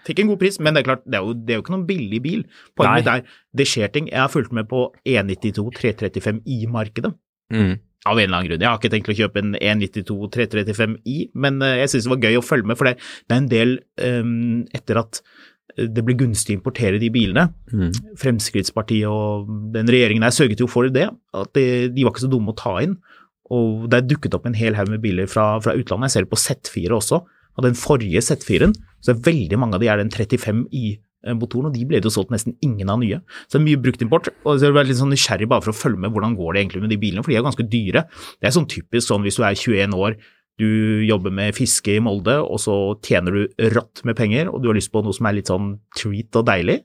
Fikk 0.06 0.20
en 0.22 0.30
god 0.30 0.40
pris, 0.42 0.58
men 0.60 0.76
det 0.76 0.82
er 0.82 0.88
klart, 0.90 1.04
det 1.08 1.18
er 1.18 1.24
jo, 1.24 1.34
det 1.34 1.54
er 1.54 1.58
jo 1.60 1.64
ikke 1.64 1.74
noen 1.74 1.88
billig 1.88 2.20
bil. 2.24 2.44
Poenget 2.76 3.00
mitt 3.00 3.10
er, 3.12 3.40
det 3.56 3.68
skjer 3.70 3.92
ting. 3.94 4.10
Jeg 4.12 4.20
har 4.20 4.32
fulgt 4.32 4.54
med 4.56 4.68
på 4.70 4.86
E 5.06 5.16
E92 5.22 5.66
335i-markedet. 5.80 7.12
Mm. 7.54 7.74
Av 8.06 8.20
en 8.20 8.22
eller 8.22 8.36
annen 8.36 8.50
grunn. 8.50 8.62
Jeg 8.62 8.70
har 8.70 8.78
ikke 8.80 8.92
tenkt 8.92 9.10
å 9.10 9.18
kjøpe 9.18 9.42
en 9.42 9.56
E 9.58 9.72
E92 9.72 10.30
335i, 10.36 11.18
men 11.34 11.60
eh, 11.64 11.80
jeg 11.82 11.94
syns 11.94 12.08
det 12.08 12.14
var 12.14 12.24
gøy 12.28 12.40
å 12.40 12.46
følge 12.46 12.70
med, 12.70 12.78
for 12.78 12.90
det, 12.90 12.96
det 13.26 13.36
er 13.36 13.42
en 13.42 13.52
del 13.52 13.76
um, 14.04 14.64
etter 14.76 15.02
at 15.02 15.22
det 15.76 16.04
ble 16.06 16.14
gunstig 16.16 16.54
å 16.54 16.60
importere 16.60 17.00
de 17.00 17.10
bilene. 17.12 17.48
Mm. 17.72 17.90
Fremskrittspartiet 18.20 19.10
og 19.10 19.48
den 19.74 19.90
regjeringen 19.92 20.24
her 20.24 20.32
sørget 20.32 20.62
jo 20.62 20.68
for 20.70 20.88
det, 20.92 21.08
at 21.36 21.52
de, 21.58 21.66
de 21.92 22.04
var 22.06 22.14
ikke 22.14 22.24
så 22.24 22.32
dumme 22.32 22.54
å 22.54 22.58
ta 22.58 22.78
inn. 22.84 22.96
Og 23.52 23.84
det 23.90 23.98
er 23.98 24.06
dukket 24.08 24.34
opp 24.38 24.46
en 24.48 24.56
hel 24.58 24.76
haug 24.78 24.90
med 24.90 25.02
biler 25.04 25.28
fra, 25.30 25.54
fra 25.62 25.74
utlandet. 25.76 26.08
Jeg 26.08 26.14
ser 26.14 26.26
det 26.26 26.32
på 26.32 26.40
Z4 26.40 26.96
også. 26.96 27.20
Og 27.56 27.66
den 27.66 27.76
forrige 27.78 28.22
Z4-en, 28.24 28.76
så 29.04 29.12
er 29.12 29.26
veldig 29.26 29.58
mange 29.60 29.78
av 29.78 29.82
de 29.82 29.90
er 29.90 30.00
den 30.00 30.12
35i-motoren, 30.12 31.68
og 31.70 31.74
de 31.76 31.84
ble 31.88 32.00
det 32.00 32.10
jo 32.10 32.14
solgt 32.18 32.32
nesten 32.34 32.56
ingen 32.64 32.90
av 32.92 33.00
nye. 33.02 33.20
Så 33.46 33.56
det 33.56 33.62
er 33.62 33.66
mye 33.70 33.82
bruktimport. 33.82 34.30
Og 34.44 34.60
så 34.60 34.68
er 34.68 34.80
jeg 34.80 34.90
litt 34.90 35.00
sånn 35.00 35.12
nysgjerrig 35.14 35.50
bare 35.50 35.64
for 35.64 35.72
å 35.74 35.78
følge 35.78 36.02
med 36.04 36.14
hvordan 36.14 36.36
går 36.38 36.54
det 36.54 36.64
egentlig 36.64 36.84
med 36.84 36.94
de 36.94 37.00
bilene, 37.02 37.24
for 37.24 37.32
de 37.32 37.40
er 37.40 37.46
ganske 37.46 37.68
dyre. 37.72 38.06
Det 38.40 38.50
er 38.50 38.56
sånn 38.56 38.70
typisk 38.70 39.08
sånn 39.08 39.26
hvis 39.26 39.38
du 39.40 39.46
er 39.46 39.56
21 39.56 39.96
år, 39.96 40.18
du 40.56 41.04
jobber 41.04 41.34
med 41.36 41.52
fiske 41.52 41.98
i 41.98 42.00
Molde, 42.00 42.38
og 42.40 42.56
så 42.62 42.74
tjener 43.04 43.34
du 43.34 43.66
rått 43.74 44.00
med 44.08 44.16
penger, 44.16 44.48
og 44.48 44.62
du 44.62 44.70
har 44.70 44.78
lyst 44.78 44.92
på 44.92 45.02
noe 45.04 45.12
som 45.12 45.28
er 45.28 45.36
litt 45.36 45.50
sånn 45.52 45.74
treat 45.98 46.38
og 46.40 46.46
deilig. 46.48 46.78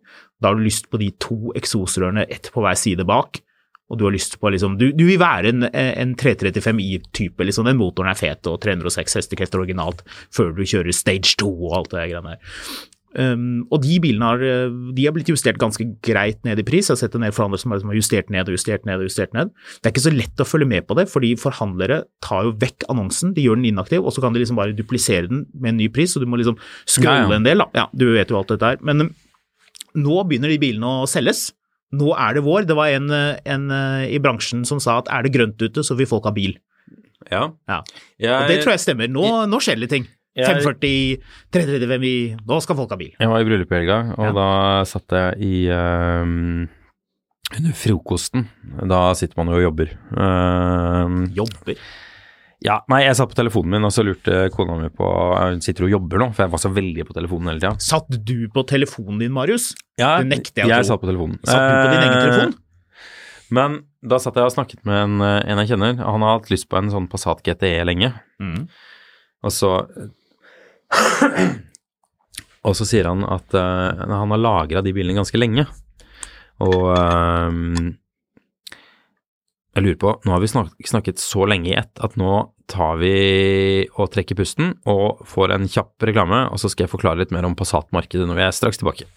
Da 0.44 0.52
har 0.52 0.60
du 0.60 0.66
lyst 0.66 0.90
på 0.92 1.00
de 1.00 1.08
to 1.24 1.54
eksosrørene, 1.56 2.26
ett 2.28 2.50
på 2.52 2.64
hver 2.66 2.76
side 2.80 3.06
bak, 3.08 3.40
og 3.92 4.00
du 4.00 4.06
har 4.08 4.14
lyst 4.16 4.38
på 4.40 4.50
liksom 4.54 4.78
Du, 4.80 4.88
du 4.96 5.04
vil 5.10 5.20
være 5.20 5.52
en, 5.52 5.66
en 5.76 6.16
335i-type, 6.16 7.44
liksom. 7.44 7.68
Den 7.68 7.78
motoren 7.82 8.12
er 8.14 8.20
fet 8.20 8.48
og 8.48 8.62
306 8.64 9.20
hestekrefter 9.20 9.60
originalt 9.62 10.02
før 10.34 10.54
du 10.56 10.64
kjører 10.64 10.96
stage 10.96 11.36
2 11.42 11.52
og 11.52 11.76
alt 11.82 11.92
det 11.92 12.08
greiene 12.08 12.34
der. 12.38 12.56
Um, 13.12 13.66
og 13.68 13.82
de 13.84 13.98
bilene 14.00 14.24
har, 14.24 14.40
eh, 14.40 14.70
de 14.96 15.04
har 15.04 15.12
blitt 15.12 15.28
justert 15.28 15.58
ganske 15.60 15.84
greit 16.08 16.40
ned 16.48 16.62
i 16.62 16.64
pris. 16.64 16.88
Jeg 16.88 16.94
har 16.96 17.00
sett 17.02 17.16
en 17.20 17.26
del 17.26 17.34
forhandlere 17.36 17.60
som 17.60 17.72
har- 17.76 17.82
som 17.84 17.92
justert 17.92 18.30
ned 18.32 18.48
og 18.48 18.56
justert 18.56 18.86
ned 18.88 19.02
og 19.04 19.10
justert 19.10 19.34
ned. 19.36 19.52
Det 19.84 19.90
er 19.90 19.92
ikke 19.92 20.06
så 20.08 20.14
lett 20.16 20.38
å 20.40 20.48
følge 20.48 20.68
med 20.72 20.88
på 20.88 20.96
det, 20.96 21.10
fordi 21.12 21.34
forhandlere 21.36 22.06
tar 22.24 22.44
jo 22.48 22.54
vekk 22.54 22.88
annonsen, 22.88 23.34
de 23.36 23.44
gjør 23.44 23.60
den 23.60 23.68
inaktiv, 23.76 24.06
og 24.06 24.14
så 24.16 24.22
kan 24.24 24.32
de 24.32 24.40
liksom 24.40 24.56
bare 24.56 24.72
duplisere 24.72 25.28
den 25.28 25.46
med 25.60 25.74
en 25.74 25.78
ny 25.84 25.90
pris, 25.90 26.14
Så 26.14 26.22
du 26.22 26.26
må 26.26 26.38
liksom 26.40 26.56
scrolle 26.88 27.28
Ja, 27.28 27.30
ja. 27.30 27.36
en 27.36 27.44
del, 27.44 27.58
da. 27.58 27.66
Ja, 27.76 27.88
du 27.94 28.14
vet 28.14 28.30
jo 28.30 28.38
alt 28.40 28.48
dette 28.48 28.62
her. 28.64 28.78
Men 28.82 29.02
um, 29.02 29.16
nå 29.98 30.24
begynner 30.30 30.48
de 30.48 30.58
bilene 30.58 31.04
å 31.04 31.06
selges. 31.06 31.52
Nå 31.92 32.14
er 32.16 32.34
det 32.38 32.44
vår. 32.46 32.66
Det 32.70 32.76
var 32.78 32.88
en, 32.96 33.10
eh, 33.12 33.40
en 33.46 33.70
eh, 33.72 34.08
i 34.16 34.20
bransjen 34.24 34.66
som 34.66 34.80
sa 34.80 35.00
at 35.02 35.10
er 35.12 35.24
det 35.28 35.34
grønt 35.36 35.60
ute, 35.62 35.84
så 35.84 35.96
vil 36.00 36.08
folk 36.08 36.24
ha 36.26 36.32
bil. 36.32 36.58
Ja. 37.30 37.50
Ja. 37.68 37.82
Og 38.42 38.48
det 38.50 38.62
tror 38.64 38.74
jeg 38.76 38.80
stemmer. 38.84 39.08
Nå, 39.12 39.26
nå 39.52 39.60
skjer 39.62 39.80
det 39.80 39.90
ting. 39.92 40.08
Jeg- 40.34 40.48
540, 40.48 41.18
335 41.52 42.04
i 42.08 42.36
Nå 42.48 42.62
skal 42.64 42.78
folk 42.80 42.90
ha 42.90 42.96
bil. 42.96 43.12
jeg 43.20 43.28
var 43.28 43.42
i 43.42 43.44
bryllup 43.44 43.72
i 43.72 43.76
helga, 43.82 43.98
og 44.18 44.26
Ja. 44.26 44.32
da 44.32 44.84
satt 44.88 45.12
jeg 45.12 45.42
i 45.44 45.70
um, 45.70 46.70
under 47.58 47.74
frokosten. 47.76 48.48
Da 48.88 49.12
sitter 49.14 49.36
man 49.36 49.48
jo 49.52 49.60
og 49.60 49.66
jobber. 49.76 49.90
Ehm, 50.16 51.18
Jobber. 51.36 51.76
Ja, 52.62 52.76
nei, 52.93 53.00
jeg 53.08 53.15
satt 53.17 53.32
på 53.32 53.38
telefonen 53.39 53.71
min, 53.76 53.86
og 53.88 53.93
så 53.95 54.04
lurte 54.06 54.43
kona 54.54 54.76
mi 54.78 54.89
på 54.93 55.06
Hun 55.39 55.62
sitter 55.65 55.88
og 55.88 55.93
jobber 55.95 56.21
nå, 56.21 56.28
for 56.36 56.43
jeg 56.45 56.52
var 56.54 56.62
så 56.62 56.69
veldig 56.76 57.06
på 57.08 57.15
telefonen 57.17 57.50
hele 57.50 57.60
tida. 57.63 57.71
Satt 57.82 58.10
du 58.28 58.36
på 58.54 58.63
telefonen 58.69 59.18
din, 59.24 59.32
Marius? 59.34 59.72
Ja, 59.97 60.18
Det 60.22 60.28
nekter 60.30 60.62
jeg 60.62 60.70
å 60.70 60.76
jeg 60.76 60.86
tro. 60.86 60.89
satt 60.93 61.01
på 61.01 61.09
telefonen. 61.09 61.39
Satt 61.43 61.66
du 61.66 61.74
på 61.74 61.89
din 61.91 62.03
egen 62.05 62.18
Eh, 62.18 62.26
telefon? 62.28 62.53
Men 63.51 63.80
da 64.07 64.18
satt 64.22 64.38
jeg 64.39 64.45
og 64.47 64.53
snakket 64.53 64.86
med 64.88 64.95
en, 65.03 65.16
eh, 65.22 65.41
en 65.51 65.57
jeg 65.64 65.74
kjenner. 65.74 65.97
Han 66.05 66.22
har 66.22 66.38
hatt 66.39 66.49
lyst 66.53 66.70
på 66.70 66.78
en 66.78 66.89
sånn 66.93 67.09
Passat 67.12 67.41
GTE 67.43 67.84
lenge. 67.84 68.14
Mm. 68.39 68.68
Og 69.43 69.51
så 69.51 69.74
Og 72.64 72.76
så 72.78 72.86
sier 72.86 73.07
han 73.09 73.24
at 73.26 73.55
uh, 73.57 74.05
han 74.05 74.30
har 74.36 74.38
lagra 74.41 74.84
de 74.86 74.93
bilene 74.93 75.18
ganske 75.18 75.39
lenge. 75.39 75.66
Og 76.62 76.91
eh, 76.93 77.55
jeg 79.72 79.86
lurer 79.86 79.99
på, 79.99 80.13
nå 80.26 80.34
har 80.34 80.41
vi 80.43 80.49
snakket 80.88 81.22
så 81.22 81.45
lenge 81.47 81.72
i 81.72 81.78
ett 81.80 82.01
at 82.03 82.17
nå 82.19 82.51
tar 82.72 82.97
vi 82.99 83.88
og 83.95 84.11
trekker 84.11 84.36
pusten 84.36 84.74
og 84.89 85.24
får 85.28 85.55
en 85.55 85.67
kjapp 85.72 86.03
reklame, 86.07 86.43
og 86.51 86.59
så 86.59 86.72
skal 86.72 86.86
jeg 86.86 86.91
forklare 86.91 87.24
litt 87.24 87.32
mer 87.32 87.47
om 87.47 87.55
Passat-markedet 87.55 88.28
når 88.28 88.39
vi 88.39 88.45
er 88.47 88.55
straks 88.55 88.82
tilbake. 88.82 89.07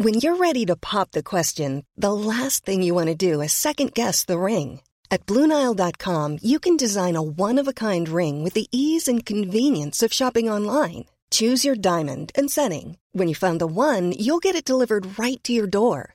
When 0.00 0.14
you're 0.14 0.36
ready 0.36 0.64
to 0.64 0.76
pop 0.76 1.10
the 1.12 1.22
question, 1.22 1.84
the 1.96 2.12
last 2.12 2.64
thing 2.64 2.82
you 2.82 2.94
want 2.94 3.08
to 3.08 3.14
do 3.14 3.42
is 3.42 3.52
second 3.52 3.92
guess 3.92 4.24
the 4.24 4.38
ring. 4.38 4.80
At 5.10 5.26
Bluenile.com, 5.26 6.38
you 6.40 6.58
can 6.58 6.76
design 6.76 7.16
a 7.16 7.22
one 7.22 7.58
of 7.58 7.68
a 7.68 7.74
kind 7.74 8.08
ring 8.08 8.44
with 8.44 8.54
the 8.54 8.68
ease 8.72 9.08
and 9.08 9.26
convenience 9.26 10.02
of 10.02 10.12
shopping 10.12 10.48
online. 10.48 11.04
Choose 11.30 11.64
your 11.64 11.76
diamond 11.76 12.32
and 12.34 12.50
setting. 12.50 12.96
When 13.12 13.28
you 13.28 13.34
find 13.34 13.60
the 13.60 13.66
one, 13.66 14.12
you'll 14.12 14.38
get 14.38 14.56
it 14.56 14.64
delivered 14.64 15.18
right 15.18 15.42
to 15.44 15.52
your 15.52 15.66
door. 15.66 16.14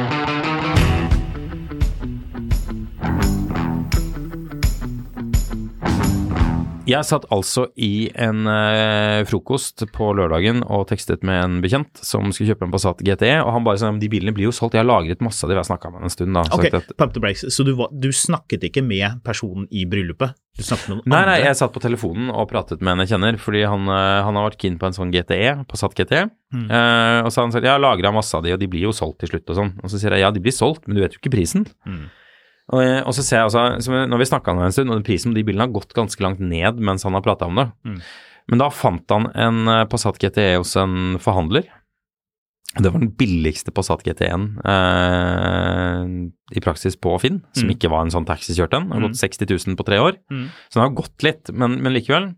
Jeg 6.89 7.05
satt 7.05 7.27
altså 7.29 7.67
i 7.77 8.09
en 8.17 8.47
eh, 8.49 9.21
frokost 9.29 9.83
på 9.93 10.07
lørdagen 10.17 10.63
og 10.65 10.87
tekstet 10.89 11.21
med 11.27 11.37
en 11.37 11.59
bekjent 11.61 12.01
som 12.01 12.31
skulle 12.33 12.49
kjøpe 12.51 12.65
en 12.65 12.73
Passat 12.73 13.03
GTE, 13.05 13.35
og 13.43 13.51
han 13.53 13.65
bare 13.67 13.77
sa 13.77 13.91
de 13.93 14.09
bilene 14.09 14.33
blir 14.33 14.47
jo 14.47 14.53
solgt, 14.55 14.73
jeg 14.73 14.81
har 14.81 14.89
lagret 14.89 15.21
masse 15.21 15.45
av 15.45 15.51
de, 15.51 15.59
har 15.59 15.67
snakka 15.67 15.91
med 15.93 16.07
en 16.07 16.13
stund 16.13 16.33
da. 16.33 16.43
Ok, 16.49 16.65
Sagt 16.65 16.77
at, 16.79 16.95
pump 16.97 17.13
the 17.13 17.21
brakes. 17.21 17.45
Så 17.53 17.65
du, 17.67 17.75
du 17.77 18.09
snakket 18.15 18.65
ikke 18.71 18.81
med 18.85 19.21
personen 19.27 19.67
i 19.69 19.85
bryllupet? 19.89 20.33
Du 20.57 20.65
snakket 20.65 20.89
med 20.89 20.97
noen 20.97 21.05
Nei, 21.05 21.19
andre? 21.19 21.35
nei, 21.35 21.43
jeg 21.45 21.59
satt 21.61 21.75
på 21.75 21.83
telefonen 21.83 22.31
og 22.33 22.49
pratet 22.49 22.81
med 22.81 22.95
en 22.95 23.03
jeg 23.05 23.13
kjenner, 23.13 23.37
fordi 23.43 23.61
han, 23.69 23.85
eh, 23.85 24.21
han 24.25 24.39
har 24.39 24.49
vært 24.49 24.61
keen 24.65 24.79
på 24.81 24.89
en 24.89 24.97
sånn 24.97 25.13
GTE, 25.13 25.51
Passat 25.69 25.93
GTE. 26.01 26.23
Eh, 26.51 27.19
og 27.21 27.29
så 27.29 27.43
har 27.43 27.45
han 27.45 27.53
sagt 27.53 27.67
jeg 27.69 27.75
har 27.75 27.83
lagra 27.83 28.11
masse 28.15 28.33
av 28.33 28.47
de, 28.47 28.55
og 28.57 28.63
de 28.63 28.71
blir 28.71 28.89
jo 28.89 28.95
solgt 28.95 29.21
til 29.21 29.35
slutt 29.35 29.53
og 29.53 29.61
sånn. 29.61 29.71
Og 29.85 29.93
så 29.93 30.01
sier 30.01 30.17
jeg 30.17 30.25
ja, 30.25 30.33
de 30.33 30.41
blir 30.41 30.55
solgt, 30.55 30.87
men 30.87 30.97
du 30.97 31.05
vet 31.05 31.13
jo 31.13 31.21
ikke 31.21 31.35
prisen. 31.37 31.69
Og, 32.71 32.79
jeg- 32.81 33.03
og 33.05 33.13
så 33.17 33.23
ser 33.27 33.37
jeg 33.41 33.49
altså, 33.49 34.05
når 34.07 34.17
vi 34.21 34.29
snakka 34.29 34.53
med 34.55 34.65
en 34.69 34.71
stund, 34.75 34.89
og 34.95 35.03
prisen 35.03 35.31
på 35.33 35.35
de 35.39 35.43
bilene 35.43 35.65
har 35.67 35.73
gått 35.75 35.93
ganske 35.97 36.23
langt 36.23 36.39
ned 36.39 36.79
mens 36.79 37.03
han 37.03 37.13
har 37.17 37.21
prata 37.25 37.45
om 37.49 37.55
det. 37.59 37.69
Men 38.51 38.59
da 38.63 38.69
fant 38.73 39.05
han 39.11 39.27
en 39.35 39.67
eh, 39.67 39.85
Passat 39.91 40.17
GTE 40.19 40.57
hos 40.57 40.71
en 40.79 41.17
forhandler. 41.21 41.67
Det 42.79 42.87
var 42.87 42.99
den 43.03 43.11
billigste 43.19 43.71
Passat 43.75 44.01
GT1 44.07 44.45
eh, 44.63 46.03
i 46.55 46.63
praksis 46.63 46.95
på 46.99 47.17
Finn, 47.21 47.41
som 47.55 47.67
ikke 47.75 47.89
var 47.91 48.05
en 48.05 48.11
sånn 48.13 48.25
taxikjørt 48.27 48.73
en. 48.77 48.89
Har 48.91 49.03
gått 49.09 49.19
60 49.19 49.49
000 49.67 49.75
på 49.79 49.85
tre 49.87 49.99
år. 49.99 50.17
Mm. 50.31 50.45
Så 50.69 50.79
den 50.79 50.85
har 50.87 50.95
gått 51.01 51.25
litt, 51.27 51.51
men, 51.53 51.77
men 51.83 51.93
likevel. 51.95 52.31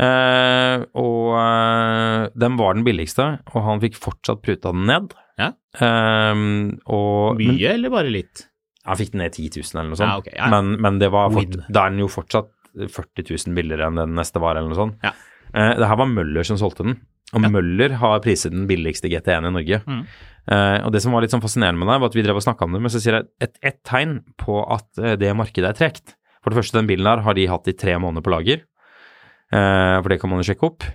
Eh, 0.00 0.84
og 0.96 1.34
eh, 1.36 2.28
den 2.40 2.56
var 2.56 2.74
den 2.78 2.86
billigste, 2.86 3.26
og 3.52 3.64
han 3.66 3.82
fikk 3.84 3.98
fortsatt 4.00 4.40
pruta 4.44 4.72
den 4.72 4.86
ned. 4.88 5.12
Ja. 5.40 5.52
Eh, 5.76 6.34
og, 6.88 7.36
Mye, 7.40 7.52
men, 7.52 7.60
eller 7.74 7.92
bare 7.92 8.12
litt? 8.12 8.46
Han 8.90 8.98
fikk 9.00 9.12
den 9.14 9.22
ned 9.24 9.36
10 9.36 9.60
000 9.60 9.70
eller 9.74 9.92
noe 9.92 10.00
sånt. 10.00 10.10
Ja, 10.10 10.18
okay, 10.22 10.34
ja. 10.36 10.48
men, 10.52 10.74
men 10.82 10.98
det 11.02 11.10
var 11.14 11.30
fort, 11.34 11.56
da 11.68 11.86
er 11.86 11.94
den 11.94 12.02
jo 12.02 12.10
fortsatt 12.10 12.50
40 12.76 13.26
000 13.30 13.56
billigere 13.56 13.88
enn 13.90 13.98
den 13.98 14.14
neste 14.18 14.42
var, 14.42 14.58
eller 14.58 14.70
noe 14.70 14.78
sånt. 14.78 15.00
Ja. 15.06 15.14
Eh, 15.50 15.72
det 15.80 15.88
her 15.90 15.98
var 15.98 16.10
Møller 16.10 16.46
som 16.46 16.58
solgte 16.60 16.86
den, 16.86 16.98
og. 17.30 17.46
Møller 17.54 17.94
har 18.00 18.20
priset 18.24 18.50
den 18.54 18.66
billigste 18.66 19.10
GT1 19.10 19.46
i 19.46 19.54
Norge. 19.54 19.80
Mm. 19.86 20.00
Eh, 20.50 20.78
og 20.82 20.90
det 20.94 21.02
som 21.04 21.14
var 21.14 21.22
litt 21.22 21.34
sånn 21.34 21.42
fascinerende 21.44 21.78
med 21.78 21.90
det, 21.92 21.98
var 22.02 22.10
at 22.10 22.16
vi 22.18 22.24
drev 22.26 22.40
og 22.40 22.46
snakka 22.46 22.66
om 22.66 22.74
det, 22.74 22.80
men 22.82 22.92
så 22.92 23.02
sier 23.02 23.20
jeg 23.20 23.28
et, 23.46 23.58
et 23.70 23.78
tegn 23.86 24.16
på 24.40 24.56
at 24.66 24.98
eh, 25.02 25.14
det 25.20 25.30
markedet 25.38 25.70
er 25.70 25.78
tregt. 25.78 26.16
For 26.40 26.50
det 26.50 26.58
første, 26.58 26.78
den 26.80 26.88
bilen 26.90 27.06
her 27.06 27.22
har 27.26 27.36
de 27.36 27.46
hatt 27.50 27.68
i 27.70 27.76
tre 27.76 27.94
måneder 28.02 28.24
på 28.26 28.32
lager, 28.34 28.64
eh, 29.52 29.96
for 30.00 30.10
det 30.10 30.18
kan 30.22 30.32
man 30.32 30.42
jo 30.42 30.48
sjekke 30.50 30.66
opp. 30.70 30.88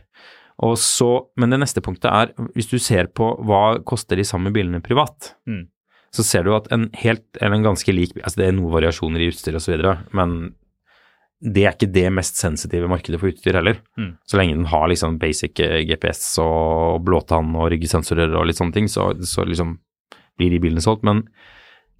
Og 0.66 0.76
så, 0.80 1.10
men 1.40 1.52
det 1.52 1.60
neste 1.62 1.84
punktet 1.84 2.10
er, 2.12 2.32
hvis 2.56 2.70
du 2.72 2.78
ser 2.80 3.10
på 3.12 3.28
hva 3.48 3.78
koster 3.88 4.20
de 4.20 4.28
samme 4.28 4.54
bilene 4.56 4.84
privat, 4.84 5.34
Mm. 5.48 5.66
Så 6.16 6.26
ser 6.26 6.46
du 6.46 6.54
at 6.56 6.70
en 6.74 6.90
helt, 7.02 7.26
eller 7.40 7.60
en 7.60 7.68
ganske 7.72 7.96
lik 7.96 8.16
altså 8.22 8.42
det 8.42 8.48
er 8.50 8.56
noen 8.58 8.74
variasjoner 8.74 9.24
i 9.24 9.32
utstyr 9.32 9.58
osv., 9.60 9.82
men 10.16 10.38
det 11.46 11.66
er 11.66 11.76
ikke 11.76 11.92
det 11.94 12.08
mest 12.16 12.40
sensitive 12.40 12.88
markedet 12.90 13.20
for 13.22 13.30
utstyr 13.30 13.58
heller. 13.60 13.82
Mm. 14.00 14.14
Så 14.26 14.40
lenge 14.40 14.56
den 14.56 14.70
har 14.72 14.88
liksom 14.90 15.20
basic 15.22 15.60
eh, 15.62 15.82
GPS 15.86 16.38
og 16.42 17.04
blåtann 17.06 17.52
og 17.60 17.68
ryggesensorer 17.74 18.32
og 18.40 18.48
litt 18.48 18.60
sånne 18.62 18.78
ting, 18.78 18.88
så, 18.90 19.12
så 19.28 19.46
liksom 19.46 19.76
blir 20.40 20.56
de 20.56 20.62
bilene 20.64 20.84
solgt. 20.84 21.04
Men 21.06 21.26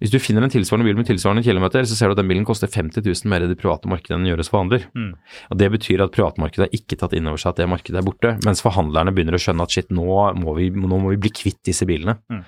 hvis 0.00 0.12
du 0.12 0.18
finner 0.20 0.44
en 0.44 0.52
tilsvarende 0.52 0.88
bil 0.88 0.98
med 0.98 1.08
tilsvarende 1.08 1.44
kilometer, 1.44 1.86
så 1.88 1.96
ser 1.96 2.10
du 2.10 2.16
at 2.16 2.20
den 2.20 2.28
bilen 2.28 2.48
koster 2.48 2.68
50 2.68 3.04
000 3.04 3.30
mer 3.32 3.44
i 3.44 3.48
det 3.48 3.56
private 3.60 3.88
markedet 3.88 4.16
enn 4.16 4.26
den 4.26 4.32
gjøres 4.32 4.50
forhandler. 4.52 4.88
Mm. 4.96 5.12
Og 5.52 5.60
Det 5.62 5.70
betyr 5.76 6.04
at 6.04 6.16
privatmarkedet 6.16 6.66
har 6.66 6.76
ikke 6.76 6.98
tatt 7.00 7.16
inn 7.16 7.30
over 7.30 7.40
seg 7.40 7.54
at 7.54 7.62
det 7.62 7.70
markedet 7.70 8.02
er 8.02 8.08
borte, 8.08 8.34
mens 8.44 8.64
forhandlerne 8.64 9.14
begynner 9.16 9.38
å 9.38 9.40
skjønne 9.40 9.64
at 9.64 9.72
shit, 9.72 9.88
nå 9.94 10.18
må 10.36 10.56
vi, 10.58 10.68
nå 10.72 11.00
må 11.00 11.14
vi 11.14 11.22
bli 11.24 11.32
kvitt 11.32 11.62
disse 11.64 11.88
bilene. 11.88 12.18
Mm. 12.32 12.44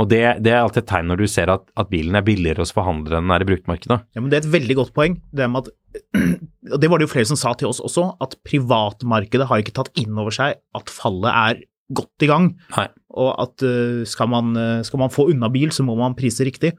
Og 0.00 0.08
det, 0.08 0.22
det 0.44 0.54
er 0.54 0.62
alltid 0.62 0.84
et 0.84 0.88
tegn 0.88 1.10
når 1.10 1.20
du 1.20 1.26
ser 1.28 1.52
at, 1.52 1.66
at 1.78 1.90
bilen 1.92 2.16
er 2.16 2.24
billigere 2.24 2.64
hos 2.64 2.72
forhandlere 2.74 3.20
enn 3.20 3.28
den 3.28 3.34
er 3.36 3.44
i 3.44 3.48
bruktmarkedet. 3.50 3.98
Ja, 4.16 4.22
men 4.22 4.30
Det 4.32 4.38
er 4.38 4.46
et 4.46 4.54
veldig 4.54 4.78
godt 4.78 4.94
poeng. 4.96 5.18
Det 5.36 5.50
med 5.52 5.66
at, 5.66 5.74
og 6.72 6.78
det 6.80 6.88
var 6.88 7.00
det 7.00 7.08
jo 7.08 7.12
flere 7.12 7.28
som 7.28 7.40
sa 7.40 7.52
til 7.58 7.68
oss 7.68 7.82
også, 7.84 8.06
at 8.24 8.38
privatmarkedet 8.48 9.50
har 9.50 9.60
ikke 9.62 9.76
tatt 9.76 9.92
inn 10.00 10.16
over 10.16 10.34
seg 10.34 10.56
at 10.78 10.92
fallet 10.92 11.30
er 11.32 11.62
godt 11.92 12.24
i 12.24 12.28
gang. 12.30 12.48
Nei. 12.76 12.86
Og 13.20 13.30
at 13.42 13.64
eh, 13.66 14.02
skal, 14.08 14.30
man, 14.32 14.54
eh, 14.56 14.84
skal 14.86 15.02
man 15.02 15.12
få 15.12 15.26
unna 15.32 15.50
bil, 15.52 15.72
så 15.74 15.84
må 15.84 15.96
man 15.98 16.16
prise 16.16 16.46
riktig. 16.48 16.72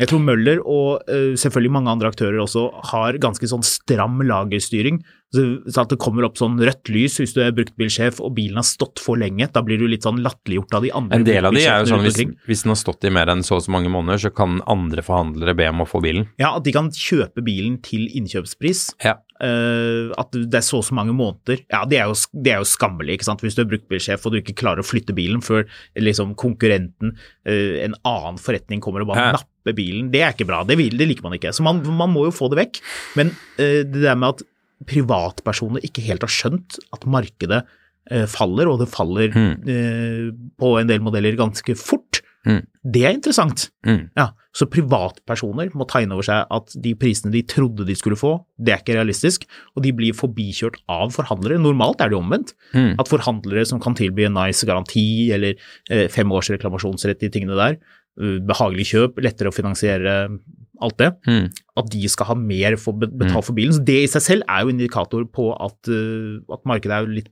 Jeg 0.00 0.10
tror 0.10 0.22
Møller 0.24 0.62
og 0.62 1.04
eh, 1.10 1.34
selvfølgelig 1.40 1.74
mange 1.76 1.92
andre 1.92 2.10
aktører 2.12 2.40
også 2.42 2.70
har 2.92 3.20
ganske 3.22 3.50
sånn 3.50 3.66
stram 3.66 4.22
lagerstyring. 4.24 5.02
Så, 5.34 5.80
at 5.82 5.90
det 5.90 5.98
kommer 6.02 6.26
opp 6.28 6.38
sånn 6.38 6.56
rødt 6.60 6.90
lys 6.94 7.18
hvis 7.18 7.34
du 7.34 7.40
er 7.42 7.54
bruktbilsjef 7.56 8.20
og 8.22 8.36
bilen 8.36 8.60
har 8.60 8.66
stått 8.68 9.02
for 9.02 9.18
lenge. 9.20 9.48
Da 9.54 9.64
blir 9.66 9.80
du 9.80 9.88
litt 9.90 10.06
sånn 10.06 10.22
latterliggjort 10.22 10.78
av 10.78 10.86
de 10.86 10.92
andre 10.94 11.18
En 11.18 11.26
del 11.26 11.48
av 11.48 11.56
de 11.56 11.64
er 11.64 11.82
jo 11.82 11.90
sånn 11.94 12.04
hvis, 12.06 12.20
hvis 12.46 12.64
den 12.64 12.74
har 12.74 12.80
stått 12.80 13.08
i 13.08 13.12
mer 13.14 13.32
enn 13.32 13.42
så 13.46 13.58
og 13.58 13.66
så 13.66 13.74
mange 13.74 13.90
måneder, 13.92 14.22
så 14.26 14.32
kan 14.34 14.60
andre 14.70 15.02
forhandlere 15.04 15.56
be 15.58 15.68
om 15.70 15.82
å 15.84 15.88
få 15.88 16.02
bilen. 16.04 16.28
Ja, 16.42 16.54
at 16.58 16.66
de 16.66 16.74
kan 16.74 16.90
kjøpe 16.94 17.44
bilen 17.46 17.80
til 17.84 18.06
innkjøpspris. 18.14 18.88
Ja. 19.04 19.18
Uh, 19.42 20.14
at 20.20 20.30
det 20.34 20.60
er 20.60 20.62
så 20.62 20.78
og 20.78 20.86
så 20.86 20.94
mange 20.94 21.14
måneder. 21.16 21.64
Ja, 21.72 21.82
det 21.90 21.98
er, 21.98 22.10
jo, 22.10 22.14
det 22.46 22.54
er 22.54 22.62
jo 22.62 22.68
skammelig, 22.70 23.18
ikke 23.18 23.26
sant. 23.26 23.42
Hvis 23.44 23.58
du 23.58 23.64
er 23.64 23.70
bruktbilsjef 23.72 24.22
og 24.24 24.34
du 24.34 24.38
ikke 24.40 24.56
klarer 24.62 24.84
å 24.84 24.86
flytte 24.86 25.16
bilen 25.16 25.42
før 25.44 25.66
liksom 25.98 26.36
konkurrenten, 26.40 27.16
uh, 27.48 27.74
en 27.84 27.98
annen 28.06 28.40
forretning 28.40 28.82
kommer 28.84 29.04
og 29.04 29.10
bare 29.10 29.26
Ja. 29.26 29.36
napper 29.38 29.76
bilen. 29.76 30.10
Det 30.14 30.22
er 30.22 30.34
ikke 30.36 30.46
bra. 30.48 30.62
Det, 30.68 30.78
vil, 30.78 30.94
det 31.00 31.10
liker 31.10 31.26
man 31.26 31.36
ikke. 31.38 31.52
Så 31.56 31.66
man, 31.66 31.82
man 31.98 32.12
må 32.14 32.28
jo 32.28 32.34
få 32.34 32.50
det 32.52 32.62
vekk. 32.62 32.82
Men 33.18 33.34
uh, 33.58 33.82
det 33.82 34.04
der 34.06 34.14
med 34.14 34.36
at 34.36 34.46
privatpersoner 34.90 35.84
ikke 35.86 36.04
helt 36.08 36.26
har 36.26 36.32
skjønt 36.32 36.78
at 36.94 37.06
markedet 37.06 37.62
eh, 38.10 38.26
faller, 38.30 38.68
og 38.68 38.82
det 38.82 38.90
faller 38.92 39.30
eh, 39.34 40.30
på 40.60 40.74
en 40.80 40.90
del 40.90 41.04
modeller 41.04 41.38
ganske 41.40 41.76
fort, 41.78 42.20
Mm. 42.44 42.60
det 42.92 43.02
er 43.08 43.14
interessant. 43.16 43.70
Mm. 43.88 44.10
Ja, 44.18 44.26
så 44.52 44.66
privatpersoner 44.68 45.70
må 45.72 45.86
ta 45.88 46.02
inn 46.04 46.12
over 46.12 46.26
seg 46.26 46.50
at 46.52 46.74
de 46.76 46.92
prisene 47.00 47.32
de 47.32 47.40
trodde 47.48 47.86
de 47.88 47.96
skulle 47.96 48.18
få, 48.20 48.34
det 48.60 48.74
er 48.74 48.82
ikke 48.82 48.98
realistisk, 48.98 49.46
og 49.72 49.80
de 49.86 49.94
blir 49.96 50.12
forbikjørt 50.12 50.76
av 50.92 51.14
forhandlere. 51.16 51.56
Normalt 51.56 52.04
er 52.04 52.12
det 52.12 52.18
omvendt. 52.18 52.52
Mm. 52.76 53.00
At 53.00 53.08
forhandlere 53.08 53.64
som 53.64 53.80
kan 53.80 53.96
tilby 53.96 54.26
en 54.28 54.36
nice 54.36 54.68
garanti 54.68 55.32
eller 55.32 55.56
eh, 55.88 56.04
fem 56.12 56.36
års 56.36 56.52
reklamasjonsrett, 56.52 57.22
de 57.24 57.32
tingene 57.32 57.56
der, 57.56 57.78
behagelig 58.18 58.86
kjøp, 58.92 59.16
lettere 59.22 59.50
å 59.50 59.54
finansiere 59.54 60.38
alt 60.82 60.96
det, 60.98 61.12
Mm. 61.26 61.50
at 61.76 61.90
de 61.90 62.08
skal 62.08 62.26
ha 62.26 62.34
mer 62.34 62.76
for 62.76 62.92
be- 62.92 63.06
betalt 63.06 63.44
for 63.44 63.52
bilen. 63.54 63.72
Så 63.72 63.84
det 63.84 64.02
i 64.04 64.06
seg 64.10 64.22
selv 64.22 64.42
er 64.48 64.62
jo 64.64 64.70
indikator 64.72 65.24
på 65.24 65.52
at, 65.58 65.88
eh, 65.88 66.38
at 66.52 66.64
markedet 66.64 66.90
er 66.92 67.06
litt 67.06 67.28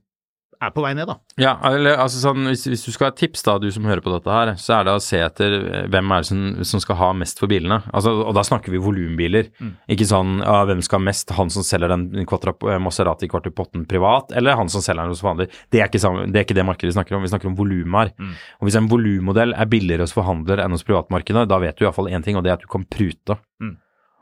er 0.65 0.73
på 0.75 0.83
vei 0.83 0.93
ned, 0.97 1.09
da. 1.09 1.15
Ja, 1.39 1.53
eller 1.69 1.99
altså 2.01 2.21
sånn, 2.21 2.47
hvis, 2.49 2.65
hvis 2.69 2.85
du 2.85 2.91
skal 2.93 3.09
ha 3.09 3.15
tips, 3.17 3.43
da, 3.45 3.55
du 3.61 3.69
som 3.73 3.85
hører 3.89 4.03
på 4.05 4.13
dette 4.13 4.33
her, 4.33 4.53
så 4.61 4.77
er 4.77 4.87
det 4.87 4.95
å 4.97 5.03
se 5.03 5.19
etter 5.23 5.55
eh, 5.59 5.85
hvem 5.93 6.13
er 6.15 6.23
det 6.23 6.29
som, 6.29 6.41
som 6.71 6.83
skal 6.83 6.99
ha 6.99 7.11
mest 7.19 7.41
for 7.41 7.51
bilene. 7.51 7.81
Altså, 7.93 8.13
og 8.23 8.33
da 8.37 8.45
snakker 8.47 8.73
vi 8.73 8.81
volumbiler. 8.83 9.51
Ikke 9.91 10.07
sånn 10.09 10.39
ja, 10.41 10.63
hvem 10.69 10.83
skal 10.85 11.01
ha 11.01 11.07
mest, 11.09 11.35
han 11.37 11.53
som 11.53 11.65
selger 11.67 11.93
den 11.93 12.07
eh, 12.23 12.75
Maserati 12.83 13.29
Quartipotten 13.31 13.87
privat, 13.89 14.33
eller 14.37 14.59
han 14.59 14.71
som 14.71 14.83
selger 14.85 15.03
den 15.03 15.15
hos 15.15 15.23
forhandler. 15.23 15.51
Det 15.73 15.83
er 15.83 15.91
ikke, 15.91 16.03
det 16.27 16.41
er 16.41 16.47
ikke 16.47 16.59
det 16.59 16.67
markedet 16.67 16.93
vi 16.93 16.97
snakker 16.97 17.19
om, 17.19 17.25
vi 17.27 17.33
snakker 17.33 17.51
om 17.51 17.57
volumer. 17.59 18.13
Mm. 18.17 18.35
Og 18.59 18.69
hvis 18.69 18.79
en 18.79 18.91
volummodell 18.91 19.55
er 19.57 19.71
billigere 19.71 20.07
hos 20.07 20.15
forhandler 20.15 20.63
enn 20.63 20.75
hos 20.75 20.85
privatmarkedet, 20.87 21.47
da 21.51 21.61
vet 21.63 21.79
du 21.79 21.87
iallfall 21.87 22.11
én 22.11 22.25
ting, 22.25 22.39
og 22.39 22.45
det 22.45 22.53
er 22.53 22.59
at 22.59 22.65
du 22.65 22.71
kan 22.71 22.85
prute. 22.87 23.39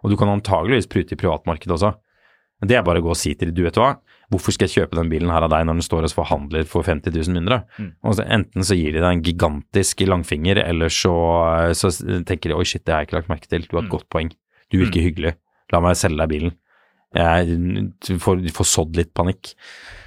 Og 0.01 0.09
du 0.09 0.17
kan 0.17 0.31
antageligvis 0.33 0.89
prute 0.89 1.15
i 1.15 1.19
privatmarkedet 1.19 1.75
også. 1.77 1.93
Men 2.61 2.69
det 2.69 2.77
er 2.77 2.85
bare 2.85 3.01
å 3.01 3.05
gå 3.05 3.13
og 3.13 3.17
si 3.17 3.33
til 3.37 3.53
du 3.55 3.63
vet 3.65 3.77
hva, 3.77 3.95
hvorfor 4.31 4.55
skal 4.55 4.69
jeg 4.69 4.81
kjøpe 4.81 4.97
den 4.97 5.11
bilen 5.11 5.31
her 5.33 5.45
av 5.45 5.51
deg 5.51 5.65
når 5.67 5.79
den 5.79 5.85
står 5.85 6.07
hos 6.07 6.15
forhandler 6.15 6.63
for 6.69 6.87
50 6.87 7.13
000 7.13 7.35
mindre? 7.35 7.61
Og 8.07 8.15
så 8.17 8.25
enten 8.25 8.65
så 8.67 8.77
gir 8.79 8.95
de 8.95 9.03
deg 9.03 9.09
en 9.11 9.23
gigantisk 9.25 10.03
langfinger, 10.07 10.61
eller 10.63 10.93
så, 10.93 11.13
så 11.77 11.91
tenker 12.27 12.51
de 12.51 12.57
oi 12.57 12.67
shit, 12.67 12.85
det 12.85 12.95
har 12.95 13.03
jeg 13.03 13.11
ikke 13.11 13.19
lagt 13.19 13.31
merke 13.33 13.51
til, 13.51 13.67
du 13.67 13.77
har 13.77 13.85
et 13.85 13.93
godt 13.93 14.07
poeng, 14.13 14.31
du 14.71 14.79
virker 14.79 15.03
hyggelig, 15.03 15.35
la 15.73 15.83
meg 15.83 15.99
selge 15.99 16.23
deg 16.23 16.31
bilen. 16.31 16.55
Jeg 17.11 18.19
får, 18.23 18.45
får 18.55 18.69
sådd 18.71 18.95
litt 18.95 19.11
panikk. 19.17 19.51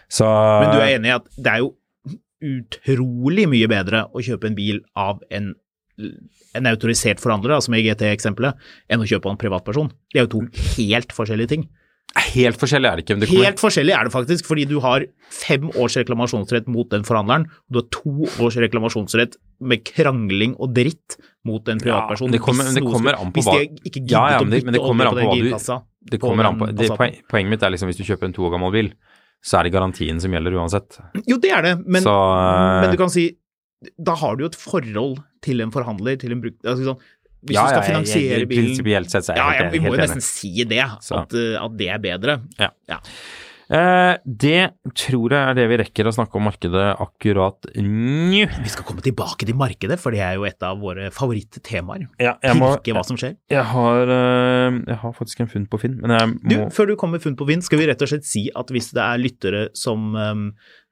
Så 0.09 0.25
Men 0.25 0.73
du 0.73 0.81
er 0.81 0.95
enig 0.95 1.11
i 1.11 1.17
at 1.19 1.29
det 1.37 1.53
er 1.53 1.61
jo 1.61 1.75
utrolig 2.45 3.47
mye 3.51 3.69
bedre 3.71 4.07
å 4.13 4.25
kjøpe 4.25 4.49
en 4.49 4.57
bil 4.57 4.81
av 4.97 5.21
en, 5.33 5.53
en 6.57 6.69
autorisert 6.71 7.21
forhandler, 7.23 7.59
som 7.65 7.77
i 7.77 7.85
GT-eksempelet, 7.85 8.57
enn 8.89 9.05
å 9.05 9.09
kjøpe 9.09 9.29
av 9.29 9.35
en 9.35 9.41
privatperson. 9.41 9.93
Det 10.13 10.21
er 10.21 10.27
jo 10.27 10.33
to 10.39 10.69
helt 10.79 11.13
forskjellige 11.17 11.53
ting. 11.55 11.69
Helt 12.15 12.59
forskjellig 12.61 12.87
er 12.91 12.97
det 13.01 13.05
ikke. 13.05 13.17
det 13.21 13.29
Helt 13.29 13.59
forskjellig 13.59 13.95
er 13.97 14.05
det 14.07 14.13
faktisk, 14.15 14.47
fordi 14.47 14.65
du 14.71 14.77
har 14.81 15.03
fem 15.35 15.65
års 15.75 15.97
reklamasjonsrett 15.99 16.69
mot 16.71 16.89
den 16.93 17.03
forhandleren, 17.03 17.47
og 17.51 17.71
du 17.75 17.79
har 17.81 17.89
to 17.91 18.45
års 18.45 18.55
reklamasjonsrett 18.63 19.35
med 19.61 19.83
krangling 19.89 20.55
og 20.63 20.75
dritt 20.77 21.17
mot 21.45 21.67
en 21.69 21.81
privatperson. 21.83 22.31
det 22.31 22.41
kommer- 22.41 22.71
det 22.73 22.83
kommer 22.87 23.15
an 23.19 23.33
på 23.33 23.43
hva- 23.43 23.67
Ja, 24.11 24.31
ja, 24.31 24.39
men 24.41 24.51
det- 24.51 24.65
men 24.65 24.75
det 24.75 24.81
kommer 24.81 25.07
an 25.07 25.15
på 25.15 25.27
hva 25.27 25.43
du- 25.43 25.51
Det 26.11 26.21
kommer 26.21 26.45
an 26.45 26.59
på, 26.59 26.67
det, 26.77 26.89
Passaten. 26.89 27.23
poenget 27.29 27.51
mitt 27.51 27.63
er 27.63 27.71
liksom 27.71 27.89
hvis 27.89 27.97
du 27.97 28.05
kjøper 28.05 28.25
en 28.25 28.33
to 28.33 28.43
år 28.43 28.51
gammel 28.53 28.73
bil, 28.73 28.93
så 29.45 29.59
er 29.59 29.63
det 29.65 29.73
garantien 29.73 30.21
som 30.21 30.31
gjelder 30.31 30.53
uansett. 30.55 31.01
Jo, 31.27 31.37
det 31.39 31.51
er 31.51 31.63
det, 31.63 31.87
men, 31.87 32.03
Så, 32.03 32.15
eh, 32.15 32.81
men 32.83 32.91
du 32.91 32.97
kan 32.97 33.09
si 33.11 33.37
Da 34.03 34.15
har 34.15 34.35
du 34.37 34.45
jo 34.45 34.47
et 34.47 34.55
forhold 34.57 35.23
til 35.43 35.61
en 35.61 35.71
forhandler, 35.71 36.19
til 36.19 36.33
en 36.33 36.41
bruk... 36.41 36.55
Altså, 36.65 36.85
sånn, 36.85 37.01
hvis 37.47 37.55
ja, 37.59 37.63
du 37.63 37.69
skal 37.69 37.77
ja, 37.77 37.81
jeg- 37.81 37.91
finansiere 37.93 38.39
jeg- 38.41 38.49
bilen 38.49 38.69
Prinsipielt 38.73 39.11
sett 39.11 39.25
så 39.29 39.33
er 39.35 39.37
Ja, 39.37 39.49
helt, 39.51 39.57
ja, 39.59 39.65
helt, 39.65 39.73
vi 39.73 39.81
må 39.85 39.95
jo 39.95 40.03
nesten 40.03 40.23
si 40.23 40.53
det, 40.65 40.81
at, 40.85 41.35
at 41.35 41.77
det 41.77 41.89
er 41.89 41.99
bedre. 41.99 42.41
Ja. 42.59 42.71
Ja. 42.89 42.99
Eh, 43.75 44.19
det 44.29 44.75
tror 44.95 45.33
jeg 45.33 45.41
er 45.41 45.55
det 45.57 45.65
vi 45.71 45.77
rekker 45.81 46.05
å 46.05 46.13
snakke 46.13 46.37
om 46.37 46.45
markedet 46.45 46.83
akkurat 47.01 47.65
nå. 47.81 48.43
Vi 48.61 48.69
skal 48.69 48.85
komme 48.85 49.01
tilbake 49.01 49.47
til 49.49 49.57
markedet, 49.57 49.97
for 49.99 50.13
det 50.13 50.21
er 50.21 50.35
jo 50.37 50.45
et 50.45 50.63
av 50.63 50.77
våre 50.79 51.09
favorittemaer. 51.11 52.05
Ja, 52.21 52.35
jeg, 52.45 52.59
Pirke 52.61 52.93
hva 52.93 53.05
som 53.09 53.17
skjer. 53.17 53.37
jeg, 53.49 53.65
har, 53.65 54.03
eh, 54.13 54.81
jeg 54.93 54.99
har 55.01 55.13
faktisk 55.17 55.41
en 55.41 55.49
funn 55.49 55.67
på 55.73 55.81
Finn, 55.81 55.97
men 56.03 56.13
jeg 56.13 56.37
Du, 56.45 56.57
før 56.77 56.87
du 56.93 56.97
kommer 57.01 57.17
med 57.17 57.23
funn 57.25 57.37
på 57.41 57.49
Finn, 57.49 57.63
skal 57.65 57.79
vi 57.81 57.87
rett 57.89 58.03
og 58.05 58.09
slett 58.13 58.29
si 58.29 58.51
at 58.55 58.69
hvis 58.69 58.93
det 58.93 59.01
er 59.01 59.17
lyttere 59.25 59.69
som 59.75 60.13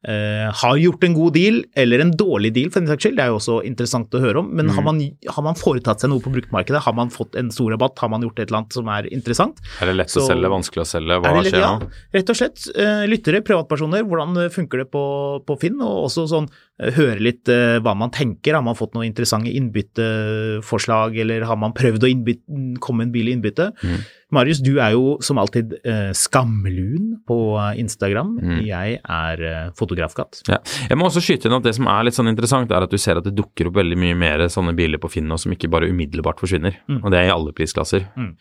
eh, 0.08 0.48
har 0.62 0.76
gjort 0.82 1.04
en 1.06 1.14
god 1.14 1.34
deal, 1.34 1.60
eller 1.78 2.00
en 2.02 2.10
dårlig 2.10 2.52
deal 2.56 2.70
for 2.70 2.80
den 2.80 2.90
saks 2.90 3.04
skyld, 3.06 3.16
det 3.18 3.24
er 3.24 3.30
jo 3.30 3.38
også 3.38 3.58
interessant 3.66 4.10
å 4.14 4.20
høre 4.22 4.40
om, 4.42 4.48
men 4.50 4.66
Mm. 4.66 4.74
har, 4.74 4.82
man, 4.86 5.00
har 5.28 5.42
man 5.46 5.54
foretatt 5.54 6.00
seg 6.00 6.10
noe 6.10 6.20
på 6.24 6.32
bruktmarkedet, 6.32 6.82
har 6.82 6.94
man 6.94 7.10
fått 7.10 7.36
en 7.36 7.50
stor 7.50 7.70
rabatt, 7.70 7.98
har 7.98 8.08
man 8.08 8.22
gjort 8.22 8.38
et 8.40 8.48
eller 8.48 8.58
annet 8.62 8.72
som 8.72 8.88
er 8.88 9.08
interessant, 9.12 9.58
Er 9.80 9.86
det 9.86 9.96
lett 9.96 10.16
å 10.16 10.26
selge, 10.26 10.48
vanskelig 10.50 10.82
å 10.82 10.88
selge? 10.88 11.20
Hva 11.22 11.34
lett, 11.36 11.50
skjer 11.52 11.60
skjer 11.60 11.66
ja, 11.66 11.78
rett 12.18 12.30
og 12.30 12.36
slett 12.36 12.68
Uh, 12.72 13.04
lyttere, 13.06 13.42
privatpersoner, 13.44 14.02
hvordan 14.06 14.36
eh, 14.44 14.48
funker 14.52 14.78
det 14.82 14.90
på, 14.90 15.02
på 15.46 15.56
Finn, 15.60 15.80
og 15.82 16.06
også 16.06 16.24
sånn 16.30 16.46
høre 16.80 17.20
litt 17.22 17.48
eh, 17.52 17.76
hva 17.84 17.92
man 17.94 18.10
tenker, 18.10 18.56
har 18.56 18.62
man 18.64 18.74
fått 18.78 18.94
noen 18.96 19.06
interessante 19.10 19.52
innbytteforslag, 19.52 21.16
eller 21.22 21.44
har 21.46 21.58
man 21.60 21.74
prøvd 21.76 22.04
å 22.06 22.10
innbytte, 22.10 22.58
komme 22.82 23.04
en 23.06 23.12
bil 23.14 23.28
i 23.28 23.34
innbytte? 23.36 23.68
Mm. 23.84 24.00
Marius, 24.32 24.62
du 24.64 24.78
er 24.80 24.94
jo 24.94 25.18
som 25.22 25.38
alltid 25.38 25.74
eh, 25.84 26.10
skamlun 26.16 27.18
på 27.28 27.38
eh, 27.60 27.80
Instagram, 27.82 28.32
Mm. 28.42 28.62
jeg 28.66 28.98
er 29.04 29.42
eh, 29.46 29.70
fotografkatt. 29.78 30.40
Ja. 30.48 30.58
Jeg 30.88 30.98
må 30.98 31.06
også 31.06 31.20
skyte 31.22 31.46
inn 31.48 31.54
at 31.58 31.62
det 31.66 31.74
som 31.76 31.86
er 31.92 32.06
litt 32.08 32.16
sånn 32.16 32.30
interessant, 32.32 32.72
er 32.72 32.82
at 32.86 32.90
du 32.90 32.98
ser 32.98 33.20
at 33.20 33.24
det 33.28 33.34
dukker 33.38 33.68
opp 33.68 33.76
veldig 33.78 33.98
mye 34.00 34.16
mer 34.18 34.46
sånne 34.48 34.74
biler 34.74 34.98
på 35.02 35.10
Finn 35.12 35.28
nå 35.28 35.36
som 35.38 35.52
ikke 35.54 35.70
bare 35.70 35.90
umiddelbart 35.92 36.40
forsvinner. 36.42 36.80
Mm. 36.88 37.02
Og 37.04 37.10
det 37.12 37.20
er 37.20 37.28
i 37.28 37.34
alle 37.34 37.52
prisklasser. 37.56 38.08
Mm. 38.16 38.32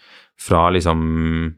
Fra 0.41 0.69
liksom 0.73 1.03
eh, 1.45 1.51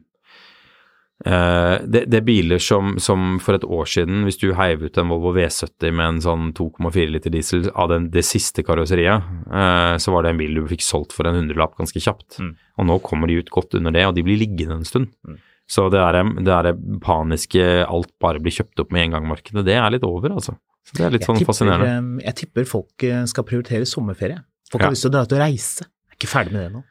det, 1.88 2.02
det 2.12 2.18
er 2.20 2.24
biler 2.26 2.58
som, 2.60 2.98
som 3.00 3.38
for 3.40 3.56
et 3.56 3.64
år 3.64 3.86
siden, 3.88 4.24
hvis 4.26 4.36
du 4.42 4.50
heiv 4.58 4.82
ut 4.84 4.98
en 5.00 5.08
Volvo 5.08 5.32
V70 5.32 5.94
med 5.96 6.06
en 6.06 6.20
sånn 6.20 6.50
2,4 6.52 7.06
liter 7.14 7.32
diesel 7.32 7.70
av 7.72 7.88
den, 7.94 8.10
det 8.12 8.24
siste 8.28 8.64
karosseriet, 8.66 9.24
eh, 9.48 9.94
så 10.02 10.12
var 10.12 10.26
det 10.26 10.34
en 10.34 10.42
bil 10.42 10.54
du 10.60 10.66
fikk 10.68 10.84
solgt 10.84 11.16
for 11.16 11.24
en 11.30 11.38
hundrelapp 11.40 11.78
ganske 11.80 12.02
kjapt. 12.04 12.38
Mm. 12.44 12.52
Og 12.76 12.88
nå 12.90 12.98
kommer 13.06 13.30
de 13.32 13.38
ut 13.40 13.48
godt 13.54 13.78
under 13.80 13.94
det, 13.96 14.04
og 14.08 14.14
de 14.18 14.26
blir 14.26 14.36
liggende 14.42 14.76
en 14.82 14.84
stund. 14.88 15.08
Mm. 15.24 15.40
Så 15.64 15.86
det 15.88 15.96
er 16.04 16.20
det 16.44 16.52
er 16.52 16.74
paniske 17.00 17.64
alt 17.88 18.10
bare 18.20 18.42
blir 18.44 18.52
kjøpt 18.52 18.82
opp 18.84 18.92
med 18.92 19.06
en 19.06 19.16
gang-markedet, 19.16 19.64
det 19.64 19.78
er 19.80 19.90
litt 19.96 20.04
over, 20.04 20.34
altså. 20.36 20.58
Så 20.84 20.98
det 20.98 21.06
er 21.06 21.14
litt 21.14 21.22
Jeg 21.24 21.30
sånn 21.30 21.38
tipper, 21.40 21.52
fascinerende. 21.54 21.92
eh, 22.20 22.24
jeg 22.28 22.36
tipper 22.42 22.66
folk 22.68 23.04
eh, 23.08 23.22
skal 23.30 23.46
prioritere 23.48 23.86
sommerferie. 23.88 24.42
Folk 24.68 24.82
Ja. 24.82 24.90
har 24.90 24.92
lyst 24.92 25.06
til 25.06 25.12
å 25.12 25.14
dra 25.16 25.22
ut 25.24 25.32
og 25.32 25.40
reise. 25.40 25.86
Jeg 25.88 26.12
er 26.12 26.18
ikke 26.20 26.28
ferdig 26.34 26.52
med 26.52 26.60
det 26.66 26.72
nå. 26.74 26.82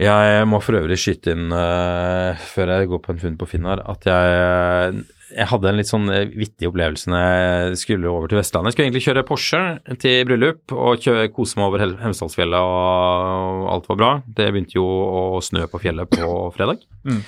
Jeg 0.00 0.46
må 0.50 0.58
for 0.58 0.74
øvrig 0.74 0.96
skyte 0.98 1.36
inn, 1.36 1.52
uh, 1.54 2.34
før 2.50 2.72
jeg 2.72 2.88
går 2.90 3.00
på 3.04 3.12
en 3.12 3.20
funn 3.22 3.36
på 3.38 3.46
Finn 3.46 3.68
her, 3.68 3.78
at 3.86 4.08
jeg, 4.08 5.04
jeg 5.30 5.46
hadde 5.52 5.70
en 5.70 5.78
litt 5.78 5.90
sånn 5.90 6.10
eh, 6.10 6.32
vittig 6.34 6.66
opplevelse 6.66 7.12
når 7.12 7.22
jeg 7.22 7.78
skulle 7.78 8.10
over 8.10 8.30
til 8.30 8.40
Vestlandet. 8.40 8.72
Jeg 8.72 8.74
skulle 8.74 8.88
egentlig 8.88 9.04
kjøre 9.06 9.24
Porsche 9.28 9.62
til 10.02 10.26
bryllup 10.26 10.74
og 10.74 10.98
kjøre, 11.04 11.30
kose 11.36 11.60
meg 11.60 11.70
over 11.70 11.86
Hemsedalsfjellet 12.02 12.74
og 12.74 13.70
alt 13.76 13.88
var 13.92 14.00
bra. 14.02 14.12
Det 14.26 14.50
begynte 14.50 14.80
jo 14.80 14.84
å 14.84 15.24
snø 15.46 15.68
på 15.70 15.82
fjellet 15.86 16.10
på 16.10 16.34
fredag. 16.58 16.82
Mm. 17.06 17.22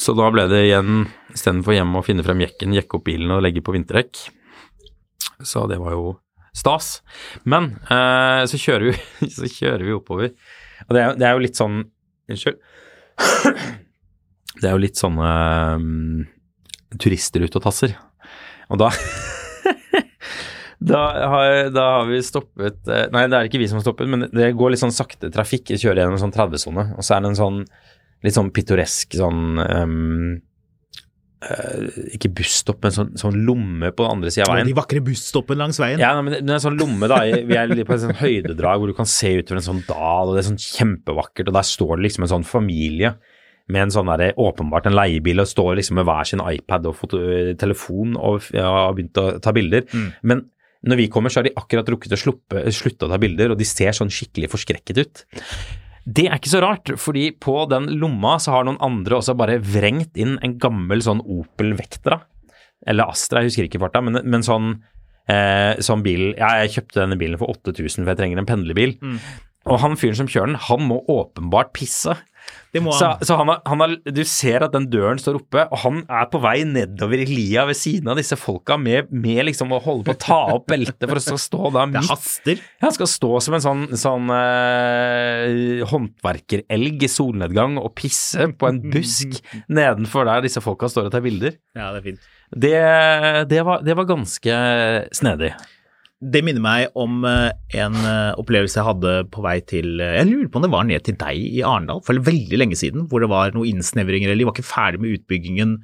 Så 0.00 0.12
da 0.16 0.28
ble 0.32 0.46
det 0.52 0.62
igjen, 0.68 1.06
istedenfor 1.32 1.76
hjemme 1.76 2.00
å 2.00 2.04
finne 2.04 2.24
frem 2.24 2.44
jekken, 2.44 2.76
jekke 2.76 3.00
opp 3.00 3.08
bilen 3.08 3.32
og 3.32 3.44
legge 3.44 3.64
på 3.64 3.74
vinterdekk. 3.76 4.26
Så 5.40 5.64
det 5.72 5.80
var 5.80 5.96
jo 5.96 6.18
stas. 6.56 6.98
Men 7.48 7.74
uh, 7.88 8.44
så, 8.48 8.60
kjører 8.60 8.90
vi, 8.90 8.96
så 9.36 9.48
kjører 9.48 9.88
vi 9.88 9.96
oppover. 9.96 10.34
Og 10.90 10.96
det 10.96 11.02
er, 11.06 11.16
det 11.18 11.26
er 11.28 11.36
jo 11.36 11.44
litt 11.46 11.58
sånn 11.58 11.82
Unnskyld. 12.30 12.60
Det 14.60 14.68
er 14.68 14.74
jo 14.76 14.82
litt 14.82 14.98
sånne 15.00 15.30
um, 15.80 16.26
turisterutetasser. 17.00 17.94
Og 18.70 18.78
tasser. 18.78 19.00
da 19.90 20.04
da 20.92 21.00
har, 21.32 21.70
da 21.74 21.86
har 21.96 22.06
vi 22.08 22.20
stoppet 22.24 22.86
eh, 22.88 23.08
Nei, 23.12 23.26
det 23.28 23.36
er 23.36 23.48
ikke 23.48 23.60
vi 23.60 23.66
som 23.68 23.80
har 23.80 23.84
stoppet, 23.84 24.08
men 24.10 24.28
det 24.32 24.52
går 24.56 24.74
litt 24.74 24.82
sånn 24.82 24.94
sakte 24.94 25.32
trafikk. 25.32 25.72
Jeg 25.72 25.82
kjører 25.82 26.04
gjennom 26.04 26.16
en 26.18 26.22
sånn 26.22 26.36
30-sone, 26.36 26.86
og 26.94 27.04
så 27.06 27.16
er 27.16 27.24
det 27.24 27.32
en 27.32 27.40
sånn 27.40 27.58
litt 28.24 28.36
sånn 28.36 28.52
pittoresk 28.54 29.16
sånn 29.16 29.60
um, 29.60 30.38
Ikke 32.12 32.28
busstopp, 32.36 32.82
men 32.84 32.92
sånn, 32.92 33.10
sånn 33.16 33.38
lomme 33.46 33.88
på 33.96 34.04
den 34.04 34.18
andre 34.18 34.32
sida 34.32 34.44
av 34.44 34.58
veien. 34.58 34.68
De 34.68 34.76
vakre 34.76 35.00
busstoppene 35.04 35.62
langs 35.62 35.80
veien. 35.80 36.02
Ja, 36.02 36.12
men 36.20 36.34
det 36.36 36.42
er 36.44 36.58
en 36.58 36.64
sånn 36.66 36.76
lomme, 36.80 37.08
da. 37.08 37.22
Vi 37.24 37.56
er 37.56 37.72
på 37.88 37.96
en 37.96 38.02
sånn 38.02 38.18
høydedrag 38.20 38.82
hvor 38.82 38.92
du 38.92 38.96
kan 38.98 39.08
se 39.08 39.32
utover 39.38 39.62
en 39.62 39.68
sånn 39.70 39.82
dal, 39.88 40.28
og 40.28 40.36
det 40.36 40.42
er 40.44 40.48
sånn 40.50 40.60
kjempevakkert, 40.60 41.48
og 41.48 41.56
der 41.56 41.68
står 41.70 41.94
det 41.96 42.08
liksom 42.08 42.26
en 42.26 42.32
sånn 42.34 42.48
familie 42.48 43.14
med 43.70 43.86
en 43.86 43.92
sånn 43.94 44.08
der, 44.10 44.34
åpenbart 44.42 44.88
en 44.90 44.96
leiebil, 44.98 45.40
og 45.40 45.48
står 45.48 45.76
liksom 45.78 46.00
med 46.00 46.08
hver 46.08 46.28
sin 46.28 46.42
iPad 46.44 46.88
og 46.90 46.96
foto, 46.98 47.20
telefon 47.60 48.16
og 48.18 48.40
har 48.50 48.56
ja, 48.58 48.88
begynt 48.96 49.20
å 49.22 49.28
ta 49.40 49.54
bilder. 49.54 49.86
Men 50.26 50.48
når 50.80 50.96
vi 50.96 51.10
kommer, 51.12 51.32
så 51.32 51.40
har 51.40 51.48
de 51.48 51.56
akkurat 51.60 51.88
rukket 51.92 52.16
å 52.16 52.20
slutte 52.20 53.06
å 53.06 53.10
ta 53.12 53.18
bilder, 53.20 53.54
og 53.54 53.60
de 53.60 53.68
ser 53.68 53.96
sånn 53.96 54.12
skikkelig 54.12 54.48
forskrekket 54.52 55.00
ut. 55.00 55.24
Det 56.10 56.26
er 56.26 56.38
ikke 56.38 56.50
så 56.50 56.62
rart, 56.64 56.90
fordi 56.98 57.28
på 57.38 57.54
den 57.70 57.86
lomma 58.00 58.36
så 58.42 58.56
har 58.56 58.66
noen 58.66 58.80
andre 58.82 59.18
også 59.20 59.36
bare 59.38 59.60
vrengt 59.62 60.18
inn 60.18 60.38
en 60.42 60.56
gammel 60.62 61.02
sånn 61.04 61.20
Opel 61.22 61.74
Vectra, 61.78 62.22
eller 62.88 63.12
Astra, 63.12 63.42
jeg 63.42 63.52
husker 63.52 63.68
ikke 63.68 63.82
farta, 63.82 64.00
men, 64.02 64.18
men 64.24 64.42
sånn, 64.46 64.72
eh, 65.30 65.76
sånn 65.84 66.02
bil 66.02 66.30
Ja, 66.38 66.54
jeg 66.62 66.72
kjøpte 66.78 67.02
denne 67.02 67.18
bilen 67.20 67.38
for 67.38 67.52
8000 67.52 68.02
for 68.02 68.14
jeg 68.14 68.20
trenger 68.22 68.40
en 68.40 68.48
pendlerbil. 68.48 68.96
Og 69.68 69.76
han 69.82 69.98
fyren 70.00 70.16
som 70.16 70.30
kjører 70.30 70.54
den, 70.54 70.60
han 70.70 70.86
må 70.88 71.02
åpenbart 71.12 71.74
pisse. 71.76 72.14
Så, 72.70 73.08
så 73.26 73.34
han 73.40 73.48
har, 73.50 73.58
han 73.66 73.82
har, 73.82 73.94
du 74.06 74.20
ser 74.28 74.62
at 74.62 74.74
den 74.74 74.86
døren 74.92 75.18
står 75.18 75.40
oppe, 75.40 75.64
og 75.74 75.80
han 75.82 76.02
er 76.06 76.28
på 76.30 76.38
vei 76.42 76.60
nedover 76.68 77.18
i 77.18 77.26
lia 77.26 77.64
ved 77.66 77.78
siden 77.78 78.12
av 78.12 78.20
disse 78.20 78.38
folka 78.38 78.76
med, 78.78 79.10
med 79.10 79.42
liksom 79.48 79.74
å 79.74 79.80
holde 79.82 80.06
på 80.06 80.14
å 80.14 80.20
ta 80.22 80.38
opp 80.54 80.68
beltet 80.70 81.02
for 81.10 81.18
å 81.18 81.38
stå- 81.40 81.72
der 81.74 81.90
midt. 81.90 81.98
Det 82.06 82.12
haster. 82.12 82.62
Han 82.84 82.94
skal 82.94 83.10
stå 83.10 83.32
som 83.42 83.58
en 83.58 83.64
sånn, 83.64 83.82
sånn 83.98 84.30
uh, 84.30 85.82
håndverkerelg 85.90 87.06
i 87.06 87.10
solnedgang 87.10 87.78
og 87.82 87.90
pisse 87.98 88.46
på 88.54 88.70
en 88.70 88.80
busk 88.92 89.40
nedenfor 89.80 90.30
der 90.30 90.46
disse 90.46 90.62
folka 90.64 90.90
står 90.92 91.10
og 91.10 91.16
tar 91.16 91.26
bilder. 91.26 91.58
Ja, 91.74 91.90
det 91.94 92.02
er 92.02 92.06
fint. 92.12 92.30
Det, 92.50 92.76
det, 93.50 93.60
var, 93.66 93.82
det 93.86 93.94
var 93.98 94.08
ganske 94.08 94.54
snedig. 95.14 95.52
Det 96.20 96.42
minner 96.44 96.60
meg 96.60 96.98
om 97.00 97.22
eh, 97.24 97.48
en 97.80 97.94
eh, 97.96 98.34
opplevelse 98.36 98.76
jeg 98.76 98.84
hadde 98.84 99.12
på 99.32 99.40
vei 99.40 99.54
til 99.64 100.02
eh, 100.04 100.18
Jeg 100.18 100.28
lurer 100.28 100.50
på 100.52 100.60
om 100.60 100.66
det 100.66 100.72
var 100.74 100.84
ned 100.84 101.04
til 101.06 101.16
deg 101.16 101.38
i 101.40 101.62
Arendal 101.64 102.02
for 102.04 102.20
veldig 102.26 102.58
lenge 102.60 102.76
siden, 102.76 103.06
hvor 103.08 103.24
det 103.24 103.30
var 103.32 103.54
noen 103.54 103.70
innsnevringer, 103.70 104.28
eller 104.28 104.42
de 104.42 104.48
var 104.50 104.58
ikke 104.58 104.68
ferdig 104.68 105.00
med 105.00 105.14
utbyggingen 105.16 105.78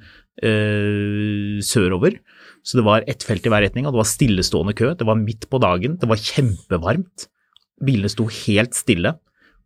øh, 0.45 1.57
sørover. 1.65 2.19
Så 2.61 2.77
det 2.77 2.85
var 2.85 3.07
ett 3.09 3.25
felt 3.25 3.49
i 3.49 3.49
hver 3.49 3.65
retning, 3.65 3.89
og 3.89 3.95
det 3.95 4.03
var 4.03 4.11
stillestående 4.11 4.77
kø. 4.77 4.91
Det 4.99 5.09
var 5.09 5.17
midt 5.17 5.49
på 5.49 5.61
dagen, 5.63 5.97
det 5.97 6.11
var 6.11 6.21
kjempevarmt. 6.21 7.25
Bilene 7.81 8.13
sto 8.13 8.27
helt 8.45 8.77
stille. 8.77 9.15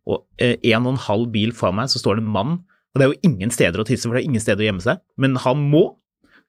Og 0.08 0.24
en 0.40 0.86
og 0.86 0.94
en 0.94 1.04
halv 1.04 1.28
bil 1.34 1.52
foran 1.56 1.82
meg 1.82 1.92
så 1.92 2.00
står 2.00 2.16
det 2.16 2.24
en 2.24 2.32
mann, 2.32 2.60
og 2.92 3.00
det 3.00 3.04
er 3.04 3.12
jo 3.12 3.28
ingen 3.28 3.52
steder 3.52 3.80
å 3.80 3.86
tisse, 3.88 4.08
for 4.08 4.16
det 4.16 4.24
er 4.24 4.30
ingen 4.30 4.42
steder 4.42 4.64
å 4.64 4.70
gjemme 4.70 4.84
seg, 4.84 5.04
men 5.20 5.36
han 5.44 5.68
må. 5.72 5.90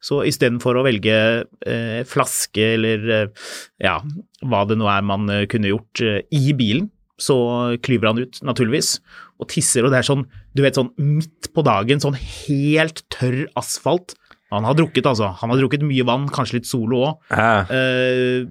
Så 0.04 0.20
istedenfor 0.28 0.78
å 0.78 0.86
velge 0.86 1.16
eh, 1.64 2.02
flaske 2.08 2.74
eller 2.76 3.06
eh, 3.18 3.46
ja, 3.84 4.00
hva 4.44 4.64
det 4.68 4.78
nå 4.80 4.90
er 4.92 5.06
man 5.08 5.30
eh, 5.32 5.46
kunne 5.52 5.72
gjort 5.72 6.04
eh, 6.04 6.20
i 6.36 6.56
bilen, 6.58 6.90
så 7.22 7.38
klyver 7.86 8.10
han 8.10 8.20
ut, 8.26 8.42
naturligvis, 8.44 8.98
og 9.40 9.48
tisser, 9.54 9.86
og 9.86 9.94
det 9.94 10.02
er 10.02 10.08
sånn, 10.08 10.26
du 10.58 10.64
vet, 10.66 10.76
sånn 10.76 10.92
midt 10.98 11.52
på 11.56 11.64
dagen, 11.64 12.02
sånn 12.04 12.18
helt 12.18 13.04
tørr 13.14 13.46
asfalt. 13.60 14.18
Han 14.52 14.66
har 14.68 14.76
drukket, 14.78 15.08
altså. 15.08 15.30
Han 15.40 15.54
har 15.54 15.62
drukket 15.62 15.86
mye 15.86 16.04
vann, 16.06 16.28
kanskje 16.34 16.60
litt 16.60 16.68
Solo 16.70 17.00
òg. 17.08 17.22
Ja. 17.32 17.64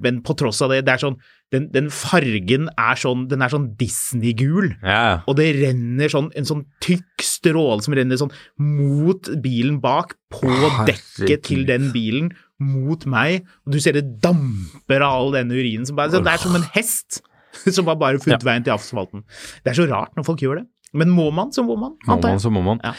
men 0.02 0.22
på 0.26 0.34
tross 0.38 0.62
av 0.64 0.72
det, 0.72 0.80
det 0.86 0.96
er 0.96 1.02
sånn 1.04 1.18
den, 1.52 1.66
den 1.74 1.90
fargen 1.92 2.70
er 2.80 2.96
sånn 2.96 3.26
Den 3.28 3.42
er 3.44 3.52
sånn 3.52 3.66
Disney-gul. 3.76 4.70
Ja. 4.82 5.20
Og 5.28 5.36
det 5.36 5.50
renner 5.60 6.08
sånn 6.12 6.30
en 6.38 6.46
sånn 6.48 6.62
tykk 6.80 7.20
stråle 7.22 7.82
som 7.84 7.94
renner 7.96 8.16
sånn 8.20 8.32
mot 8.58 9.28
bilen 9.44 9.78
bak, 9.84 10.14
på 10.32 10.48
Herregud. 10.48 10.86
dekket 10.88 11.42
til 11.50 11.66
den 11.68 11.90
bilen, 11.92 12.30
mot 12.62 13.04
meg. 13.10 13.44
Og 13.66 13.74
du 13.76 13.80
ser 13.84 13.92
det 13.98 14.20
damper 14.24 15.02
av 15.04 15.18
all 15.18 15.32
denne 15.34 15.52
urinen. 15.58 15.84
Som 15.88 15.96
bare, 16.00 16.08
det 16.14 16.32
er 16.32 16.40
som 16.40 16.56
en 16.56 16.64
hest 16.74 17.20
som 17.76 17.84
har 17.90 17.98
bare 18.00 18.16
funnet 18.22 18.40
Ja. 18.40 18.48
veien 18.48 18.64
til 18.64 18.72
asfalten. 18.72 19.26
Det 19.62 19.74
er 19.74 19.80
så 19.82 19.88
rart 19.90 20.16
når 20.16 20.24
folk 20.30 20.40
gjør 20.40 20.62
det. 20.62 20.66
Men 20.96 21.10
må 21.12 21.30
man, 21.32 21.52
så 21.52 21.62
må 21.64 21.76
man. 21.76 21.94
Må 22.08 22.16
man, 22.20 22.40
så 22.40 22.50
må 22.52 22.62
man. 22.64 22.80
Ja. 22.84 22.94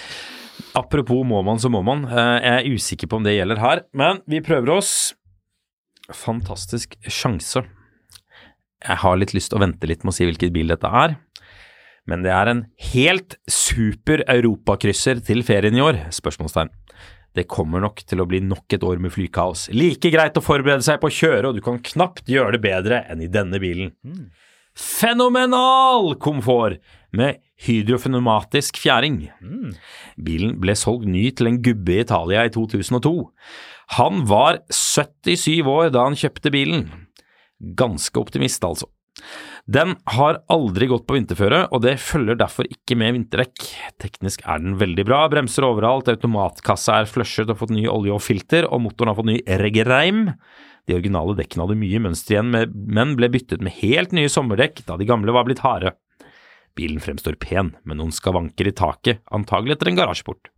Apropos 0.77 1.25
må 1.25 1.41
man, 1.45 1.57
så 1.61 1.69
må 1.73 1.81
man. 1.85 2.05
Eh, 2.05 2.37
Jeg 2.45 2.53
er 2.53 2.73
usikker 2.77 3.09
på 3.09 3.17
om 3.17 3.23
det 3.25 3.33
gjelder 3.37 3.57
her, 3.61 3.81
men 3.93 4.21
vi 4.29 4.41
prøver 4.45 4.75
oss. 4.77 5.13
Fantastisk 6.13 6.95
sjanse. 7.07 7.63
Jeg 8.83 8.99
har 9.03 9.19
litt 9.19 9.33
lyst 9.35 9.51
til 9.51 9.59
å 9.59 9.63
vente 9.63 9.87
litt 9.87 10.03
med 10.03 10.11
å 10.11 10.15
si 10.15 10.27
hvilken 10.27 10.53
bil 10.55 10.73
dette 10.73 10.89
er. 10.89 11.15
Men 12.09 12.23
det 12.25 12.33
er 12.35 12.51
en 12.51 12.63
helt 12.91 13.37
super 13.47 14.25
europakrysser 14.27 15.21
til 15.23 15.43
ferien 15.47 15.77
i 15.77 15.83
år? 15.83 16.01
Spørsmålstegn. 16.11 16.71
Det 17.33 17.47
kommer 17.49 17.81
nok 17.81 18.03
til 18.05 18.21
å 18.21 18.27
bli 18.29 18.43
nok 18.45 18.75
et 18.75 18.83
år 18.85 18.99
med 19.01 19.13
flykaos. 19.15 19.69
Like 19.73 20.11
greit 20.13 20.35
å 20.37 20.43
forberede 20.43 20.85
seg 20.85 20.99
på 21.01 21.09
å 21.09 21.15
kjøre, 21.15 21.49
og 21.49 21.57
du 21.57 21.63
kan 21.65 21.79
knapt 21.81 22.29
gjøre 22.29 22.57
det 22.57 22.63
bedre 22.65 22.99
enn 23.09 23.23
i 23.25 23.31
denne 23.31 23.57
bilen. 23.63 23.95
Fenomenal 24.77 26.13
komfort 26.21 26.81
med 27.13 27.39
hydrofenomatisk 27.63 28.77
fjæring. 28.81 29.23
Bilen 30.21 30.57
ble 30.61 30.75
solgt 30.77 31.07
ny 31.09 31.29
til 31.31 31.49
en 31.49 31.61
gubbe 31.63 31.95
i 31.95 32.03
Italia 32.03 32.45
i 32.45 32.53
2002. 32.53 33.15
Han 33.97 34.23
var 34.29 34.61
77 34.73 35.61
år 35.69 35.89
da 35.93 36.05
han 36.07 36.17
kjøpte 36.19 36.53
bilen. 36.53 36.87
Ganske 37.63 38.19
optimist, 38.19 38.63
altså. 38.67 38.89
Den 39.69 39.93
har 40.17 40.41
aldri 40.51 40.89
gått 40.91 41.05
på 41.07 41.15
vinterføre, 41.15 41.61
og 41.71 41.83
det 41.85 41.95
følger 42.03 42.35
derfor 42.39 42.67
ikke 42.67 42.97
med 42.99 43.13
vinterdekk. 43.15 43.67
Teknisk 44.01 44.43
er 44.43 44.59
den 44.59 44.75
veldig 44.81 45.05
bra, 45.07 45.21
bremser 45.31 45.67
overalt, 45.67 46.09
automatkassa 46.11 46.99
er 46.99 47.09
flushet 47.09 47.51
og 47.53 47.61
fått 47.61 47.75
ny 47.75 47.85
olje 47.87 48.15
og 48.15 48.23
filter, 48.25 48.67
og 48.67 48.83
motoren 48.83 49.13
har 49.13 49.19
fått 49.19 49.31
ny 49.31 49.39
reggereim. 49.63 50.25
De 50.89 50.97
originale 50.97 51.37
dekkene 51.37 51.63
hadde 51.63 51.79
mye 51.79 52.01
mønster 52.03 52.35
igjen, 52.35 52.51
men 52.73 53.15
ble 53.19 53.31
byttet 53.31 53.63
med 53.63 53.77
helt 53.79 54.15
nye 54.17 54.31
sommerdekk 54.31 54.83
da 54.89 54.99
de 54.99 55.07
gamle 55.07 55.35
var 55.35 55.47
blitt 55.47 55.63
harde. 55.63 55.93
Bilen 56.75 56.99
fremstår 56.99 57.37
pen, 57.39 57.75
med 57.85 57.99
noen 57.99 58.11
skavanker 58.11 58.67
i 58.67 58.75
taket, 58.75 59.21
antagelig 59.31 59.77
etter 59.77 59.91
en 59.91 59.99
garasjeport. 59.99 60.49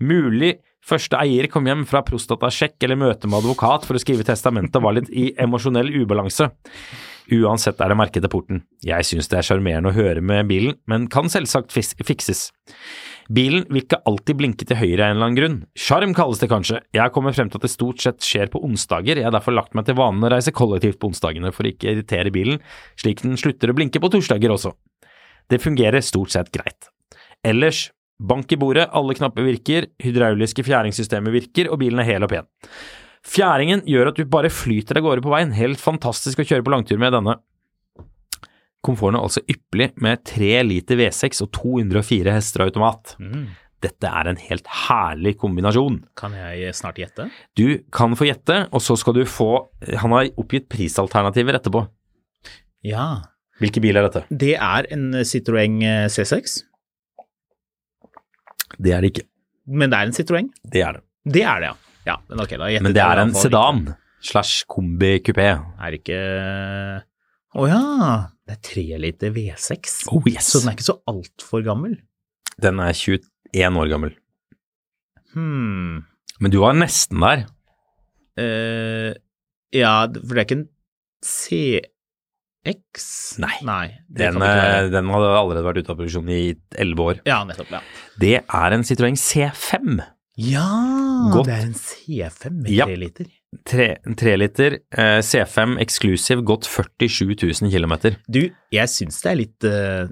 Mulig 0.00 0.54
første 0.88 1.20
eier 1.20 1.48
kom 1.52 1.68
hjem 1.68 1.84
fra 1.88 2.02
prostatasjekk 2.06 2.86
eller 2.86 3.00
møte 3.00 3.28
med 3.28 3.42
advokat 3.42 3.84
for 3.88 3.98
å 3.98 4.02
skrive 4.02 4.26
testamentet 4.26 4.80
og 4.80 4.88
var 4.88 4.98
litt 4.98 5.12
i 5.12 5.30
emosjonell 5.40 5.92
ubalanse. 6.00 6.48
Uansett 7.28 7.80
er 7.84 7.92
det 7.92 7.98
merket 8.00 8.24
til 8.24 8.32
porten. 8.32 8.62
Jeg 8.84 9.04
synes 9.04 9.28
det 9.28 9.36
er 9.38 9.44
sjarmerende 9.44 9.90
å 9.92 9.96
høre 9.96 10.22
med 10.24 10.48
bilen, 10.48 10.78
men 10.88 11.10
kan 11.12 11.28
selvsagt 11.28 11.74
fikses. 11.76 12.46
Bilen 13.28 13.66
vil 13.68 13.82
ikke 13.82 14.00
alltid 14.08 14.38
blinke 14.40 14.64
til 14.64 14.78
høyre 14.80 15.04
av 15.04 15.10
en 15.10 15.18
eller 15.18 15.26
annen 15.26 15.36
grunn. 15.36 15.58
Sjarm 15.76 16.14
kalles 16.16 16.40
det 16.40 16.48
kanskje. 16.48 16.80
Jeg 16.96 17.02
har 17.02 17.12
kommet 17.12 17.36
frem 17.36 17.50
til 17.52 17.60
at 17.60 17.66
det 17.66 17.72
stort 17.74 18.00
sett 18.00 18.24
skjer 18.24 18.48
på 18.48 18.62
onsdager. 18.64 19.20
Jeg 19.20 19.28
har 19.28 19.34
derfor 19.36 19.52
lagt 19.52 19.76
meg 19.76 19.84
til 19.84 19.98
vanen 20.00 20.24
å 20.24 20.30
reise 20.32 20.54
kollektivt 20.56 20.96
på 21.02 21.10
onsdagene 21.12 21.52
for 21.52 21.68
å 21.68 21.72
ikke 21.74 21.92
irritere 21.92 22.32
bilen, 22.32 22.62
slik 22.96 23.20
den 23.26 23.36
slutter 23.36 23.68
å 23.68 23.76
blinke 23.76 24.00
på 24.00 24.08
torsdager 24.14 24.56
også. 24.56 24.72
Det 25.52 25.60
fungerer 25.60 26.04
stort 26.04 26.32
sett 26.32 26.48
greit. 26.54 26.88
Ellers, 27.44 27.90
bank 28.18 28.52
i 28.52 28.58
bordet, 28.60 28.88
alle 28.92 29.14
knapper 29.18 29.46
virker, 29.46 29.88
hydrauliske 30.02 30.64
fjæringssystemer 30.66 31.34
virker, 31.34 31.70
og 31.72 31.80
bilen 31.82 32.02
er 32.02 32.08
hel 32.08 32.26
og 32.26 32.32
pen. 32.32 32.48
Fjæringen 33.28 33.84
gjør 33.86 34.12
at 34.12 34.18
du 34.18 34.26
bare 34.30 34.50
flyter 34.52 34.98
av 34.98 35.06
gårde 35.06 35.24
på 35.24 35.32
veien, 35.32 35.54
helt 35.56 35.80
fantastisk 35.82 36.40
å 36.42 36.46
kjøre 36.48 36.66
på 36.66 36.74
langtur 36.74 37.00
med 37.02 37.14
denne. 37.14 37.38
Komforten 38.84 39.18
er 39.18 39.26
altså 39.26 39.42
ypperlig 39.50 39.90
med 40.02 40.22
3 40.26 40.52
liter 40.66 41.00
V6 41.00 41.42
og 41.44 41.50
204 41.56 42.36
hester 42.36 42.64
automat. 42.68 43.16
automat. 43.18 43.56
Dette 43.84 44.10
er 44.10 44.26
en 44.26 44.38
helt 44.42 44.66
herlig 44.86 45.36
kombinasjon. 45.38 46.00
Kan 46.18 46.34
jeg 46.34 46.74
snart 46.74 46.98
gjette? 46.98 47.28
Du 47.58 47.78
kan 47.94 48.16
få 48.18 48.26
gjette, 48.26 48.64
og 48.74 48.82
så 48.82 48.96
skal 48.98 49.14
du 49.14 49.24
få 49.28 49.68
Han 50.02 50.14
har 50.16 50.32
oppgitt 50.36 50.66
prisalternativer 50.70 51.58
etterpå. 51.58 51.84
Ja. 52.86 53.22
Hvilken 53.62 53.82
bil 53.82 53.98
er 53.98 54.06
dette? 54.06 54.24
Det 54.30 54.54
er 54.54 54.88
en 54.94 55.12
Citroën 55.26 55.78
C6, 56.10 56.62
Det 58.78 58.94
er 58.94 59.02
det 59.02 59.12
ikke. 59.12 59.26
men 59.66 59.90
det 59.90 59.98
er 59.98 60.08
en 60.08 60.16
Citroën. 60.16 60.48
Det 60.72 60.82
er 60.82 60.98
det. 60.98 61.02
Det 61.28 61.42
er 61.42 61.60
det, 61.60 61.70
ja. 61.70 61.76
ja 62.06 62.16
men 62.28 62.40
okay, 62.44 62.58
Men 62.58 62.94
det 62.94 63.02
er 63.04 63.22
en 63.22 63.34
sedan 63.36 63.82
slash 64.24 64.64
kombi-kupé. 64.70 65.50
Er 65.78 65.92
det 65.92 66.00
ikke 66.02 66.20
Å 67.58 67.66
ja, 67.68 67.82
det 68.46 68.56
er 68.56 68.62
tre 68.64 68.84
liter 69.02 69.32
V6. 69.34 69.98
Oh 70.12 70.24
yes! 70.28 70.52
Så 70.52 70.62
den 70.62 70.70
er 70.70 70.78
ikke 70.78 70.88
så 70.88 70.98
altfor 71.10 71.64
gammel. 71.66 71.98
Den 72.60 72.80
er 72.82 72.96
21 72.96 73.78
år 73.82 73.92
gammel. 73.92 74.16
Hmm. 75.34 76.04
Men 76.38 76.52
du 76.52 76.60
var 76.62 76.76
nesten 76.76 77.22
der. 77.24 77.46
Uh, 78.38 79.12
ja, 79.74 79.92
for 80.06 80.34
det 80.36 80.42
er 80.42 80.46
ikke 80.46 80.60
en 80.60 80.68
CX? 82.74 83.38
Nei. 83.38 83.54
Nei 83.64 83.86
Den, 84.08 84.40
eh, 84.42 84.88
den 84.92 85.08
hadde 85.12 85.32
allerede 85.38 85.64
vært 85.66 85.78
ute 85.82 85.90
av 85.94 85.96
produksjon 85.98 86.28
i 86.30 86.54
11 86.76 86.98
år. 87.04 87.20
Ja, 87.26 87.42
nettopp. 87.44 87.70
Ja, 87.70 87.80
Det 88.18 88.34
er 88.44 88.72
en 88.72 88.82
Citroën 88.82 89.16
C5. 89.18 90.00
ja 90.38 91.30
Godt. 91.32 91.46
det 91.46 91.54
er 91.54 91.66
en 91.66 91.74
C5 91.74 92.62
med 92.62 92.70
Ja. 92.70 92.84
tre 92.86 92.96
liter. 92.96 93.26
Tre, 93.64 93.96
tre 94.16 94.36
liter 94.36 94.78
eh, 94.92 95.20
C5 95.24 95.78
eksklusiv, 95.80 96.42
gått 96.44 96.64
47 96.68 97.34
000 97.62 97.70
km. 97.72 98.14
Du, 98.28 98.50
jeg 98.70 98.88
syns 98.88 99.22
det 99.22 99.30
er 99.32 99.36
litt 99.36 99.64
eh, 99.64 100.08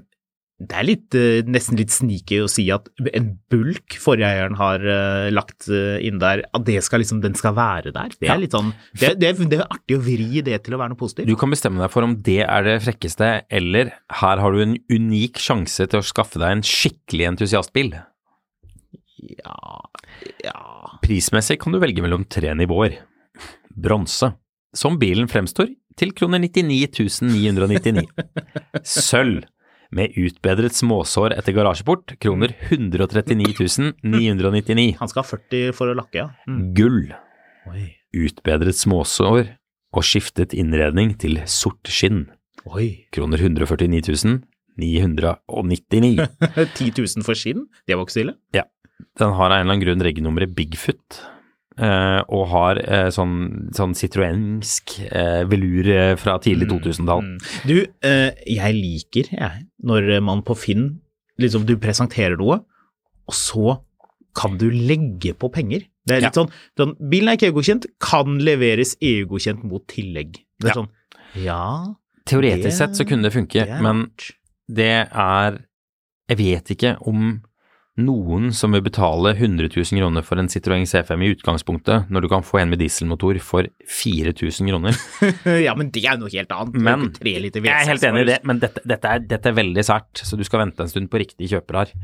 Det 0.57 0.73
er 0.73 0.85
litt, 0.87 1.13
eh, 1.13 1.45
nesten 1.45 1.77
litt 1.77 1.91
sneaky 1.93 2.39
å 2.41 2.47
si 2.49 2.63
at 2.73 2.87
en 3.13 3.27
bulk 3.51 3.93
forrige 4.01 4.47
har 4.57 4.81
eh, 4.81 5.27
lagt 5.29 5.67
eh, 5.69 5.99
inn 6.01 6.17
der, 6.17 6.41
at 6.49 6.63
det 6.65 6.79
skal 6.81 7.03
liksom, 7.03 7.19
den 7.21 7.35
skal 7.37 7.53
være 7.53 7.91
der. 7.93 8.15
Det 8.17 8.31
er 8.33 8.39
litt 8.41 8.55
sånn 8.57 8.71
det, 8.97 9.11
det, 9.21 9.35
det 9.51 9.59
er 9.59 9.67
artig 9.67 9.99
å 9.99 10.01
vri 10.01 10.41
det 10.41 10.57
til 10.65 10.73
å 10.73 10.79
være 10.81 10.95
noe 10.95 10.99
positivt. 10.99 11.29
Du 11.29 11.37
kan 11.37 11.53
bestemme 11.53 11.83
deg 11.83 11.93
for 11.93 12.07
om 12.07 12.15
det 12.25 12.39
er 12.47 12.65
det 12.65 12.79
frekkeste, 12.87 13.29
eller 13.53 13.91
her 14.23 14.41
har 14.41 14.55
du 14.55 14.63
en 14.63 14.73
unik 14.89 15.37
sjanse 15.43 15.85
til 15.85 16.01
å 16.01 16.07
skaffe 16.09 16.41
deg 16.41 16.55
en 16.55 16.65
skikkelig 16.65 17.27
entusiastbil. 17.35 17.91
Ja, 19.37 19.59
ja 20.41 20.57
Prismessig 21.05 21.59
kan 21.61 21.75
du 21.75 21.79
velge 21.83 22.01
mellom 22.01 22.25
tre 22.25 22.55
nivåer. 22.57 22.97
Bronse, 23.77 24.31
som 24.73 24.97
bilen 24.97 25.29
fremstår, 25.29 25.69
til 25.97 26.15
kroner 26.17 26.41
99 26.41 27.21
999. 27.29 28.07
Sølv, 28.81 29.45
med 29.95 30.17
utbedret 30.19 30.75
småsår 30.75 31.35
etter 31.37 31.55
garasjeport, 31.55 32.17
kroner 32.21 32.53
139 32.69 33.93
999. 34.03 34.97
Han 34.99 35.11
skal 35.11 35.23
ha 35.23 35.29
40 35.29 35.73
for 35.77 35.91
å 35.91 35.97
lakke, 35.97 36.23
ja. 36.23 36.27
Mm. 36.49 36.61
Gull, 36.77 37.01
Oi, 37.67 37.85
utbedret 38.15 38.79
småsår 38.79 39.53
og 39.95 40.05
skiftet 40.05 40.53
innredning 40.55 41.15
til 41.19 41.39
sort 41.49 41.87
skinn, 41.91 42.25
oi. 42.67 43.07
kroner 43.15 43.41
149 43.43 44.41
999. 44.77 46.27
10 46.77 46.91
000 46.93 47.25
for 47.25 47.37
skinn? 47.37 47.65
Det 47.87 47.97
var 47.97 48.05
ikke 48.05 48.13
så 48.13 48.23
ille. 48.27 48.35
Den 49.17 49.33
har 49.33 49.49
av 49.49 49.57
en 49.57 49.65
eller 49.65 49.73
annen 49.73 49.81
grunn 49.83 50.03
regnummeret 50.05 50.53
Bigfoot, 50.57 51.19
eh, 51.77 52.21
og 52.33 52.47
har 52.51 52.79
uh, 52.83 53.09
sånn, 53.13 53.35
sånn 53.75 53.93
citroensk 53.97 54.95
uh, 55.11 55.43
velur 55.49 55.87
eh, 55.93 56.13
fra 56.19 56.37
tidlig 56.43 56.69
2000-tall. 56.71 57.21
Mm. 57.23 57.37
Du, 57.69 57.75
eh, 58.07 58.31
jeg 58.45 58.77
liker 58.77 59.29
jeg, 59.33 59.65
når 59.83 60.09
man 60.25 60.41
på 60.47 60.55
Finn 60.57 60.87
liksom 61.37 61.67
du 61.69 61.75
presenterer 61.77 62.37
noe, 62.39 62.61
og 63.27 63.35
så 63.35 63.77
kan 64.37 64.57
du 64.57 64.67
legge 64.71 65.33
på 65.37 65.49
penger. 65.53 65.85
Det 66.07 66.15
er 66.17 66.21
litt 66.27 66.37
sånn, 66.37 66.49
sånn 66.79 66.95
Bilen 67.11 67.29
er 67.29 67.37
ikke 67.37 67.49
EU-godkjent, 67.51 67.87
kan 67.99 68.37
leveres 68.39 68.95
EU-godkjent 69.03 69.63
mot 69.67 69.83
tillegg. 69.91 70.37
Det 70.61 70.69
er 70.69 70.73
Ja. 70.73 70.81
sånn 70.81 70.89
Ja, 71.43 71.95
Teoretisk 72.27 72.63
Det- 72.63 72.77
sett 72.77 72.95
så 72.95 73.05
kunne 73.07 73.23
det 73.23 73.33
funke, 73.33 73.65
det 73.65 73.81
men 73.81 74.09
det 74.67 75.07
er 75.11 75.59
Jeg 76.29 76.37
vet 76.37 76.65
ikke 76.75 76.97
om 77.07 77.41
noen 77.97 78.51
som 78.53 78.75
vil 78.75 78.83
betale 78.85 79.33
100 79.33 79.71
000 79.73 80.01
kroner 80.01 80.25
for 80.25 80.37
en 80.37 80.49
Citroën 80.51 80.85
C5 80.85 81.23
i 81.25 81.31
utgangspunktet, 81.33 82.11
når 82.13 82.25
du 82.25 82.29
kan 82.31 82.45
få 82.45 82.61
en 82.61 82.71
med 82.71 82.81
dieselmotor 82.81 83.39
for 83.43 83.69
4000 83.89 84.69
kroner. 84.69 84.99
ja, 85.67 85.73
men 85.77 85.89
det 85.93 86.03
er 86.05 86.15
jo 86.15 86.25
noe 86.25 86.33
helt 86.33 86.53
annet. 86.53 86.77
Men 86.77 87.09
jeg 87.17 87.73
er 87.73 87.89
helt 87.89 88.07
enig 88.07 88.25
i 88.27 88.29
det, 88.29 88.39
men 88.47 88.61
dette, 88.61 88.83
dette, 88.85 89.17
er, 89.17 89.25
dette 89.25 89.51
er 89.51 89.57
veldig 89.57 89.85
sært, 89.87 90.23
så 90.23 90.37
du 90.37 90.45
skal 90.47 90.65
vente 90.67 90.85
en 90.85 90.93
stund 90.93 91.09
på 91.11 91.21
riktig 91.23 91.49
kjøper 91.55 91.81
her. 91.81 91.95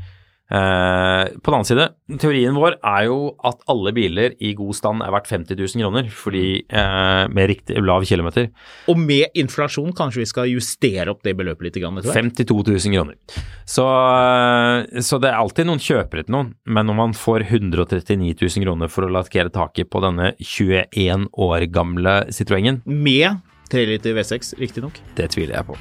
Eh, 0.50 1.24
på 1.40 1.48
den 1.50 1.56
annen 1.56 1.64
side, 1.64 1.86
teorien 2.20 2.56
vår 2.56 2.76
er 2.84 3.06
jo 3.08 3.30
at 3.48 3.62
alle 3.72 3.94
biler 3.96 4.34
i 4.44 4.50
god 4.58 4.76
stand 4.76 5.00
er 5.04 5.12
verdt 5.14 5.30
50 5.30 5.56
000 5.56 5.80
kroner, 5.80 6.10
fordi 6.12 6.44
eh, 6.68 7.22
med 7.32 7.48
riktig 7.48 7.80
lav 7.80 8.04
kilometer. 8.04 8.50
Og 8.92 9.00
med 9.00 9.32
inflasjon 9.40 9.94
kanskje 9.96 10.20
vi 10.20 10.28
skal 10.28 10.50
justere 10.52 11.08
opp 11.14 11.24
det 11.24 11.36
beløpet 11.38 11.70
litt 11.70 11.80
grann 11.80 11.98
etter 12.00 12.12
52 12.12 12.58
000 12.60 12.96
kroner. 12.98 13.16
Så, 13.64 13.86
eh, 13.88 15.00
så 15.00 15.20
det 15.22 15.32
er 15.32 15.40
alltid 15.40 15.70
noen 15.70 15.82
kjøpere 15.82 16.26
til 16.28 16.36
noen, 16.36 16.52
men 16.68 16.90
når 16.90 17.00
man 17.00 17.16
får 17.16 17.48
139 17.48 18.36
000 18.36 18.68
kroner 18.68 18.92
for 18.92 19.08
å 19.08 19.12
lakkere 19.16 19.52
taket 19.54 19.88
på 19.90 20.04
denne 20.04 20.34
21 20.44 21.30
år 21.40 21.68
gamle 21.72 22.18
Citroengen 22.34 22.82
Med 22.84 23.40
3 23.72 23.86
liter 23.88 24.14
V6, 24.14 24.54
riktignok. 24.60 25.00
det 25.16 25.30
tviler 25.32 25.56
jeg 25.56 25.70
på. 25.72 25.78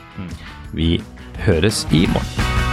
Vi 0.73 0.93
høres 1.43 1.83
i 1.91 2.07
morgen. 2.07 2.72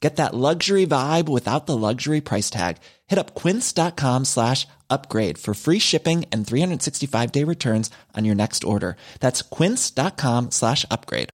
Get 0.00 0.16
that 0.16 0.34
luxury 0.34 0.86
vibe 0.86 1.28
without 1.28 1.66
the 1.66 1.76
luxury 1.76 2.20
price 2.20 2.50
tag. 2.50 2.76
Hit 3.08 3.18
up 3.18 3.34
quince.com 3.34 4.26
slash 4.26 4.66
upgrade 4.88 5.38
for 5.38 5.54
free 5.54 5.80
shipping 5.80 6.24
and 6.30 6.46
365 6.46 7.32
day 7.32 7.44
returns 7.44 7.90
on 8.16 8.24
your 8.24 8.36
next 8.36 8.62
order. 8.64 8.96
That's 9.20 9.42
quince.com 9.42 10.52
slash 10.52 10.86
upgrade. 10.90 11.30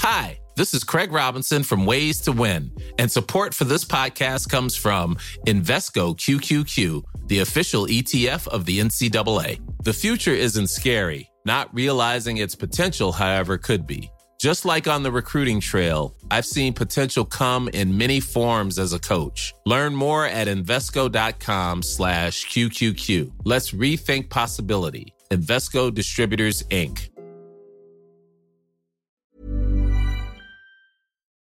Hi, 0.00 0.38
this 0.56 0.74
is 0.74 0.84
Craig 0.84 1.12
Robinson 1.12 1.62
from 1.62 1.86
Ways 1.86 2.20
to 2.22 2.32
Win, 2.32 2.72
and 2.98 3.10
support 3.10 3.54
for 3.54 3.64
this 3.64 3.84
podcast 3.84 4.48
comes 4.48 4.74
from 4.76 5.16
Invesco 5.46 6.16
QQQ, 6.16 7.02
the 7.28 7.38
official 7.40 7.86
ETF 7.86 8.48
of 8.48 8.64
the 8.64 8.80
NCAA. 8.80 9.60
The 9.84 9.92
future 9.92 10.34
isn't 10.34 10.68
scary, 10.68 11.30
not 11.44 11.72
realizing 11.74 12.38
its 12.38 12.54
potential, 12.54 13.12
however, 13.12 13.58
could 13.58 13.86
be. 13.86 14.10
Just 14.40 14.64
like 14.64 14.88
on 14.88 15.02
the 15.02 15.12
recruiting 15.12 15.60
trail, 15.60 16.14
I've 16.30 16.46
seen 16.46 16.72
potential 16.72 17.26
come 17.26 17.68
in 17.74 17.98
many 17.98 18.20
forms 18.20 18.78
as 18.78 18.94
a 18.94 18.98
coach. 18.98 19.52
Learn 19.66 19.94
more 19.94 20.24
at 20.24 20.48
Invesco.com 20.48 21.82
slash 21.82 22.46
QQQ. 22.46 23.32
Let's 23.44 23.72
rethink 23.72 24.30
possibility. 24.30 25.12
Invesco 25.30 25.92
Distributors, 25.92 26.62
Inc. 26.70 27.10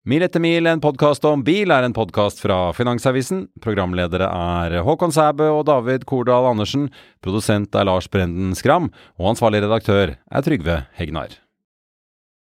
Mil 0.03 0.25
etter 0.25 0.41
mil, 0.41 0.67
en 0.67 0.81
podkast 0.81 1.23
om 1.29 1.43
bil, 1.45 1.71
er 1.71 1.85
en 1.85 1.93
podkast 1.93 2.41
fra 2.43 2.73
Finansavisen. 2.75 3.45
Programledere 3.61 4.27
er 4.27 4.81
Håkon 4.83 5.13
Sæbø 5.15 5.47
og 5.61 5.63
David 5.69 6.03
Kordal 6.09 6.49
Andersen. 6.49 6.89
Produsent 7.23 7.71
er 7.71 7.87
Lars 7.87 8.09
Brenden 8.11 8.51
Skram. 8.57 8.91
Og 9.15 9.31
ansvarlig 9.31 9.63
redaktør 9.63 10.17
er 10.17 10.43
Trygve 10.49 10.81
Hegnar. 10.99 11.39